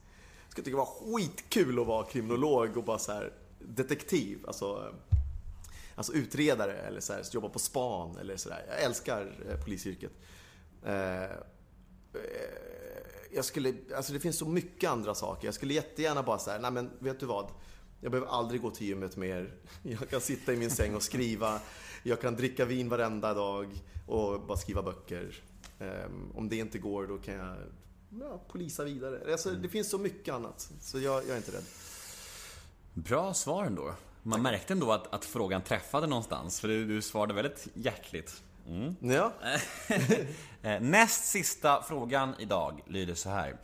[0.42, 4.38] Jag skulle tycka det var skitkul att vara kriminolog och bara så här detektiv.
[4.46, 4.94] Alltså,
[5.94, 8.64] alltså utredare eller så här, jobba på span eller sådär.
[8.68, 10.12] Jag älskar eh, polisyrket.
[10.84, 11.30] Ehm,
[12.14, 12.20] Eh,
[13.32, 15.46] jag skulle, alltså det finns så mycket andra saker.
[15.46, 17.50] Jag skulle jättegärna bara säga, nej men vet du vad?
[18.00, 19.54] Jag behöver aldrig gå till gymmet mer.
[19.82, 21.61] Jag kan sitta i min säng och skriva.
[22.02, 25.42] Jag kan dricka vin varenda dag och bara skriva böcker.
[25.78, 27.56] Ehm, om det inte går, då kan jag
[28.20, 29.32] ja, polisa vidare.
[29.32, 30.72] Alltså, det finns så mycket annat.
[30.80, 31.64] Så jag, jag är inte rädd.
[32.94, 33.94] Bra svar ändå.
[34.22, 38.42] Man märkte ändå att, att frågan träffade någonstans, för du, du svarade väldigt hjärtligt.
[39.01, 39.33] Ja,
[40.62, 43.57] Eh, Näst sista frågan idag lyder så här.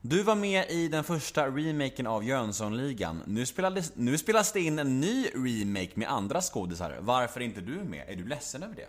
[0.00, 3.22] Du var med i den första remaken av Jönssonligan.
[3.26, 6.98] Nu, spelades, nu spelas det in en ny remake med andra skådisar.
[7.00, 8.08] Varför är inte du med?
[8.08, 8.88] Är du ledsen över det?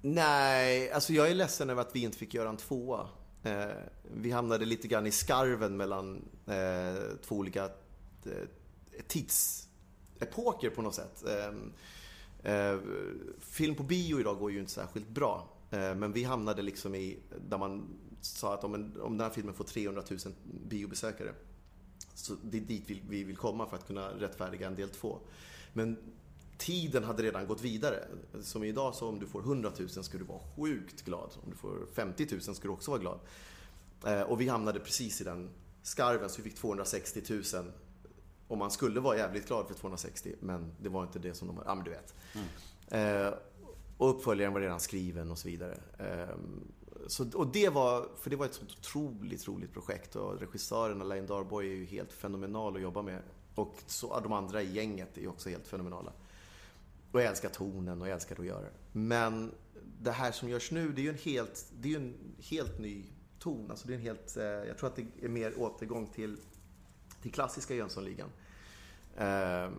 [0.00, 3.08] Nej, alltså jag är ledsen över att vi inte fick göra en tvåa.
[3.42, 3.64] Eh,
[4.14, 8.48] vi hamnade lite grann i skarven mellan eh, två olika eh,
[9.06, 11.24] tidsepoker på något sätt.
[11.26, 11.52] Eh,
[12.42, 12.78] eh,
[13.38, 15.48] film på bio idag går ju inte särskilt bra.
[15.70, 17.86] Eh, men vi hamnade liksom i, där man
[18.20, 20.18] sa att om, en, om den här filmen får 300 000
[20.68, 21.34] biobesökare
[22.18, 25.18] så det är dit vi, vi vill komma för att kunna rättfärdiga en del två.
[25.72, 25.96] Men
[26.58, 28.04] tiden hade redan gått vidare.
[28.42, 31.30] Som idag så om du får 100 000 ska du vara sjukt glad.
[31.44, 33.20] Om du får 50 000 ska du också vara glad.
[34.06, 35.50] Eh, och vi hamnade precis i den
[35.82, 37.42] skarven så vi fick 260 000.
[38.48, 41.56] Och man skulle vara jävligt glad för 260 men det var inte det som de
[41.56, 41.64] var.
[41.66, 42.14] Ja men du vet.
[42.88, 43.34] Eh,
[43.98, 45.78] och uppföljaren var redan skriven och så vidare.
[45.98, 46.36] Eh,
[47.06, 51.26] så, och det var, för det var ett sånt otroligt roligt projekt och regissören Alain
[51.26, 53.22] Darboy är ju helt fenomenal att jobba med.
[53.54, 56.12] Och så, de andra i gänget är också helt fenomenala.
[57.12, 58.72] Och jag älskar tonen och jag älskar att göra det.
[58.92, 59.52] Men
[60.02, 63.04] det här som görs nu, det är ju en helt, det är en helt ny
[63.38, 63.70] ton.
[63.70, 66.36] Alltså det är en helt, eh, jag tror att det är mer återgång till,
[67.22, 68.28] till klassiska Jönssonligan.
[69.16, 69.74] Ehm,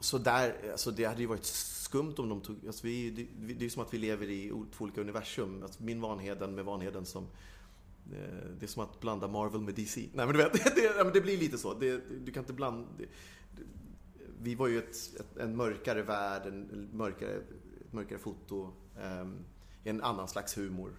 [0.00, 3.60] så där, alltså det hade ju varit skumt om de tog, alltså vi, det, det
[3.60, 5.62] är ju som att vi lever i två olika universum.
[5.62, 7.22] Alltså min Vanheden med Vanheden som
[8.12, 10.08] eh, det är som att blanda Marvel med DC.
[10.12, 11.74] Nej men du vet, det, det blir lite så.
[11.74, 12.88] Det, du kan inte blanda...
[12.98, 13.04] Det,
[13.56, 13.62] det,
[14.40, 17.30] vi var ju ett, ett, en mörkare värld, en mörkare,
[17.80, 18.72] ett mörkare foto,
[19.20, 19.44] um,
[19.84, 20.92] en annan slags humor.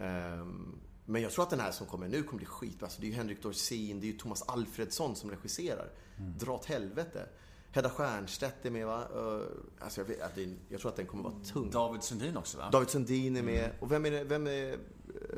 [0.00, 2.82] Um, men jag tror att den här som kommer nu kommer bli skit.
[2.82, 5.90] Alltså, det är ju Henrik Dorsin, det är ju Thomas Alfredsson som regisserar.
[6.38, 7.28] Dra åt helvete.
[7.70, 9.08] Hedda Stiernstedt är med va?
[9.16, 9.42] Uh,
[9.80, 11.70] alltså, jag, vet, jag tror att den kommer vara tung.
[11.70, 12.68] David Sundin också va?
[12.72, 13.70] David Sundin är med.
[13.80, 14.78] Och vem är, vem är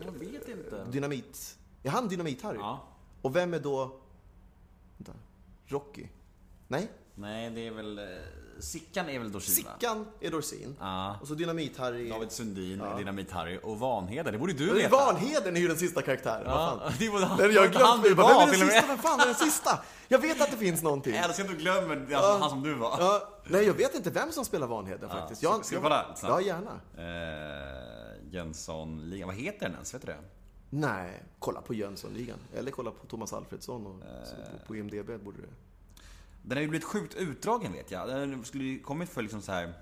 [0.04, 0.86] Jag vet inte.
[0.90, 1.58] Dynamit?
[1.82, 2.56] Är han Dynamit-Harry?
[2.58, 2.88] Ja.
[3.22, 4.00] Och vem är då...
[4.96, 5.12] Vänta.
[5.66, 6.08] Rocky?
[6.68, 6.90] Nej?
[7.18, 7.98] Nej, det är väl...
[7.98, 8.04] eh,
[8.60, 9.54] Sickan är väl Dorsin?
[9.54, 10.76] Sickan är Dorsin.
[10.80, 11.16] Ja.
[11.20, 12.10] Och så Dynamit-Harry.
[12.10, 14.32] David Sundin, Dynamit-Harry och Vanheden.
[14.32, 14.88] Det borde du veta.
[14.88, 16.44] Vanheden är ju den sista karaktären.
[16.44, 16.92] Vad Ja, fan?
[16.98, 17.38] det var han.
[17.40, 18.86] Jag glömt han du Vem var är den sista?
[18.88, 19.78] Vem fan är den sista?
[20.08, 21.14] Jag vet att det finns någonting.
[21.14, 22.96] Jag älskar att du glömmer alltså, han som du var.
[23.00, 25.42] Ja, nej, jag vet inte vem som spelar Vanheden faktiskt.
[25.42, 26.16] Jag, ska vi jag, kolla?
[26.22, 26.80] Ja, gärna.
[26.96, 29.94] Eh, Jönssonligan, vad heter den ens?
[29.94, 30.18] Vet du det?
[30.70, 32.38] Nej, kolla på Jönssonligan.
[32.56, 34.66] Eller kolla på Thomas Alfredsson och, Eh.
[34.66, 35.48] på, IMDB borde det.
[36.42, 38.08] Den har ju blivit sjukt utdragen vet jag.
[38.08, 39.72] Den skulle ju kommit för liksom så här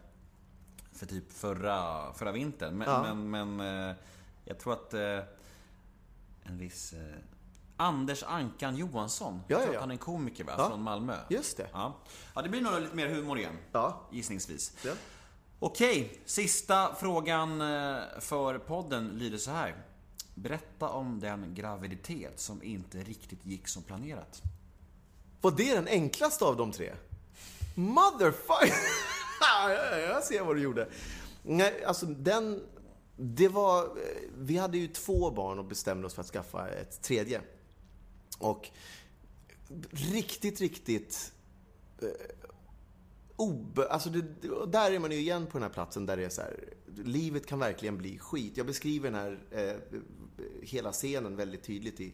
[0.93, 2.79] för typ förra, förra vintern.
[2.79, 3.15] Men, Ja.
[3.15, 3.97] men, men eh,
[4.45, 5.19] jag tror att eh,
[6.43, 7.17] en viss eh,
[7.77, 9.41] Anders Ankan Johansson.
[9.49, 9.81] Ja, ja, att ja.
[9.81, 10.55] han är en komiker va?
[10.59, 10.69] Ja.
[10.69, 11.17] Från Malmö.
[11.31, 11.69] Just det.
[11.73, 11.95] Ja.
[12.35, 13.59] ja, det blir nog lite mer humor igen.
[13.73, 14.01] Ja.
[14.13, 14.77] Gissningsvis.
[14.85, 14.93] Ja.
[15.59, 17.59] Okej, sista frågan
[18.21, 19.85] för podden lyder så här.
[20.35, 24.43] Berätta om den graviditet som inte riktigt gick som planerat.
[25.41, 26.93] Var det den enklaste av de tre?
[27.75, 28.75] Motherfucker!
[30.09, 30.89] jag ser vad du gjorde.
[31.43, 32.63] Nej, alltså den...
[33.17, 33.99] Det var...
[34.39, 37.41] Vi hade ju två barn och bestämde oss för att skaffa ett tredje.
[38.39, 38.71] Och
[39.91, 41.33] riktigt, riktigt...
[42.03, 42.09] Eh,
[43.37, 44.25] obe, alltså det,
[44.67, 46.65] där är man ju igen på den här platsen där det är så här,
[47.05, 48.57] livet kan verkligen bli skit.
[48.57, 49.99] Jag beskriver den här eh,
[50.63, 52.13] hela scenen väldigt tydligt i,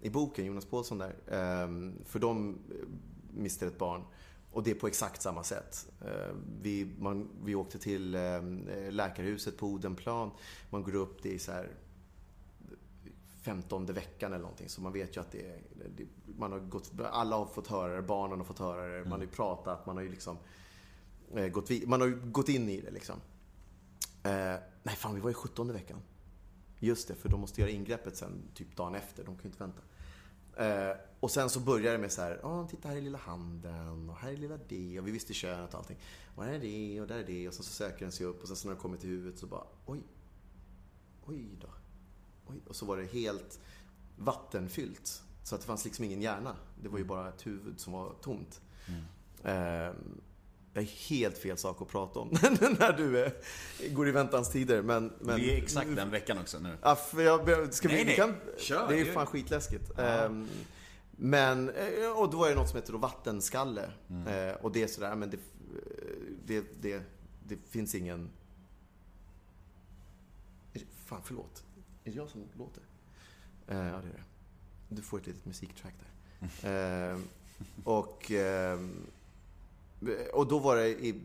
[0.00, 1.14] i boken, Jonas Paulsson där.
[1.28, 2.86] Ehm, för de eh,
[3.34, 4.04] mister ett barn.
[4.52, 5.88] Och det är på exakt samma sätt.
[6.00, 8.42] Eh, vi, man, vi åkte till eh,
[8.90, 10.30] läkarhuset på Odenplan.
[10.70, 11.70] Man går upp, det är så här
[13.42, 14.68] femtonde veckan eller någonting.
[14.68, 15.60] Så man vet ju att det är...
[15.96, 16.06] Det,
[16.38, 19.26] man har gått, alla har fått höra det, barnen har fått höra det, man har
[19.26, 20.38] ju pratat, man har ju liksom
[21.34, 23.16] eh, gått, man har ju gått in i det liksom.
[24.82, 25.98] Nej, fan vi var i sjuttonde veckan.
[26.80, 29.24] Just det, för de måste göra ingreppet sen, typ dagen efter.
[29.24, 29.82] De kan ju inte vänta.
[30.56, 34.10] Eh, och sen så börjar det med så här, oh, titta här är lilla handen
[34.10, 35.98] och här är lilla det och vi visste könet och allting.
[36.34, 38.42] Och här är det och där är det och sen så söker den sig upp
[38.42, 40.00] och sen så när den kommer till huvudet så bara, oj,
[41.24, 41.68] oj då.
[42.46, 42.60] Oj.
[42.68, 43.60] Och så var det helt
[44.16, 45.22] vattenfyllt.
[45.44, 46.56] Så att det fanns liksom ingen hjärna.
[46.82, 48.60] Det var ju bara ett huvud som var tomt.
[49.44, 50.20] Ehm,
[50.72, 52.28] det är helt fel sak att prata om
[52.78, 53.32] när du eh,
[53.92, 54.82] går i väntans tider.
[54.82, 56.76] Men, men, Vi är exakt den veckan också nu.
[56.82, 58.16] Ja, för jag, ska vi, Nej, vi nej.
[58.16, 59.98] kan, Kör, det är det- fan skitläskigt.
[59.98, 60.48] Ehm,
[61.10, 63.90] men, eh, och då var det något som heter då vattenskalle.
[64.10, 64.48] Mm.
[64.48, 65.38] Eh, och det är sådär, men det,
[66.46, 67.02] det, det,
[67.48, 68.30] det finns ingen...
[70.72, 71.64] Är det- Fan, förlåt.
[72.04, 72.82] Är det jag som låter?
[73.68, 74.24] Eh, ja, det är det.
[74.88, 76.68] Du får ett litet musiktrack där.
[77.12, 77.24] Ehm,
[77.84, 78.30] och...
[80.32, 81.20] och då var det, i,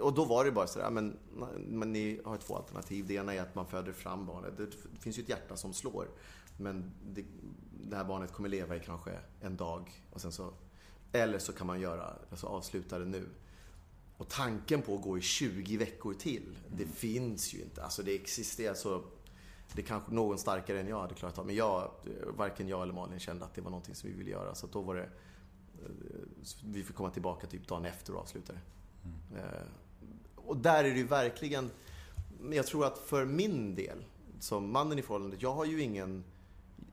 [0.00, 1.16] och då var det bara sådär, men,
[1.56, 3.06] men ni har två alternativ.
[3.06, 4.56] Det ena är att man föder fram barnet.
[4.56, 6.08] Det finns ju ett hjärta som slår.
[6.56, 7.24] Men det,
[7.90, 9.10] det här barnet kommer leva i kanske
[9.40, 10.04] en dag.
[10.12, 10.52] Och sen så,
[11.12, 13.28] eller så kan man göra, alltså avsluta det nu.
[14.16, 17.82] Och tanken på att gå i 20 veckor till, det finns ju inte.
[17.82, 19.02] Alltså det existerar så...
[19.72, 21.46] Det kanske någon starkare än jag hade klarat av.
[21.46, 21.90] Men jag,
[22.36, 24.54] varken jag eller Malin kände att det var någonting som vi ville göra.
[24.54, 25.08] Så då var det...
[26.64, 28.60] Vi fick komma tillbaka typ dagen efter och avsluta det.
[29.38, 29.66] Eh,
[30.36, 31.70] Och där är det ju verkligen...
[32.52, 34.04] Jag tror att för min del,
[34.40, 36.24] som mannen i förhållandet, jag har ju ingen...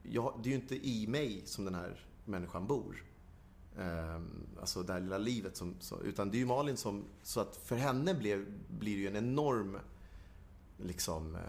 [0.02, 3.04] Jag, det är ju inte i mig som den här människan bor.
[3.78, 5.74] Ehm, alltså det här lilla livet som...
[5.80, 7.04] Så, utan det är ju Malin som...
[7.22, 9.78] Så att för henne blev, blir det ju en enorm...
[10.76, 11.34] Liksom...
[11.34, 11.40] eh,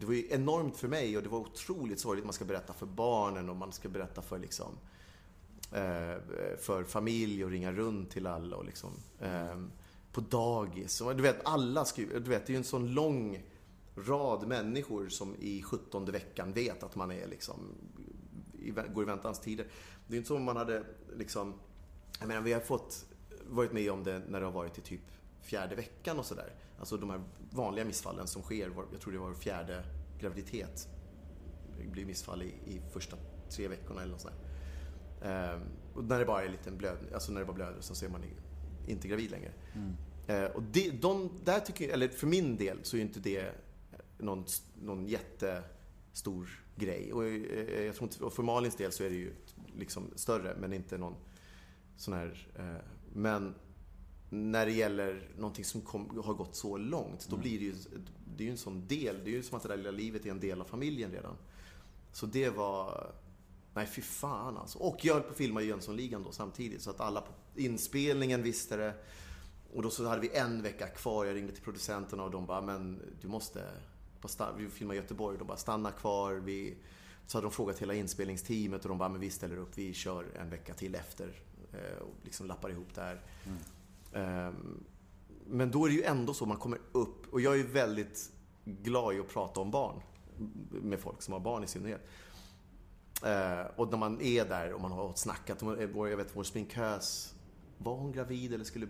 [0.00, 2.24] Det var ju enormt för mig och det var otroligt sorgligt.
[2.24, 4.72] Man ska berätta för barnen och man ska berätta för liksom...
[5.72, 6.16] Eh,
[6.58, 8.90] för familj och ringa runt till alla och liksom...
[9.20, 9.70] Ehm,
[10.12, 11.02] på dagis.
[11.16, 12.20] Du vet, alla skriver...
[12.20, 13.42] Du vet, det är ju en sån lång
[13.96, 17.74] rad människor som i 17 veckan vet att man är liksom
[18.58, 19.66] i, går i väntans tider.
[20.06, 20.84] Det är inte som om man hade
[21.16, 21.54] liksom...
[22.18, 23.06] Jag menar, vi har fått
[23.48, 25.00] varit med om det när det har varit i typ
[25.42, 26.52] fjärde veckan och sådär.
[26.78, 29.84] Alltså de här vanliga missfallen som sker, jag tror det var fjärde
[30.20, 30.88] graviditet.
[31.78, 33.16] Det blir missfall i, i första
[33.50, 34.34] tre veckorna eller något sånt
[35.22, 35.60] Ehm,
[35.94, 38.08] och när det bara är en liten blöd, alltså när det bara blöder så ser
[38.08, 38.22] man
[38.86, 39.52] inte gravid längre.
[40.26, 43.52] Eh, och det, de, där tycker jag, eller för min del så är inte det
[44.18, 44.44] någon,
[44.82, 47.12] någon jättestor grej.
[47.12, 49.32] Och eh, jag tror inte, och för Malins del så är det ju
[49.76, 51.14] liksom större, men inte någon
[51.96, 52.48] sån här...
[52.58, 53.54] Eh, men
[54.30, 57.74] när det gäller någonting som kom, har gått så långt, då blir det ju,
[58.36, 59.20] det är ju en sån del.
[59.24, 61.36] Det är ju som att det där lilla livet är en del av familjen redan.
[62.12, 63.12] Så det var...
[63.78, 64.78] Nej, fy fan alltså.
[64.78, 68.76] Och jag höll på att filma Jönssonligan då samtidigt, så att alla på inspelningen visste
[68.76, 68.94] det.
[69.74, 71.24] Och då så hade vi en vecka kvar.
[71.24, 73.64] Jag ringde till producenterna och de bara, men du måste...
[74.22, 76.32] bara stanna." Vi filmar i Göteborg de bara, stanna kvar.
[76.34, 76.76] Vi...
[77.26, 80.26] Så hade de frågat hela inspelningsteamet och de bara, men vi ställer upp, vi kör
[80.40, 81.32] en vecka till efter.
[81.72, 83.22] eh, Och liksom lappar ihop det här.
[84.12, 84.84] Ehm,
[85.46, 87.32] Men då är det ju ändå så, man kommer upp.
[87.32, 88.30] Och jag är ju väldigt
[88.64, 90.00] glad i att prata om barn.
[90.70, 92.06] Med folk som har barn i synnerhet.
[93.24, 95.62] Eh, och när man är där och man har snackat.
[95.62, 97.34] vår- Jag vet vår sminkös,
[97.78, 98.86] var hon gravid eller skulle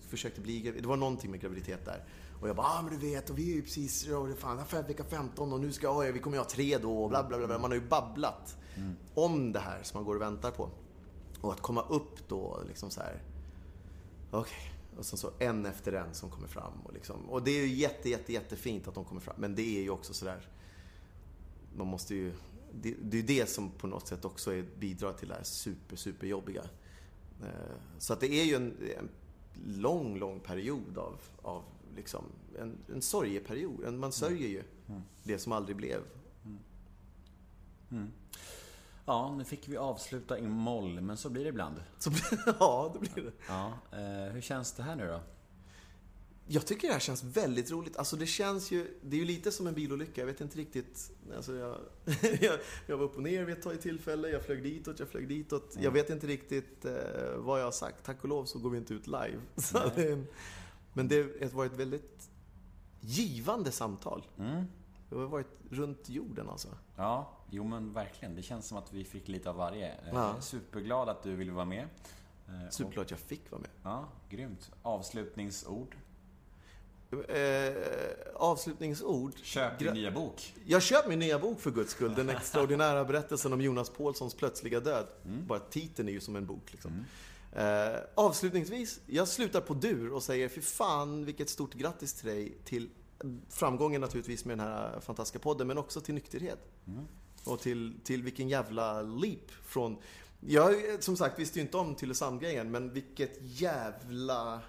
[0.00, 0.82] försökte bli gravid?
[0.82, 2.04] Det var någonting med graviditet där.
[2.40, 5.04] Och jag bara, ah, men du vet, och vi är ju precis, ja, fan, vecka
[5.04, 7.58] 15 och nu ska jag, vi kommer ju ha tre då och bla bla bla.
[7.58, 8.56] Man har ju babblat
[9.14, 10.70] om det här som man går och väntar på.
[11.40, 13.22] Och att komma upp då liksom så här.
[14.30, 14.72] Okej.
[14.98, 16.72] Och sen så en efter en som kommer fram.
[16.84, 19.34] Och, liksom, och det är ju jätte, jätte, jättefint att de kommer fram.
[19.38, 20.48] Men det är ju också sådär...
[21.76, 22.32] Man måste ju...
[22.72, 25.96] Det, det är det som på något sätt också är, bidrar till det här super,
[25.96, 26.62] super jobbiga.
[27.42, 27.48] Eh,
[27.98, 29.08] Så att det är ju en, en
[29.80, 31.62] lång, lång period av, av
[31.96, 32.24] liksom,
[32.58, 33.84] en, en sorgeperiod.
[33.84, 34.62] En- Man sörjer ju
[35.22, 36.00] det som aldrig blev.
[39.06, 41.76] Ja, nu fick vi avsluta i moll, men så blir det ibland.
[41.98, 42.10] Så,
[42.60, 43.32] ja, det blir det.
[43.48, 45.20] Ja, eh, hur känns det här nu då?
[46.48, 47.96] Jag tycker det här känns väldigt roligt.
[47.96, 50.20] Alltså det känns ju, det är ju lite som en bilolycka.
[50.20, 51.10] Jag vet inte riktigt.
[51.36, 51.78] Alltså jag,
[52.86, 54.28] jag, var upp och ner vid ett tag i tillfälle.
[54.28, 55.76] Jag flög ditåt, jag flög ditåt.
[55.80, 56.92] Jag vet inte riktigt eh,
[57.36, 58.04] vad jag har sagt.
[58.04, 59.40] Tack och lov så går vi inte ut live.
[59.94, 60.24] Det,
[60.92, 62.30] men det har varit ett väldigt
[63.00, 64.26] givande samtal.
[65.08, 66.68] Det har varit runt jorden alltså.
[66.96, 68.34] Ja, jo men verkligen.
[68.34, 69.88] Det känns som att vi fick lite av varje.
[69.92, 70.40] Eh, Ja.
[70.40, 71.88] Superglad att du ville vara med.
[72.48, 73.70] Eh, Superglad att jag fick vara med.
[73.82, 74.70] Ja, grymt.
[74.82, 75.96] Avslutningsord.
[77.24, 77.74] Eh,
[78.34, 79.32] avslutningsord.
[79.42, 80.54] Köp din nya bok.
[80.64, 82.14] Jag köper min nya bok för guds skull.
[82.14, 85.06] Den extraordinära berättelsen om Jonas Paulssons plötsliga död.
[85.46, 86.72] Bara titeln är ju som en bok.
[86.72, 87.04] Liksom.
[87.52, 92.58] Eh, avslutningsvis, jag slutar på dur och säger fy fan vilket stort grattis till dig
[92.64, 92.88] till
[93.48, 96.58] framgången naturligtvis med den här fantastiska podden, men också till nykterhet.
[97.44, 99.96] Och till, till vilken jävla leap från...
[100.40, 104.60] Jag som sagt visste ju inte om Tylösand-grejen, men vilket jävla...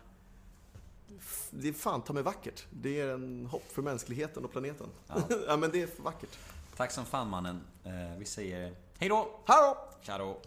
[1.49, 2.65] Det är fan ta mig vackert.
[2.69, 4.88] Det är en hopp för mänskligheten och planeten.
[5.48, 6.38] Ja, men det är vackert.
[6.77, 7.61] Tack som fan mannen.
[7.84, 9.39] Eh, Vi säger hej då!
[9.45, 9.77] Hallå!
[10.02, 10.38] Tja då!